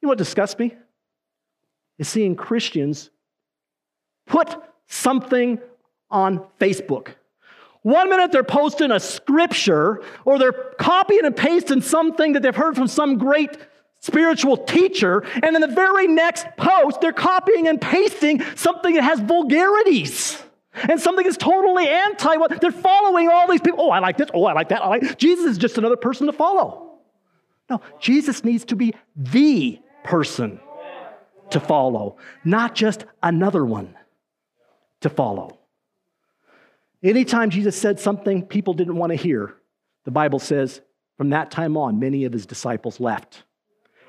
You 0.00 0.06
know 0.06 0.10
what 0.10 0.18
disgusts 0.18 0.58
me? 0.58 0.74
Is 1.98 2.08
seeing 2.08 2.34
Christians 2.34 3.10
put 4.26 4.56
something 4.86 5.60
on 6.10 6.44
Facebook. 6.60 7.08
One 7.82 8.10
minute 8.10 8.30
they're 8.30 8.44
posting 8.44 8.92
a 8.92 9.00
scripture 9.00 10.02
or 10.24 10.38
they're 10.38 10.52
copying 10.52 11.24
and 11.24 11.36
pasting 11.36 11.80
something 11.80 12.32
that 12.32 12.42
they've 12.42 12.54
heard 12.54 12.76
from 12.76 12.86
some 12.86 13.18
great 13.18 13.56
spiritual 14.02 14.56
teacher, 14.56 15.24
and 15.42 15.54
in 15.54 15.60
the 15.60 15.68
very 15.68 16.08
next 16.08 16.46
post, 16.56 17.00
they're 17.00 17.12
copying 17.12 17.68
and 17.68 17.80
pasting 17.80 18.42
something 18.56 18.94
that 18.94 19.04
has 19.04 19.20
vulgarities 19.20 20.42
and 20.74 21.00
something 21.00 21.24
that's 21.24 21.36
totally 21.36 21.88
anti 21.88 22.36
what 22.36 22.60
they're 22.60 22.72
following 22.72 23.28
all 23.28 23.48
these 23.48 23.60
people. 23.60 23.80
Oh, 23.80 23.90
I 23.90 24.00
like 24.00 24.18
this. 24.18 24.28
Oh, 24.34 24.44
I 24.44 24.52
like 24.52 24.68
that. 24.70 24.82
I 24.82 24.88
like 24.88 25.18
Jesus 25.18 25.52
is 25.52 25.58
just 25.58 25.78
another 25.78 25.96
person 25.96 26.26
to 26.26 26.32
follow. 26.32 26.98
No, 27.70 27.80
Jesus 28.00 28.44
needs 28.44 28.64
to 28.66 28.76
be 28.76 28.92
the 29.16 29.80
person 30.04 30.60
to 31.50 31.60
follow, 31.60 32.16
not 32.44 32.74
just 32.74 33.04
another 33.22 33.64
one 33.64 33.94
to 35.00 35.08
follow. 35.08 35.58
Anytime 37.04 37.50
Jesus 37.50 37.76
said 37.76 38.00
something 38.00 38.46
people 38.46 38.74
didn't 38.74 38.96
want 38.96 39.10
to 39.10 39.16
hear, 39.16 39.54
the 40.04 40.10
Bible 40.10 40.38
says 40.38 40.80
from 41.16 41.30
that 41.30 41.50
time 41.50 41.76
on, 41.76 42.00
many 42.00 42.24
of 42.24 42.32
his 42.32 42.46
disciples 42.46 42.98
left 42.98 43.44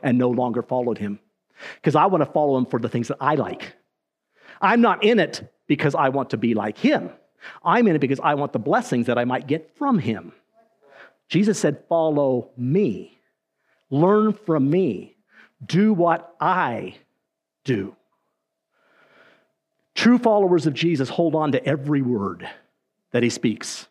and 0.04 0.18
no 0.18 0.30
longer 0.30 0.62
followed 0.62 0.98
him. 0.98 1.20
Because 1.76 1.96
I 1.96 2.06
want 2.06 2.24
to 2.24 2.32
follow 2.32 2.58
him 2.58 2.66
for 2.66 2.80
the 2.80 2.90
things 2.90 3.08
that 3.08 3.18
I 3.20 3.36
like. 3.36 3.76
I'm 4.62 4.82
not 4.82 5.04
in 5.04 5.20
it 5.20 5.52
because 5.68 5.96
I 5.96 6.10
want 6.10 6.32
to 6.32 6.38
be 6.38 6.54
like 6.54 6.78
him. 6.78 7.10
I'm 7.64 7.88
in 7.88 7.96
it 7.96 8.00
because 8.00 8.20
I 8.20 8.36
want 8.36 8.54
the 8.54 8.60
blessings 8.60 9.08
that 9.08 9.18
I 9.18 9.26
might 9.26 9.48
get 9.48 9.76
from 9.78 10.00
him. 10.00 10.34
Jesus 11.28 11.60
said, 11.60 11.84
Follow 11.90 12.52
me, 12.58 13.20
learn 13.90 14.34
from 14.34 14.70
me, 14.70 15.16
do 15.66 15.94
what 15.94 16.36
I 16.40 16.96
do. 17.64 17.96
True 19.96 20.18
followers 20.18 20.66
of 20.66 20.74
Jesus 20.74 21.10
hold 21.10 21.36
on 21.36 21.52
to 21.52 21.66
every 21.66 22.02
word 22.02 22.48
that 23.12 23.24
he 23.24 23.30
speaks. 23.30 23.88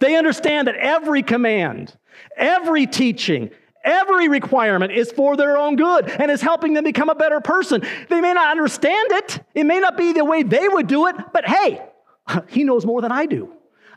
They 0.00 0.16
understand 0.16 0.66
that 0.66 0.74
every 0.76 1.22
command, 1.22 1.96
every 2.36 2.86
teaching, 2.86 3.50
every 3.84 4.28
requirement 4.28 4.92
is 4.92 5.10
for 5.12 5.36
their 5.36 5.56
own 5.56 5.76
good 5.76 6.08
and 6.08 6.30
is 6.30 6.40
helping 6.40 6.74
them 6.74 6.84
become 6.84 7.08
a 7.08 7.14
better 7.14 7.40
person. 7.40 7.82
They 8.08 8.20
may 8.20 8.32
not 8.32 8.50
understand 8.50 9.12
it, 9.12 9.40
it 9.54 9.64
may 9.64 9.80
not 9.80 9.96
be 9.96 10.12
the 10.12 10.24
way 10.24 10.42
they 10.42 10.68
would 10.68 10.86
do 10.86 11.06
it, 11.06 11.16
but 11.32 11.46
hey, 11.46 11.82
he 12.48 12.64
knows 12.64 12.84
more 12.84 13.00
than 13.00 13.12
I 13.12 13.26
do. 13.26 13.52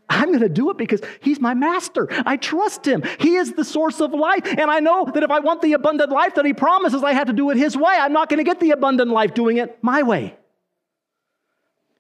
I'm 0.10 0.28
going 0.28 0.42
to 0.42 0.50
do 0.50 0.70
it 0.72 0.78
because 0.78 1.02
he's 1.22 1.40
my 1.40 1.54
master. 1.54 2.10
I 2.26 2.36
trust 2.36 2.86
him. 2.86 3.02
He 3.20 3.36
is 3.36 3.54
the 3.54 3.64
source 3.64 4.02
of 4.02 4.12
life. 4.12 4.46
And 4.46 4.70
I 4.70 4.80
know 4.80 5.06
that 5.06 5.24
if 5.24 5.32
I 5.32 5.40
want 5.40 5.62
the 5.62 5.72
abundant 5.74 6.12
life 6.12 6.36
that 6.36 6.44
he 6.44 6.54
promises, 6.54 7.02
I 7.02 7.14
have 7.14 7.28
to 7.28 7.34
do 7.34 7.50
it 7.50 7.58
his 7.58 7.78
way. 7.78 7.96
I'm 7.98 8.12
not 8.12 8.28
going 8.28 8.40
to 8.40 8.44
get 8.44 8.60
the 8.60 8.72
abundant 8.72 9.10
life 9.10 9.34
doing 9.34 9.56
it 9.56 9.82
my 9.82 10.04
way. 10.04 10.36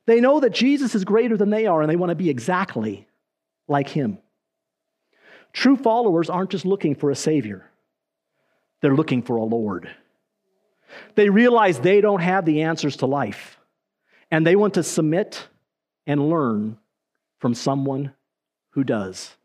They 0.07 0.19
know 0.19 0.41
that 0.41 0.51
Jesus 0.51 0.93
is 0.93 1.05
greater 1.05 1.37
than 1.37 1.51
they 1.51 1.67
are 1.67 1.81
and 1.81 1.89
they 1.89 1.95
want 1.95 2.09
to 2.09 2.15
be 2.15 2.29
exactly 2.29 3.07
like 3.69 3.87
him. 3.87 4.17
True 5.53 5.77
followers 5.77 6.29
aren't 6.29 6.49
just 6.49 6.65
looking 6.65 6.95
for 6.95 7.11
a 7.11 7.15
savior, 7.15 7.69
they're 8.81 8.95
looking 8.95 9.21
for 9.21 9.37
a 9.37 9.43
Lord. 9.43 9.89
They 11.15 11.29
realize 11.29 11.79
they 11.79 12.01
don't 12.01 12.21
have 12.21 12.45
the 12.45 12.63
answers 12.63 12.97
to 12.97 13.05
life, 13.05 13.59
and 14.29 14.45
they 14.45 14.55
want 14.55 14.73
to 14.73 14.83
submit 14.83 15.47
and 16.05 16.29
learn 16.29 16.77
from 17.39 17.53
someone 17.53 18.13
who 18.71 18.83
does. 18.83 19.35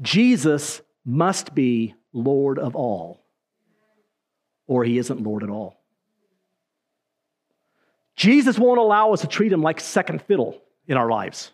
Jesus 0.00 0.80
must 1.04 1.54
be 1.54 1.94
Lord 2.12 2.58
of 2.58 2.76
all, 2.76 3.20
or 4.66 4.84
he 4.84 4.98
isn't 4.98 5.22
Lord 5.22 5.42
at 5.42 5.50
all. 5.50 5.80
Jesus 8.16 8.58
won't 8.58 8.78
allow 8.78 9.12
us 9.12 9.22
to 9.22 9.26
treat 9.26 9.52
him 9.52 9.62
like 9.62 9.80
second 9.80 10.22
fiddle 10.22 10.60
in 10.86 10.96
our 10.96 11.10
lives. 11.10 11.52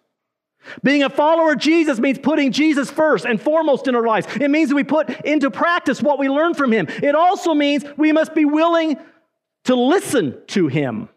Being 0.83 1.03
a 1.03 1.11
follower 1.11 1.53
of 1.53 1.59
Jesus 1.59 1.99
means 1.99 2.19
putting 2.19 2.53
Jesus 2.53 2.91
first 2.91 3.25
and 3.25 3.41
foremost 3.41 3.89
in 3.89 3.95
our 3.95 4.07
lives. 4.07 4.27
It 4.37 4.51
means 4.51 4.71
that 4.71 4.75
we 4.75 4.85
put 4.85 5.09
into 5.25 5.51
practice 5.51 6.03
what 6.03 6.19
we 6.19 6.29
learn 6.29 6.55
from 6.55 6.73
him. 6.73 6.87
It 6.89 7.15
also 7.15 7.55
means 7.55 7.85
we 7.97 8.13
must 8.13 8.35
be 8.35 8.45
willing 8.45 8.99
to 9.65 9.75
listen 9.75 10.41
to 10.49 10.69
him. 10.69 11.09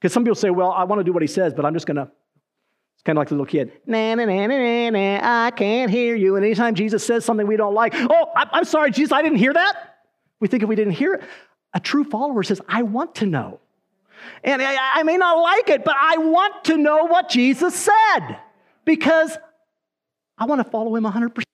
Because 0.00 0.12
some 0.12 0.24
people 0.24 0.34
say, 0.34 0.50
well, 0.50 0.70
I 0.70 0.84
want 0.84 1.00
to 1.00 1.04
do 1.04 1.12
what 1.12 1.22
he 1.22 1.28
says, 1.28 1.54
but 1.54 1.64
I'm 1.64 1.74
just 1.74 1.86
going 1.86 1.96
to, 1.96 2.02
it's 2.02 3.02
kind 3.04 3.16
of 3.16 3.20
like 3.20 3.28
the 3.28 3.34
little 3.34 3.46
kid, 3.46 3.72
nah, 3.86 4.14
nah, 4.14 4.24
nah, 4.24 4.46
nah, 4.46 4.90
nah, 4.90 5.44
I 5.46 5.50
can't 5.50 5.90
hear 5.90 6.14
you. 6.14 6.36
And 6.36 6.44
anytime 6.44 6.74
Jesus 6.74 7.04
says 7.04 7.24
something 7.24 7.46
we 7.46 7.56
don't 7.56 7.74
like, 7.74 7.94
oh, 7.94 8.30
I'm 8.34 8.64
sorry, 8.64 8.90
Jesus, 8.90 9.12
I 9.12 9.22
didn't 9.22 9.38
hear 9.38 9.52
that. 9.52 9.96
We 10.40 10.48
think 10.48 10.62
if 10.62 10.68
we 10.68 10.76
didn't 10.76 10.94
hear 10.94 11.14
it, 11.14 11.22
a 11.72 11.80
true 11.80 12.04
follower 12.04 12.42
says, 12.42 12.60
I 12.68 12.82
want 12.82 13.14
to 13.16 13.26
know. 13.26 13.60
And 14.44 14.60
I, 14.60 14.76
I 15.00 15.02
may 15.04 15.16
not 15.16 15.40
like 15.40 15.68
it, 15.68 15.84
but 15.84 15.94
I 15.98 16.18
want 16.18 16.64
to 16.64 16.76
know 16.76 17.04
what 17.04 17.28
Jesus 17.28 17.74
said 17.74 18.38
because 18.84 19.36
I 20.38 20.46
want 20.46 20.64
to 20.64 20.70
follow 20.70 20.94
him 20.96 21.04
100%, 21.04 21.44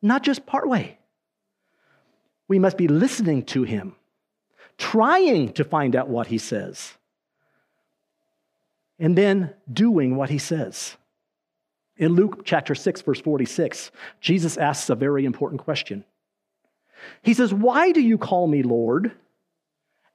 not 0.00 0.22
just 0.22 0.46
partway. 0.46 0.98
We 2.48 2.58
must 2.58 2.76
be 2.76 2.88
listening 2.88 3.44
to 3.46 3.62
him, 3.62 3.94
trying 4.78 5.52
to 5.54 5.64
find 5.64 5.96
out 5.96 6.08
what 6.08 6.26
he 6.26 6.38
says, 6.38 6.92
and 8.98 9.16
then 9.16 9.54
doing 9.72 10.16
what 10.16 10.30
he 10.30 10.38
says. 10.38 10.96
In 11.96 12.14
Luke 12.14 12.42
chapter 12.44 12.74
6, 12.74 13.02
verse 13.02 13.20
46, 13.20 13.90
Jesus 14.20 14.56
asks 14.56 14.90
a 14.90 14.94
very 14.94 15.24
important 15.24 15.60
question. 15.60 16.04
He 17.22 17.34
says, 17.34 17.52
Why 17.52 17.92
do 17.92 18.00
you 18.00 18.18
call 18.18 18.46
me 18.46 18.62
Lord 18.62 19.12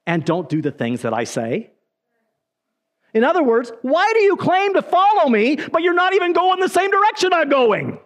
and 0.06 0.24
don't 0.24 0.48
do 0.48 0.62
the 0.62 0.70
things 0.70 1.02
that 1.02 1.12
I 1.12 1.24
say? 1.24 1.70
In 3.14 3.24
other 3.24 3.42
words, 3.42 3.72
why 3.82 4.10
do 4.14 4.20
you 4.20 4.36
claim 4.36 4.74
to 4.74 4.82
follow 4.82 5.28
me, 5.28 5.56
but 5.56 5.82
you're 5.82 5.94
not 5.94 6.14
even 6.14 6.32
going 6.32 6.60
the 6.60 6.68
same 6.68 6.90
direction 6.90 7.32
I'm 7.32 7.48
going? 7.48 7.98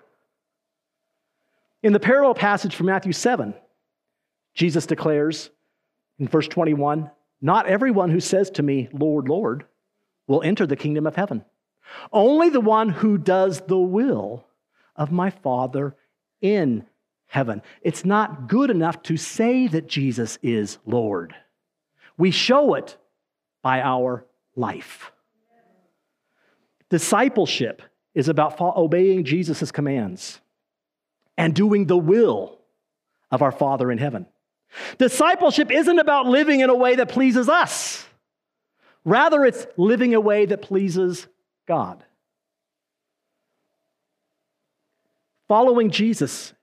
In 1.82 1.92
the 1.92 2.00
parallel 2.00 2.34
passage 2.34 2.74
from 2.74 2.86
Matthew 2.86 3.12
7, 3.12 3.55
Jesus 4.55 4.86
declares 4.86 5.50
in 6.18 6.28
verse 6.28 6.46
21 6.46 7.11
Not 7.40 7.66
everyone 7.66 8.11
who 8.11 8.20
says 8.20 8.50
to 8.50 8.62
me, 8.62 8.88
Lord, 8.92 9.28
Lord, 9.28 9.64
will 10.28 10.42
enter 10.42 10.66
the 10.66 10.76
kingdom 10.76 11.07
of 11.07 11.16
heaven. 11.16 11.44
Only 12.12 12.48
the 12.48 12.61
one 12.61 12.88
who 12.88 13.18
does 13.18 13.61
the 13.62 13.78
will 13.78 14.44
of 14.94 15.11
my 15.11 15.30
Father 15.30 15.96
in 16.40 16.86
heaven. 17.26 17.62
It's 17.82 18.05
not 18.05 18.48
good 18.48 18.70
enough 18.70 19.03
to 19.05 19.16
say 19.16 19.66
that 19.68 19.88
Jesus 19.88 20.38
is 20.42 20.78
Lord. 20.86 21.34
We 22.16 22.30
show 22.30 22.74
it 22.74 22.96
by 23.62 23.80
our 23.80 24.26
life. 24.57 25.12
Discipleship 26.90 27.82
is 28.14 28.28
about 28.28 28.61
obeying 28.61 29.24
Jesus' 29.24 29.72
commands 29.72 30.40
and 31.38 31.55
doing 31.55 31.86
the 31.86 31.96
will 31.96 32.59
of 33.30 33.40
our 33.40 33.53
Father 33.53 33.90
in 33.90 33.98
heaven. 33.98 34.26
Discipleship 34.98 35.70
isn't 35.70 35.98
about 35.98 36.26
living 36.26 36.61
in 36.61 36.70
a 36.70 36.74
way 36.74 36.96
that 36.96 37.09
pleases 37.09 37.48
us, 37.48 38.07
rather, 39.05 39.44
it's 39.44 39.66
living 39.76 40.14
a 40.14 40.20
way 40.20 40.46
that 40.46 40.62
pleases 40.62 41.26
God. 41.66 42.05
Following 45.48 45.90
Jesus 45.90 46.55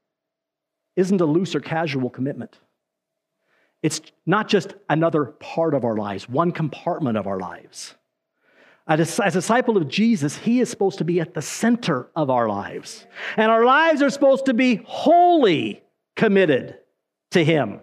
isn't 0.96 1.22
a 1.22 1.26
loose 1.26 1.56
or 1.56 1.60
casual 1.60 2.10
commitment. 2.10 2.60
It's 3.82 4.02
not 4.26 4.48
just 4.48 4.74
another 4.90 5.26
part 5.26 5.74
of 5.74 5.86
our 5.86 5.96
lives, 5.96 6.28
one 6.28 6.52
compartment 6.52 7.18
of 7.18 7.28
our 7.28 7.40
lives. 7.40 7.96
As 8.88 9.20
a 9.20 9.32
disciple 9.32 9.78
of 9.78 9.88
Jesus, 9.88 10.36
he 10.36 10.60
is 10.60 10.70
supposed 10.70 10.98
to 10.98 11.04
be 11.04 11.20
at 11.20 11.36
the 11.36 11.42
center 11.42 12.10
of 12.16 12.30
our 12.32 12.50
lives. 12.50 13.06
And 13.38 13.52
our 13.52 13.64
lives 13.64 14.02
are 14.02 14.10
supposed 14.10 14.46
to 14.46 14.54
be 14.54 14.82
wholly 14.84 15.84
committed 16.16 16.80
to 17.32 17.46
him. 17.46 17.82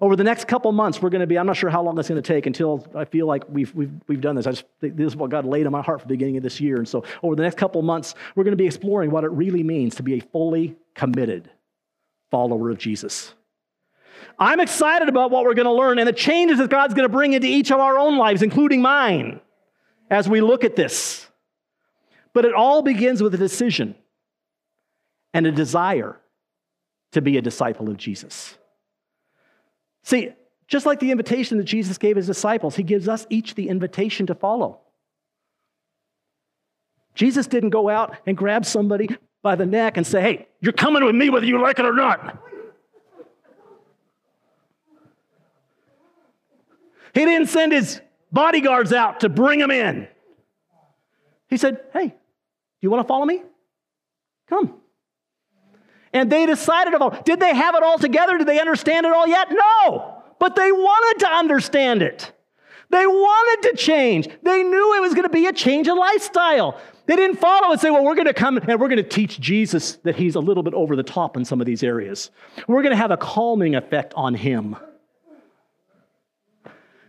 Over 0.00 0.16
the 0.16 0.24
next 0.24 0.46
couple 0.46 0.70
months, 0.72 1.02
we're 1.02 1.10
going 1.10 1.20
to 1.20 1.26
be, 1.26 1.38
I'm 1.38 1.46
not 1.46 1.56
sure 1.56 1.70
how 1.70 1.82
long 1.82 1.98
it's 1.98 2.08
going 2.08 2.22
to 2.22 2.26
take 2.26 2.46
until 2.46 2.86
I 2.94 3.04
feel 3.04 3.26
like 3.26 3.44
we've, 3.48 3.74
we've, 3.74 3.92
we've 4.06 4.20
done 4.20 4.36
this. 4.36 4.46
I 4.46 4.52
just 4.52 4.64
this 4.80 5.06
is 5.06 5.16
what 5.16 5.30
God 5.30 5.44
laid 5.44 5.66
on 5.66 5.72
my 5.72 5.82
heart 5.82 6.00
for 6.00 6.06
the 6.06 6.14
beginning 6.14 6.36
of 6.36 6.42
this 6.42 6.60
year. 6.60 6.76
And 6.76 6.88
so 6.88 7.04
over 7.22 7.34
the 7.34 7.42
next 7.42 7.56
couple 7.56 7.80
months, 7.82 8.14
we're 8.34 8.44
going 8.44 8.52
to 8.52 8.56
be 8.56 8.66
exploring 8.66 9.10
what 9.10 9.24
it 9.24 9.30
really 9.30 9.62
means 9.62 9.96
to 9.96 10.02
be 10.02 10.14
a 10.14 10.20
fully 10.20 10.76
committed 10.94 11.50
follower 12.30 12.70
of 12.70 12.78
Jesus. 12.78 13.34
I'm 14.38 14.60
excited 14.60 15.08
about 15.08 15.30
what 15.30 15.44
we're 15.44 15.54
going 15.54 15.66
to 15.66 15.72
learn 15.72 15.98
and 15.98 16.08
the 16.08 16.12
changes 16.12 16.58
that 16.58 16.70
God's 16.70 16.94
going 16.94 17.08
to 17.08 17.12
bring 17.12 17.32
into 17.32 17.46
each 17.46 17.70
of 17.70 17.78
our 17.78 17.98
own 17.98 18.16
lives, 18.16 18.42
including 18.42 18.82
mine, 18.82 19.40
as 20.10 20.28
we 20.28 20.40
look 20.40 20.64
at 20.64 20.76
this. 20.76 21.26
But 22.32 22.44
it 22.44 22.54
all 22.54 22.82
begins 22.82 23.22
with 23.22 23.34
a 23.34 23.38
decision 23.38 23.94
and 25.32 25.46
a 25.46 25.52
desire 25.52 26.20
to 27.12 27.22
be 27.22 27.36
a 27.36 27.42
disciple 27.42 27.88
of 27.88 27.96
Jesus. 27.96 28.56
See, 30.02 30.30
just 30.66 30.86
like 30.86 31.00
the 31.00 31.10
invitation 31.10 31.58
that 31.58 31.64
Jesus 31.64 31.98
gave 31.98 32.16
his 32.16 32.26
disciples, 32.26 32.76
he 32.76 32.82
gives 32.82 33.08
us 33.08 33.26
each 33.30 33.54
the 33.54 33.68
invitation 33.68 34.26
to 34.26 34.34
follow. 34.34 34.80
Jesus 37.14 37.46
didn't 37.46 37.70
go 37.70 37.88
out 37.88 38.16
and 38.26 38.36
grab 38.36 38.64
somebody 38.64 39.08
by 39.42 39.54
the 39.54 39.66
neck 39.66 39.96
and 39.96 40.06
say, 40.06 40.20
Hey, 40.20 40.48
you're 40.60 40.72
coming 40.72 41.04
with 41.04 41.14
me 41.14 41.30
whether 41.30 41.46
you 41.46 41.60
like 41.60 41.78
it 41.78 41.84
or 41.84 41.92
not. 41.92 42.42
He 47.14 47.24
didn't 47.24 47.48
send 47.48 47.72
his 47.72 48.00
bodyguards 48.32 48.92
out 48.92 49.20
to 49.20 49.28
bring 49.28 49.60
him 49.60 49.70
in. 49.70 50.08
He 51.48 51.56
said, 51.56 51.80
Hey, 51.92 52.08
do 52.08 52.14
you 52.80 52.90
want 52.90 53.04
to 53.04 53.08
follow 53.08 53.24
me? 53.24 53.42
Come. 54.48 54.74
And 56.12 56.30
they 56.30 56.46
decided 56.46 56.94
about 56.94 57.24
did 57.24 57.40
they 57.40 57.54
have 57.54 57.74
it 57.74 57.82
all 57.82 57.98
together? 57.98 58.38
Did 58.38 58.48
they 58.48 58.60
understand 58.60 59.06
it 59.06 59.12
all 59.12 59.26
yet? 59.26 59.48
No. 59.50 60.22
But 60.38 60.56
they 60.56 60.70
wanted 60.70 61.24
to 61.24 61.28
understand 61.28 62.02
it. 62.02 62.32
They 62.90 63.06
wanted 63.06 63.70
to 63.70 63.76
change. 63.76 64.28
They 64.42 64.62
knew 64.62 64.94
it 64.96 65.00
was 65.00 65.14
going 65.14 65.24
to 65.24 65.28
be 65.28 65.46
a 65.46 65.52
change 65.52 65.88
of 65.88 65.96
lifestyle. 65.96 66.78
They 67.06 67.16
didn't 67.16 67.38
follow 67.38 67.72
and 67.72 67.80
say, 67.80 67.90
well, 67.90 68.04
we're 68.04 68.14
going 68.14 68.26
to 68.26 68.34
come 68.34 68.56
and 68.56 68.80
we're 68.80 68.88
going 68.88 68.96
to 68.96 69.02
teach 69.02 69.40
Jesus 69.40 69.96
that 70.04 70.16
he's 70.16 70.36
a 70.36 70.40
little 70.40 70.62
bit 70.62 70.74
over 70.74 70.94
the 70.94 71.02
top 71.02 71.36
in 71.36 71.44
some 71.44 71.60
of 71.60 71.66
these 71.66 71.82
areas. 71.82 72.30
We're 72.68 72.82
going 72.82 72.92
to 72.92 72.96
have 72.96 73.10
a 73.10 73.16
calming 73.16 73.74
effect 73.74 74.14
on 74.14 74.34
him. 74.34 74.76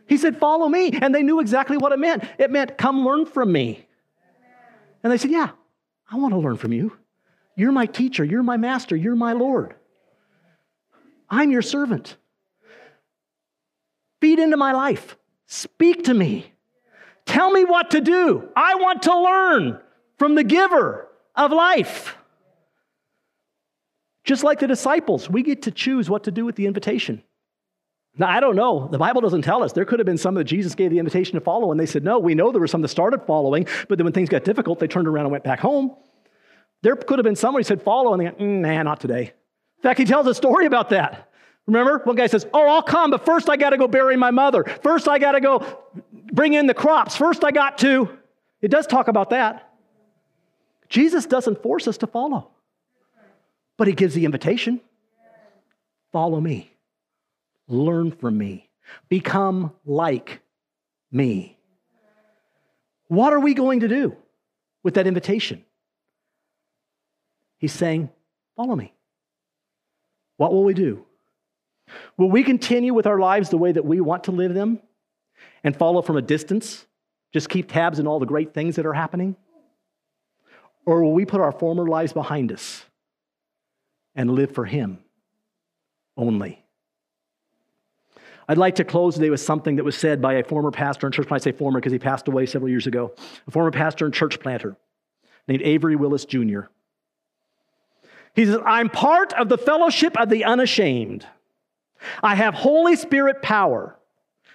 He 0.07 0.17
said, 0.17 0.37
Follow 0.37 0.67
me. 0.67 0.91
And 0.91 1.13
they 1.13 1.23
knew 1.23 1.39
exactly 1.39 1.77
what 1.77 1.91
it 1.91 1.99
meant. 1.99 2.23
It 2.37 2.51
meant, 2.51 2.77
Come 2.77 3.05
learn 3.05 3.25
from 3.25 3.51
me. 3.51 3.87
And 5.03 5.11
they 5.11 5.17
said, 5.17 5.31
Yeah, 5.31 5.51
I 6.11 6.17
want 6.17 6.33
to 6.33 6.39
learn 6.39 6.57
from 6.57 6.73
you. 6.73 6.95
You're 7.55 7.71
my 7.71 7.85
teacher. 7.85 8.23
You're 8.23 8.43
my 8.43 8.57
master. 8.57 8.95
You're 8.95 9.15
my 9.15 9.33
Lord. 9.33 9.75
I'm 11.29 11.51
your 11.51 11.61
servant. 11.61 12.17
Feed 14.21 14.39
into 14.39 14.57
my 14.57 14.71
life. 14.71 15.17
Speak 15.47 16.05
to 16.05 16.13
me. 16.13 16.51
Tell 17.25 17.51
me 17.51 17.65
what 17.65 17.91
to 17.91 18.01
do. 18.01 18.49
I 18.55 18.75
want 18.75 19.03
to 19.03 19.19
learn 19.19 19.79
from 20.17 20.35
the 20.35 20.43
giver 20.43 21.07
of 21.35 21.51
life. 21.51 22.15
Just 24.23 24.43
like 24.43 24.59
the 24.59 24.67
disciples, 24.67 25.29
we 25.29 25.43
get 25.43 25.63
to 25.63 25.71
choose 25.71 26.09
what 26.09 26.23
to 26.23 26.31
do 26.31 26.45
with 26.45 26.55
the 26.55 26.65
invitation. 26.65 27.23
Now, 28.17 28.29
I 28.29 28.39
don't 28.39 28.55
know. 28.55 28.87
The 28.87 28.97
Bible 28.97 29.21
doesn't 29.21 29.41
tell 29.41 29.61
us. 29.61 29.73
There 29.73 29.83
could 29.83 29.99
have 29.99 30.05
been 30.05 30.17
some 30.17 30.35
that 30.35 30.45
Jesus 30.45 30.73
gave 30.73 30.89
the 30.89 30.99
invitation 30.99 31.35
to 31.35 31.41
follow, 31.41 31.71
and 31.71 31.79
they 31.79 31.85
said, 31.85 32.03
No, 32.03 32.17
we 32.17 32.33
know 32.33 32.51
there 32.51 32.61
were 32.61 32.67
some 32.67 32.81
that 32.81 32.87
started 32.87 33.21
following, 33.23 33.67
but 33.89 33.97
then 33.97 34.05
when 34.05 34.13
things 34.13 34.29
got 34.29 34.43
difficult, 34.43 34.79
they 34.79 34.87
turned 34.87 35.07
around 35.07 35.25
and 35.25 35.31
went 35.31 35.43
back 35.43 35.59
home. 35.59 35.95
There 36.81 36.95
could 36.95 37.19
have 37.19 37.25
been 37.25 37.35
someone 37.35 37.59
who 37.59 37.65
said, 37.65 37.81
Follow, 37.81 38.13
and 38.13 38.21
they 38.21 38.25
went, 38.25 38.39
mm, 38.39 38.61
Nah, 38.61 38.83
not 38.83 39.01
today. 39.01 39.33
In 39.77 39.83
fact, 39.83 39.99
he 39.99 40.05
tells 40.05 40.27
a 40.27 40.33
story 40.33 40.65
about 40.65 40.89
that. 40.91 41.29
Remember? 41.67 41.99
One 42.03 42.15
guy 42.15 42.27
says, 42.27 42.45
Oh, 42.53 42.67
I'll 42.67 42.83
come, 42.83 43.11
but 43.11 43.25
first 43.25 43.49
I 43.49 43.57
got 43.57 43.71
to 43.71 43.77
go 43.77 43.87
bury 43.87 44.15
my 44.15 44.31
mother. 44.31 44.63
First 44.83 45.07
I 45.07 45.19
got 45.19 45.33
to 45.33 45.41
go 45.41 45.79
bring 46.31 46.53
in 46.53 46.67
the 46.67 46.73
crops. 46.73 47.15
First 47.15 47.43
I 47.43 47.51
got 47.51 47.77
to. 47.79 48.09
It 48.61 48.69
does 48.69 48.87
talk 48.87 49.07
about 49.07 49.31
that. 49.31 49.73
Jesus 50.89 51.25
doesn't 51.25 51.61
force 51.61 51.87
us 51.87 51.97
to 51.97 52.07
follow, 52.07 52.51
but 53.77 53.87
he 53.87 53.93
gives 53.93 54.13
the 54.13 54.25
invitation 54.25 54.79
follow 56.11 56.39
me, 56.39 56.71
learn 57.67 58.11
from 58.11 58.37
me, 58.37 58.69
become 59.09 59.73
like 59.85 60.41
me. 61.11 61.57
What 63.07 63.33
are 63.33 63.39
we 63.39 63.53
going 63.53 63.81
to 63.81 63.87
do 63.87 64.15
with 64.83 64.95
that 64.95 65.07
invitation? 65.07 65.63
He's 67.57 67.73
saying, 67.73 68.09
Follow 68.55 68.75
me. 68.75 68.93
What 70.37 70.53
will 70.53 70.63
we 70.63 70.73
do? 70.73 71.05
Will 72.17 72.29
we 72.29 72.43
continue 72.43 72.93
with 72.93 73.05
our 73.05 73.19
lives 73.19 73.49
the 73.49 73.57
way 73.57 73.71
that 73.71 73.85
we 73.85 74.01
want 74.01 74.25
to 74.25 74.31
live 74.31 74.53
them 74.53 74.79
and 75.63 75.75
follow 75.75 76.01
from 76.01 76.17
a 76.17 76.21
distance? 76.21 76.85
Just 77.33 77.49
keep 77.49 77.69
tabs 77.69 77.99
on 77.99 78.07
all 78.07 78.19
the 78.19 78.25
great 78.25 78.53
things 78.53 78.77
that 78.77 78.85
are 78.85 78.93
happening? 78.93 79.35
Or 80.85 81.03
will 81.03 81.13
we 81.13 81.25
put 81.25 81.41
our 81.41 81.51
former 81.51 81.87
lives 81.87 82.13
behind 82.13 82.51
us 82.51 82.85
and 84.15 84.31
live 84.31 84.51
for 84.53 84.65
Him 84.65 84.99
only? 86.15 86.64
I'd 88.47 88.57
like 88.57 88.75
to 88.75 88.83
close 88.83 89.15
today 89.15 89.29
with 89.29 89.41
something 89.41 89.77
that 89.77 89.83
was 89.83 89.97
said 89.97 90.21
by 90.21 90.33
a 90.35 90.43
former 90.43 90.71
pastor 90.71 91.07
and 91.07 91.13
church. 91.13 91.27
planter. 91.27 91.47
I 91.47 91.51
say 91.51 91.57
former 91.57 91.79
because 91.79 91.91
he 91.91 91.99
passed 91.99 92.27
away 92.27 92.45
several 92.45 92.69
years 92.69 92.87
ago. 92.87 93.13
A 93.47 93.51
former 93.51 93.71
pastor 93.71 94.05
and 94.05 94.13
church 94.13 94.39
planter 94.39 94.77
named 95.47 95.63
Avery 95.63 95.95
Willis 95.95 96.25
Jr. 96.25 96.61
He 98.35 98.45
says, 98.45 98.59
I'm 98.65 98.89
part 98.89 99.33
of 99.33 99.49
the 99.49 99.57
fellowship 99.57 100.19
of 100.19 100.29
the 100.29 100.43
unashamed. 100.43 101.25
I 102.21 102.35
have 102.35 102.53
Holy 102.53 102.95
Spirit 102.95 103.41
power. 103.41 103.97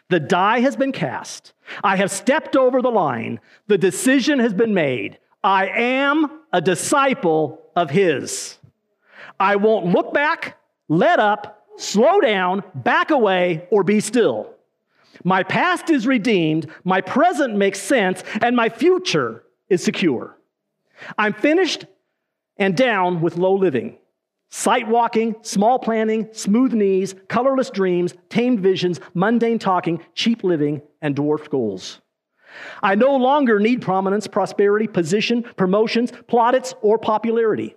The 0.08 0.20
die 0.20 0.60
has 0.60 0.76
been 0.76 0.92
cast. 0.92 1.52
I 1.82 1.96
have 1.96 2.10
stepped 2.10 2.56
over 2.56 2.82
the 2.82 2.90
line. 2.90 3.40
The 3.68 3.78
decision 3.78 4.38
has 4.40 4.52
been 4.52 4.74
made. 4.74 5.18
I 5.42 5.68
am 5.68 6.42
a 6.52 6.60
disciple 6.60 7.62
of 7.74 7.90
His. 7.90 8.58
I 9.38 9.56
won't 9.56 9.86
look 9.86 10.12
back, 10.12 10.58
let 10.88 11.18
up, 11.18 11.59
slow 11.80 12.20
down, 12.20 12.62
back 12.74 13.10
away, 13.10 13.66
or 13.70 13.82
be 13.82 14.00
still. 14.00 14.54
My 15.24 15.42
past 15.42 15.90
is 15.90 16.06
redeemed, 16.06 16.70
my 16.84 17.00
present 17.00 17.54
makes 17.54 17.80
sense, 17.80 18.22
and 18.40 18.56
my 18.56 18.68
future 18.68 19.44
is 19.68 19.82
secure. 19.82 20.36
I'm 21.18 21.32
finished 21.32 21.86
and 22.56 22.76
down 22.76 23.20
with 23.20 23.36
low 23.36 23.54
living. 23.54 23.96
Sight 24.50 24.88
walking, 24.88 25.36
small 25.42 25.78
planning, 25.78 26.28
smooth 26.32 26.72
knees, 26.72 27.14
colorless 27.28 27.70
dreams, 27.70 28.14
tamed 28.28 28.60
visions, 28.60 28.98
mundane 29.14 29.58
talking, 29.58 30.02
cheap 30.14 30.42
living, 30.42 30.82
and 31.00 31.14
dwarfed 31.14 31.50
goals. 31.50 32.00
I 32.82 32.96
no 32.96 33.14
longer 33.14 33.60
need 33.60 33.80
prominence, 33.80 34.26
prosperity, 34.26 34.88
position, 34.88 35.44
promotions, 35.56 36.12
plaudits, 36.26 36.74
or 36.82 36.98
popularity. 36.98 37.76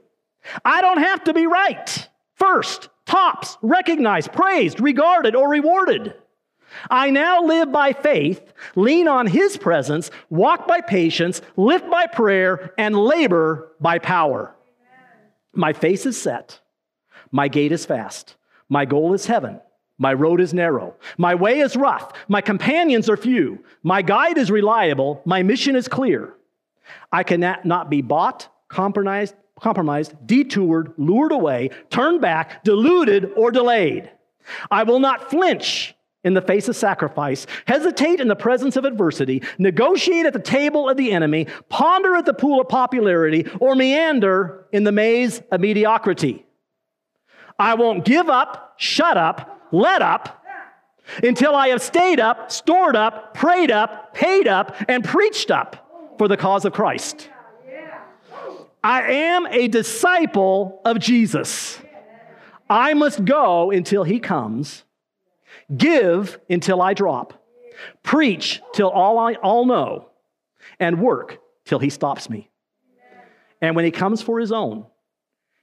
I 0.66 0.82
don't 0.82 0.98
have 0.98 1.24
to 1.26 1.34
be 1.34 1.46
right, 1.46 2.10
first, 2.36 2.90
tops, 3.06 3.58
recognized, 3.62 4.32
praised, 4.32 4.80
regarded, 4.80 5.36
or 5.36 5.50
rewarded. 5.50 6.16
I 6.90 7.10
now 7.12 7.44
live 7.44 7.72
by 7.72 7.94
faith, 7.94 8.54
lean 8.76 9.08
on 9.08 9.28
His 9.28 9.58
presence, 9.58 10.10
walk 10.30 10.68
by 10.68 10.82
patience, 10.82 11.42
live 11.56 11.88
by 11.90 12.08
prayer, 12.08 12.74
and 12.78 12.96
labor 12.96 13.72
by 13.80 14.00
power. 14.00 14.56
My 15.54 15.74
face 15.74 16.06
is 16.06 16.20
set. 16.20 16.60
My 17.32 17.48
gait 17.48 17.72
is 17.72 17.86
fast. 17.86 18.36
My 18.70 18.86
goal 18.86 19.14
is 19.14 19.28
heaven. 19.28 19.60
My 20.00 20.14
road 20.14 20.42
is 20.42 20.54
narrow. 20.54 20.96
My 21.18 21.36
way 21.36 21.60
is 21.60 21.76
rough. 21.76 22.12
My 22.28 22.42
companions 22.42 23.10
are 23.10 23.18
few. 23.18 23.64
My 23.84 24.02
guide 24.02 24.38
is 24.38 24.50
reliable. 24.50 25.22
My 25.26 25.44
mission 25.44 25.76
is 25.76 25.88
clear. 25.88 26.34
I 27.12 27.24
cannot 27.24 27.66
not 27.66 27.90
be 27.90 28.02
bought, 28.02 28.50
compromised, 28.68 29.36
compromised, 29.60 30.14
detoured, 30.26 30.94
lured 30.98 31.32
away, 31.32 31.70
turned 31.90 32.22
back, 32.22 32.64
deluded, 32.64 33.32
or 33.36 33.52
delayed. 33.52 34.10
I 34.70 34.84
will 34.84 35.00
not 35.00 35.30
flinch 35.30 35.96
in 36.24 36.34
the 36.34 36.42
face 36.42 36.70
of 36.70 36.76
sacrifice, 36.76 37.46
hesitate 37.66 38.20
in 38.20 38.28
the 38.28 38.36
presence 38.36 38.76
of 38.78 38.86
adversity, 38.86 39.44
negotiate 39.58 40.26
at 40.26 40.34
the 40.34 40.40
table 40.40 40.90
of 40.90 40.98
the 40.98 41.12
enemy, 41.12 41.48
ponder 41.70 42.16
at 42.16 42.26
the 42.26 42.34
pool 42.34 42.62
of 42.62 42.70
popularity, 42.70 43.46
or 43.60 43.76
meander 43.76 44.66
in 44.72 44.84
the 44.84 44.92
maze 44.92 45.42
of 45.52 45.60
mediocrity. 45.60 46.46
I 47.60 47.76
won't 47.76 48.06
give 48.06 48.30
up, 48.30 48.76
shut 48.78 49.18
up, 49.18 49.68
let 49.72 50.02
up 50.02 50.44
until 51.22 51.56
I 51.56 51.70
have 51.70 51.82
stayed 51.82 52.20
up, 52.20 52.52
stored 52.52 52.96
up, 52.96 53.34
prayed 53.34 53.72
up, 53.72 54.14
paid 54.14 54.48
up, 54.48 54.76
and 54.88 55.04
preached 55.04 55.52
up 55.52 56.16
for 56.18 56.28
the 56.28 56.38
cause 56.38 56.64
of 56.64 56.74
Christ. 56.74 57.30
I 58.84 59.12
am 59.12 59.48
a 59.48 59.68
disciple 59.70 60.82
of 60.84 61.00
Jesus. 61.00 61.80
I 62.70 62.94
must 62.94 63.24
go 63.24 63.72
until 63.72 64.04
he 64.04 64.20
comes, 64.20 64.84
give 65.76 66.40
until 66.50 66.82
I 66.82 66.94
drop, 66.94 67.46
preach 68.04 68.62
till 68.74 68.90
all 68.90 69.18
I 69.20 69.36
all 69.36 69.66
know, 69.66 70.10
and 70.80 71.00
work 71.00 71.40
till 71.66 71.80
he 71.80 71.90
stops 71.90 72.30
me. 72.30 72.50
And 73.62 73.76
when 73.76 73.86
he 73.86 73.92
comes 73.92 74.22
for 74.22 74.40
his 74.40 74.52
own, 74.52 74.86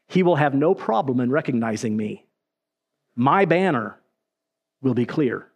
he 0.08 0.22
will 0.22 0.36
have 0.36 0.54
no 0.54 0.74
problem 0.74 1.20
in 1.20 1.30
recognizing 1.30 1.96
me. 1.96 2.26
My 3.14 3.44
banner 3.44 3.98
will 4.80 4.94
be 4.94 5.04
clear. 5.04 5.46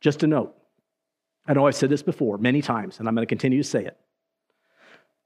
Just 0.00 0.22
a 0.22 0.26
note. 0.26 0.56
I 1.46 1.52
know 1.52 1.66
I've 1.66 1.74
said 1.74 1.90
this 1.90 2.02
before 2.02 2.38
many 2.38 2.62
times, 2.62 2.98
and 2.98 3.08
I'm 3.08 3.14
going 3.14 3.26
to 3.26 3.28
continue 3.28 3.62
to 3.62 3.68
say 3.68 3.84
it. 3.84 3.98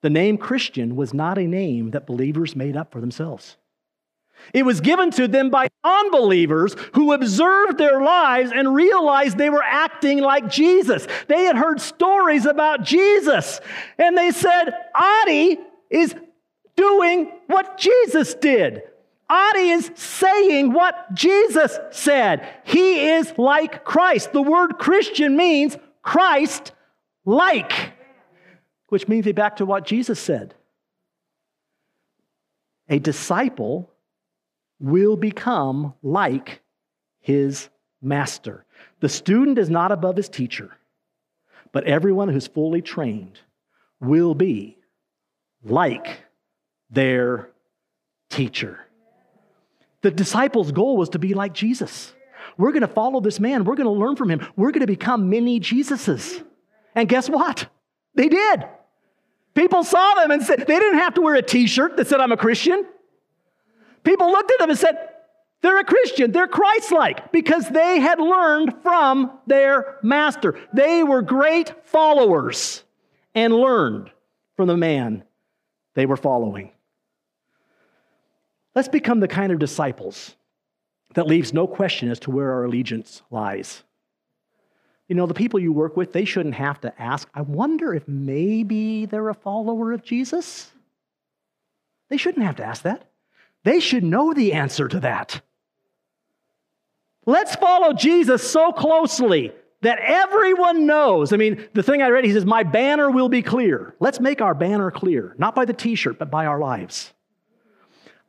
The 0.02 0.10
name 0.10 0.36
Christian 0.36 0.96
was 0.96 1.14
not 1.14 1.38
a 1.38 1.46
name 1.46 1.92
that 1.92 2.06
believers 2.06 2.54
made 2.54 2.76
up 2.76 2.92
for 2.92 3.00
themselves. 3.00 3.56
It 4.52 4.64
was 4.64 4.80
given 4.80 5.12
to 5.12 5.28
them 5.28 5.50
by 5.50 5.68
unbelievers 5.84 6.74
who 6.94 7.12
observed 7.12 7.78
their 7.78 8.02
lives 8.02 8.50
and 8.52 8.74
realized 8.74 9.38
they 9.38 9.50
were 9.50 9.62
acting 9.62 10.18
like 10.18 10.50
Jesus. 10.50 11.06
They 11.28 11.44
had 11.44 11.56
heard 11.56 11.80
stories 11.80 12.44
about 12.44 12.82
Jesus, 12.82 13.60
and 13.98 14.18
they 14.18 14.32
said, 14.32 14.72
Adi 14.94 15.58
is 15.90 16.14
doing 16.74 17.30
what 17.46 17.78
Jesus 17.78 18.34
did. 18.34 18.82
Adi 19.30 19.70
is 19.70 19.90
saying 19.94 20.72
what 20.72 21.14
Jesus 21.14 21.78
said. 21.90 22.46
He 22.64 23.10
is 23.10 23.32
like 23.38 23.84
Christ. 23.84 24.32
The 24.32 24.42
word 24.42 24.78
Christian 24.78 25.36
means 25.36 25.76
Christ 26.02 26.72
like, 27.24 27.92
which 28.92 29.08
means 29.08 29.24
me 29.24 29.32
back 29.32 29.56
to 29.56 29.64
what 29.64 29.86
Jesus 29.86 30.20
said. 30.20 30.52
A 32.90 32.98
disciple 32.98 33.90
will 34.78 35.16
become 35.16 35.94
like 36.02 36.60
his 37.18 37.70
master. 38.02 38.66
The 39.00 39.08
student 39.08 39.56
is 39.56 39.70
not 39.70 39.92
above 39.92 40.18
his 40.18 40.28
teacher, 40.28 40.76
but 41.72 41.84
everyone 41.84 42.28
who's 42.28 42.46
fully 42.46 42.82
trained 42.82 43.40
will 43.98 44.34
be 44.34 44.76
like 45.64 46.20
their 46.90 47.48
teacher. 48.28 48.78
The 50.02 50.10
disciples' 50.10 50.70
goal 50.70 50.98
was 50.98 51.08
to 51.10 51.18
be 51.18 51.32
like 51.32 51.54
Jesus. 51.54 52.12
We're 52.58 52.72
going 52.72 52.82
to 52.82 52.88
follow 52.88 53.22
this 53.22 53.40
man. 53.40 53.64
We're 53.64 53.76
going 53.76 53.86
to 53.86 54.04
learn 54.04 54.16
from 54.16 54.30
him. 54.30 54.46
We're 54.54 54.72
going 54.72 54.82
to 54.82 54.86
become 54.86 55.30
mini 55.30 55.60
Jesuses. 55.60 56.44
And 56.94 57.08
guess 57.08 57.30
what? 57.30 57.68
They 58.14 58.28
did. 58.28 58.64
People 59.54 59.84
saw 59.84 60.14
them 60.14 60.30
and 60.30 60.42
said, 60.42 60.60
they 60.60 60.78
didn't 60.78 60.98
have 60.98 61.14
to 61.14 61.20
wear 61.20 61.34
a 61.34 61.42
t 61.42 61.66
shirt 61.66 61.96
that 61.96 62.06
said, 62.06 62.20
I'm 62.20 62.32
a 62.32 62.36
Christian. 62.36 62.86
People 64.02 64.30
looked 64.30 64.50
at 64.50 64.58
them 64.58 64.70
and 64.70 64.78
said, 64.78 64.96
they're 65.62 65.78
a 65.78 65.84
Christian. 65.84 66.32
They're 66.32 66.48
Christ 66.48 66.90
like 66.90 67.30
because 67.30 67.68
they 67.68 68.00
had 68.00 68.18
learned 68.18 68.74
from 68.82 69.38
their 69.46 69.98
master. 70.02 70.58
They 70.72 71.04
were 71.04 71.22
great 71.22 71.72
followers 71.86 72.82
and 73.34 73.54
learned 73.54 74.10
from 74.56 74.66
the 74.66 74.76
man 74.76 75.24
they 75.94 76.04
were 76.04 76.16
following. 76.16 76.72
Let's 78.74 78.88
become 78.88 79.20
the 79.20 79.28
kind 79.28 79.52
of 79.52 79.58
disciples 79.58 80.34
that 81.14 81.26
leaves 81.26 81.52
no 81.52 81.66
question 81.66 82.10
as 82.10 82.18
to 82.20 82.30
where 82.30 82.52
our 82.52 82.64
allegiance 82.64 83.22
lies. 83.30 83.84
You 85.12 85.16
know, 85.16 85.26
the 85.26 85.34
people 85.34 85.60
you 85.60 85.74
work 85.74 85.94
with, 85.94 86.14
they 86.14 86.24
shouldn't 86.24 86.54
have 86.54 86.80
to 86.80 86.98
ask, 86.98 87.28
I 87.34 87.42
wonder 87.42 87.92
if 87.92 88.08
maybe 88.08 89.04
they're 89.04 89.28
a 89.28 89.34
follower 89.34 89.92
of 89.92 90.02
Jesus? 90.02 90.72
They 92.08 92.16
shouldn't 92.16 92.46
have 92.46 92.56
to 92.56 92.64
ask 92.64 92.84
that. 92.84 93.10
They 93.62 93.78
should 93.78 94.04
know 94.04 94.32
the 94.32 94.54
answer 94.54 94.88
to 94.88 95.00
that. 95.00 95.42
Let's 97.26 97.54
follow 97.56 97.92
Jesus 97.92 98.50
so 98.50 98.72
closely 98.72 99.52
that 99.82 99.98
everyone 99.98 100.86
knows. 100.86 101.34
I 101.34 101.36
mean, 101.36 101.68
the 101.74 101.82
thing 101.82 102.00
I 102.00 102.08
read, 102.08 102.24
he 102.24 102.32
says, 102.32 102.46
My 102.46 102.62
banner 102.62 103.10
will 103.10 103.28
be 103.28 103.42
clear. 103.42 103.94
Let's 104.00 104.18
make 104.18 104.40
our 104.40 104.54
banner 104.54 104.90
clear, 104.90 105.34
not 105.36 105.54
by 105.54 105.66
the 105.66 105.74
t 105.74 105.94
shirt, 105.94 106.18
but 106.18 106.30
by 106.30 106.46
our 106.46 106.58
lives. 106.58 107.12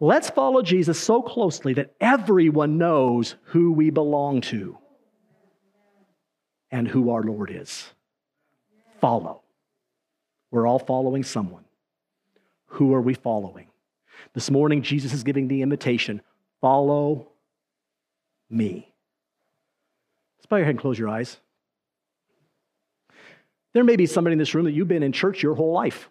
Let's 0.02 0.30
follow 0.30 0.62
Jesus 0.62 1.00
so 1.00 1.22
closely 1.22 1.76
that 1.76 1.96
everyone 2.02 2.78
knows 2.78 3.36
who 3.44 3.72
we 3.72 3.90
belong 3.90 4.42
to 4.42 4.80
and 6.74 6.88
who 6.88 7.12
our 7.12 7.22
Lord 7.22 7.52
is. 7.54 7.86
Follow. 9.00 9.44
We're 10.50 10.68
all 10.68 10.80
following 10.80 11.24
someone. 11.24 11.64
Who 12.66 12.96
are 12.96 13.02
we 13.02 13.14
following? 13.14 13.68
This 14.34 14.50
morning, 14.50 14.82
Jesus 14.82 15.14
is 15.14 15.24
giving 15.24 15.48
the 15.48 15.62
invitation 15.62 16.22
follow 16.62 17.28
me. 18.50 18.92
Let's 20.38 20.48
bow 20.48 20.56
your 20.56 20.66
head 20.66 20.72
and 20.72 20.80
close 20.80 20.98
your 20.98 21.10
eyes. 21.10 21.38
There 23.74 23.84
may 23.84 23.96
be 23.96 24.08
somebody 24.08 24.34
in 24.34 24.40
this 24.40 24.56
room 24.56 24.66
that 24.66 24.72
you've 24.72 24.88
been 24.88 25.04
in 25.04 25.12
church 25.12 25.44
your 25.44 25.56
whole 25.56 25.74
life, 25.74 26.10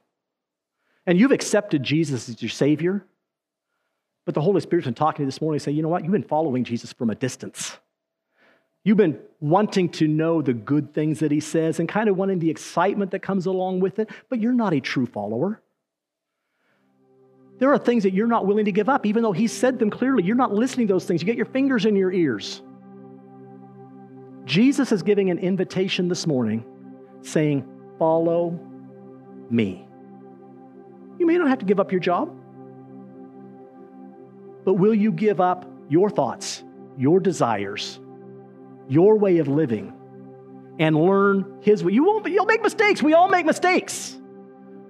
and 1.07 1.19
you've 1.19 1.33
accepted 1.33 1.83
Jesus 1.83 2.29
as 2.29 2.41
your 2.41 2.51
Savior, 2.51 3.05
but 4.27 4.35
the 4.35 4.41
Holy 4.41 4.61
Spirit's 4.61 4.87
been 4.87 4.95
talking 4.95 5.17
to 5.17 5.23
you 5.23 5.27
this 5.27 5.41
morning 5.41 5.59
saying, 5.59 5.77
you 5.77 5.83
know 5.83 5.89
what? 5.89 6.05
You've 6.05 6.13
been 6.13 6.23
following 6.23 6.63
Jesus 6.63 6.93
from 6.93 7.11
a 7.11 7.15
distance. 7.17 7.77
You've 8.85 8.97
been 8.97 9.21
wanting 9.41 9.89
to 9.91 10.09
know 10.09 10.43
the 10.43 10.53
good 10.53 10.93
things 10.93 11.21
that 11.21 11.31
he 11.31 11.41
says 11.41 11.79
and 11.79 11.89
kind 11.89 12.09
of 12.09 12.17
wanting 12.17 12.41
the 12.41 12.51
excitement 12.51 13.13
that 13.13 13.21
comes 13.21 13.47
along 13.47 13.81
with 13.81 13.99
it, 13.99 14.11
but 14.29 14.41
you're 14.41 14.53
not 14.53 14.75
a 14.75 14.81
true 14.81 15.07
follower. 15.07 15.61
There 17.59 17.73
are 17.73 17.79
things 17.79 18.03
that 18.03 18.13
you're 18.13 18.27
not 18.27 18.47
willing 18.47 18.65
to 18.65 18.73
give 18.73 18.89
up, 18.89 19.07
even 19.07 19.23
though 19.23 19.33
he 19.33 19.47
said 19.47 19.79
them 19.79 19.89
clearly. 19.89 20.25
You're 20.25 20.35
not 20.35 20.53
listening 20.53 20.89
to 20.89 20.95
those 20.95 21.05
things. 21.05 21.23
You 21.23 21.27
get 21.27 21.37
your 21.37 21.47
fingers 21.47 21.87
in 21.87 21.95
your 21.95 22.13
ears. 22.13 22.61
Jesus 24.45 24.91
is 24.91 25.03
giving 25.03 25.31
an 25.31 25.39
invitation 25.39 26.09
this 26.09 26.27
morning 26.27 26.65
saying, 27.21 27.65
Follow 27.99 28.59
me. 29.49 29.87
You 31.19 31.27
may 31.27 31.39
not 31.39 31.49
have 31.49 31.61
to 31.61 31.65
give 31.65 31.79
up 31.79 31.93
your 31.93 32.01
job, 32.01 32.35
but 34.65 34.75
will 34.75 34.95
you 34.95 35.13
give 35.13 35.41
up 35.41 35.71
your 35.89 36.11
thoughts, 36.11 36.65
your 36.99 37.21
desires, 37.21 38.01
your 38.89 39.17
way 39.17 39.39
of 39.39 39.49
living, 39.49 39.93
and 40.79 40.97
learn 40.97 41.59
His 41.61 41.83
way? 41.85 41.93
You 41.93 42.05
won't, 42.05 42.27
you'll 42.29 42.47
make 42.47 42.63
mistakes. 42.63 43.03
We 43.03 43.15
all 43.15 43.29
make 43.29 43.47
mistakes. 43.47 44.19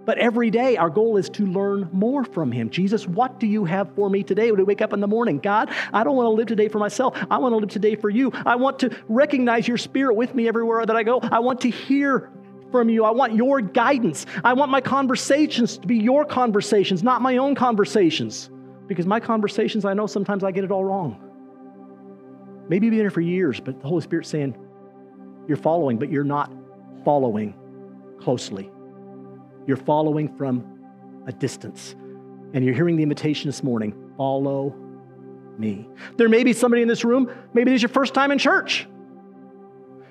But 0.04 0.18
every 0.18 0.50
day, 0.50 0.76
our 0.76 0.90
goal 0.90 1.16
is 1.16 1.28
to 1.30 1.46
learn 1.46 1.88
more 1.92 2.24
from 2.24 2.50
Him. 2.50 2.70
Jesus, 2.70 3.06
what 3.06 3.38
do 3.38 3.46
you 3.46 3.64
have 3.64 3.94
for 3.94 4.10
me 4.10 4.24
today 4.24 4.50
when 4.50 4.58
we 4.58 4.64
wake 4.64 4.82
up 4.82 4.92
in 4.92 5.00
the 5.00 5.06
morning? 5.06 5.38
God, 5.38 5.70
I 5.92 6.02
don't 6.02 6.16
want 6.16 6.26
to 6.26 6.30
live 6.30 6.48
today 6.48 6.68
for 6.68 6.80
myself. 6.80 7.16
I 7.30 7.38
want 7.38 7.52
to 7.52 7.58
live 7.58 7.68
today 7.68 7.94
for 7.94 8.10
you. 8.10 8.32
I 8.44 8.56
want 8.56 8.80
to 8.80 8.90
recognize 9.08 9.68
your 9.68 9.76
spirit 9.76 10.14
with 10.14 10.34
me 10.34 10.48
everywhere 10.48 10.84
that 10.84 10.96
I 10.96 11.04
go. 11.04 11.20
I 11.20 11.38
want 11.38 11.60
to 11.60 11.70
hear 11.70 12.30
from 12.72 12.88
you. 12.88 13.04
I 13.04 13.12
want 13.12 13.34
your 13.34 13.60
guidance. 13.60 14.26
I 14.42 14.54
want 14.54 14.72
my 14.72 14.80
conversations 14.80 15.78
to 15.78 15.86
be 15.86 15.98
your 15.98 16.24
conversations, 16.24 17.04
not 17.04 17.22
my 17.22 17.36
own 17.36 17.54
conversations. 17.54 18.50
Because 18.88 19.06
my 19.06 19.20
conversations, 19.20 19.84
I 19.84 19.94
know 19.94 20.08
sometimes 20.08 20.42
I 20.42 20.50
get 20.50 20.64
it 20.64 20.72
all 20.72 20.84
wrong. 20.84 21.31
Maybe 22.68 22.86
you've 22.86 22.92
been 22.92 23.00
here 23.00 23.10
for 23.10 23.20
years, 23.20 23.60
but 23.60 23.80
the 23.80 23.88
Holy 23.88 24.02
Spirit's 24.02 24.28
saying, 24.28 24.56
you're 25.48 25.56
following, 25.56 25.98
but 25.98 26.10
you're 26.10 26.24
not 26.24 26.52
following 27.04 27.54
closely. 28.20 28.70
You're 29.66 29.76
following 29.76 30.36
from 30.36 30.64
a 31.26 31.32
distance. 31.32 31.94
And 32.54 32.64
you're 32.64 32.74
hearing 32.74 32.96
the 32.96 33.02
invitation 33.02 33.48
this 33.48 33.62
morning 33.62 33.94
follow 34.16 34.74
me. 35.58 35.88
There 36.16 36.28
may 36.28 36.44
be 36.44 36.52
somebody 36.52 36.82
in 36.82 36.88
this 36.88 37.04
room, 37.04 37.30
maybe 37.52 37.70
this 37.70 37.78
is 37.78 37.82
your 37.82 37.88
first 37.88 38.14
time 38.14 38.30
in 38.30 38.38
church. 38.38 38.86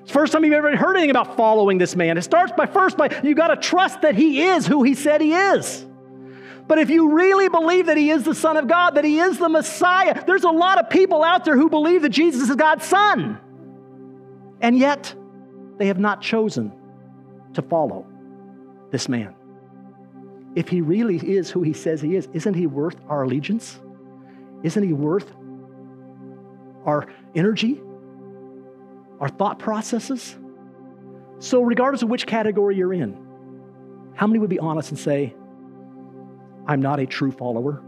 It's 0.01 0.11
first 0.11 0.33
time 0.33 0.43
you've 0.43 0.53
ever 0.53 0.75
heard 0.75 0.95
anything 0.95 1.11
about 1.11 1.37
following 1.37 1.77
this 1.77 1.95
man. 1.95 2.17
It 2.17 2.23
starts 2.23 2.51
by 2.57 2.65
first 2.65 2.97
by 2.97 3.21
you 3.23 3.35
got 3.35 3.47
to 3.47 3.55
trust 3.55 4.01
that 4.01 4.15
he 4.15 4.41
is 4.43 4.65
who 4.65 4.83
he 4.83 4.95
said 4.95 5.21
he 5.21 5.33
is. 5.33 5.85
But 6.67 6.77
if 6.77 6.89
you 6.89 7.11
really 7.13 7.49
believe 7.49 7.87
that 7.87 7.97
he 7.97 8.09
is 8.11 8.23
the 8.23 8.35
Son 8.35 8.57
of 8.57 8.67
God, 8.67 8.91
that 8.95 9.03
he 9.03 9.19
is 9.19 9.37
the 9.37 9.49
Messiah, 9.49 10.23
there's 10.25 10.43
a 10.43 10.51
lot 10.51 10.79
of 10.79 10.89
people 10.89 11.23
out 11.23 11.43
there 11.43 11.57
who 11.57 11.69
believe 11.69 12.03
that 12.03 12.09
Jesus 12.09 12.49
is 12.49 12.55
God's 12.55 12.85
Son. 12.85 13.39
And 14.61 14.77
yet, 14.77 15.13
they 15.77 15.87
have 15.87 15.99
not 15.99 16.21
chosen 16.21 16.71
to 17.53 17.61
follow 17.61 18.05
this 18.91 19.09
man 19.09 19.35
if 20.55 20.67
he 20.67 20.81
really 20.81 21.17
is 21.17 21.49
who 21.49 21.61
he 21.61 21.73
says 21.73 22.01
he 22.01 22.15
is, 22.15 22.27
isn't 22.33 22.53
he 22.53 22.67
worth 22.67 22.97
our 23.07 23.23
allegiance? 23.23 23.79
Isn't 24.63 24.83
he 24.83 24.93
worth 24.93 25.31
our 26.85 27.07
energy, 27.35 27.81
our 29.19 29.29
thought 29.29 29.59
processes? 29.59 30.35
So, 31.39 31.61
regardless 31.61 32.01
of 32.01 32.09
which 32.09 32.27
category 32.27 32.75
you're 32.75 32.93
in, 32.93 33.17
how 34.13 34.27
many 34.27 34.39
would 34.39 34.49
be 34.49 34.59
honest 34.59 34.91
and 34.91 34.99
say, 34.99 35.33
I'm 36.67 36.81
not 36.81 36.99
a 36.99 37.05
true 37.05 37.31
follower, 37.31 37.81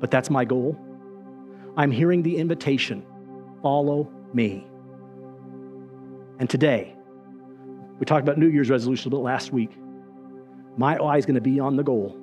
but 0.00 0.10
that's 0.10 0.30
my 0.30 0.44
goal? 0.44 0.76
I'm 1.76 1.90
hearing 1.90 2.22
the 2.22 2.36
invitation 2.36 3.06
follow 3.62 4.10
me. 4.34 4.66
And 6.38 6.50
today, 6.50 6.94
we 7.98 8.04
talked 8.04 8.22
about 8.22 8.38
New 8.38 8.48
Year's 8.48 8.68
resolution 8.68 9.04
a 9.04 9.08
little 9.10 9.24
bit 9.24 9.30
last 9.30 9.52
week. 9.52 9.70
My 10.76 10.98
eye's 10.98 11.24
going 11.24 11.36
to 11.36 11.40
be 11.40 11.60
on 11.60 11.76
the 11.76 11.84
goal. 11.84 12.18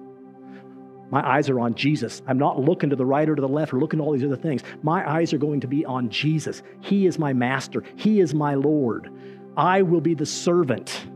My 1.09 1.27
eyes 1.27 1.49
are 1.49 1.59
on 1.59 1.73
Jesus. 1.73 2.21
I'm 2.27 2.37
not 2.37 2.59
looking 2.59 2.89
to 2.91 2.95
the 2.95 3.05
right 3.05 3.27
or 3.27 3.35
to 3.35 3.41
the 3.41 3.47
left 3.47 3.73
or 3.73 3.79
looking 3.79 3.99
at 3.99 4.03
all 4.03 4.11
these 4.11 4.23
other 4.23 4.35
things. 4.35 4.61
My 4.83 5.09
eyes 5.09 5.33
are 5.33 5.37
going 5.37 5.61
to 5.61 5.67
be 5.67 5.85
on 5.85 6.09
Jesus. 6.09 6.61
He 6.81 7.07
is 7.07 7.17
my 7.17 7.33
master, 7.33 7.83
He 7.95 8.19
is 8.19 8.33
my 8.33 8.55
Lord. 8.55 9.11
I 9.57 9.81
will 9.81 10.01
be 10.01 10.13
the 10.13 10.25
servant. 10.25 11.07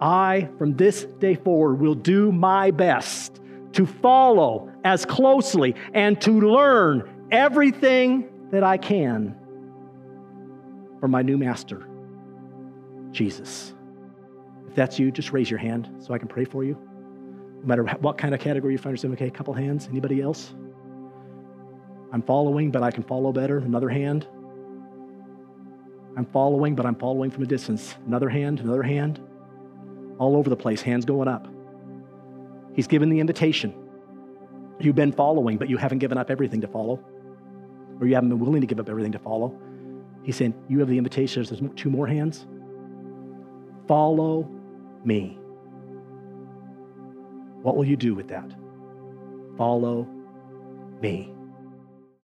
I, 0.00 0.48
from 0.58 0.76
this 0.76 1.04
day 1.04 1.34
forward, 1.34 1.80
will 1.80 1.94
do 1.94 2.32
my 2.32 2.70
best 2.70 3.40
to 3.72 3.86
follow 3.86 4.72
as 4.84 5.04
closely 5.04 5.74
and 5.92 6.20
to 6.22 6.32
learn 6.32 7.26
everything 7.30 8.28
that 8.50 8.62
I 8.62 8.76
can 8.76 9.36
from 11.00 11.10
my 11.10 11.22
new 11.22 11.36
master, 11.36 11.86
Jesus. 13.10 13.74
If 14.68 14.74
that's 14.74 14.98
you, 14.98 15.10
just 15.10 15.32
raise 15.32 15.50
your 15.50 15.58
hand 15.58 15.90
so 16.00 16.14
I 16.14 16.18
can 16.18 16.28
pray 16.28 16.44
for 16.44 16.64
you. 16.64 16.78
No 17.60 17.66
matter 17.66 17.84
what 18.00 18.18
kind 18.18 18.34
of 18.34 18.40
category 18.40 18.72
you 18.72 18.78
find 18.78 18.92
yourself 18.92 19.12
in. 19.12 19.14
Okay, 19.14 19.28
a 19.28 19.30
couple 19.30 19.54
hands. 19.54 19.86
Anybody 19.88 20.20
else? 20.20 20.54
I'm 22.12 22.22
following, 22.22 22.70
but 22.70 22.82
I 22.82 22.90
can 22.90 23.02
follow 23.02 23.32
better. 23.32 23.58
Another 23.58 23.88
hand. 23.88 24.26
I'm 26.16 26.26
following, 26.26 26.74
but 26.74 26.86
I'm 26.86 26.94
following 26.94 27.30
from 27.30 27.42
a 27.42 27.46
distance. 27.46 27.96
Another 28.06 28.28
hand, 28.28 28.60
another 28.60 28.82
hand. 28.82 29.20
All 30.18 30.36
over 30.36 30.48
the 30.48 30.56
place, 30.56 30.80
hands 30.80 31.04
going 31.04 31.28
up. 31.28 31.48
He's 32.74 32.86
given 32.86 33.08
the 33.08 33.20
invitation. 33.20 33.74
You've 34.78 34.96
been 34.96 35.12
following, 35.12 35.58
but 35.58 35.68
you 35.68 35.76
haven't 35.76 35.98
given 35.98 36.18
up 36.18 36.30
everything 36.30 36.60
to 36.62 36.68
follow, 36.68 37.04
or 38.00 38.06
you 38.06 38.14
haven't 38.14 38.30
been 38.30 38.40
willing 38.40 38.60
to 38.60 38.66
give 38.66 38.80
up 38.80 38.88
everything 38.88 39.12
to 39.12 39.18
follow. 39.18 39.56
He's 40.22 40.36
saying, 40.36 40.54
You 40.68 40.80
have 40.80 40.88
the 40.88 40.98
invitation. 40.98 41.44
There's 41.44 41.62
two 41.76 41.90
more 41.90 42.06
hands. 42.06 42.46
Follow 43.86 44.48
me. 45.04 45.38
What 47.62 47.76
will 47.76 47.84
you 47.84 47.96
do 47.96 48.14
with 48.14 48.28
that? 48.28 48.50
Follow 49.56 50.08
me. 51.00 51.33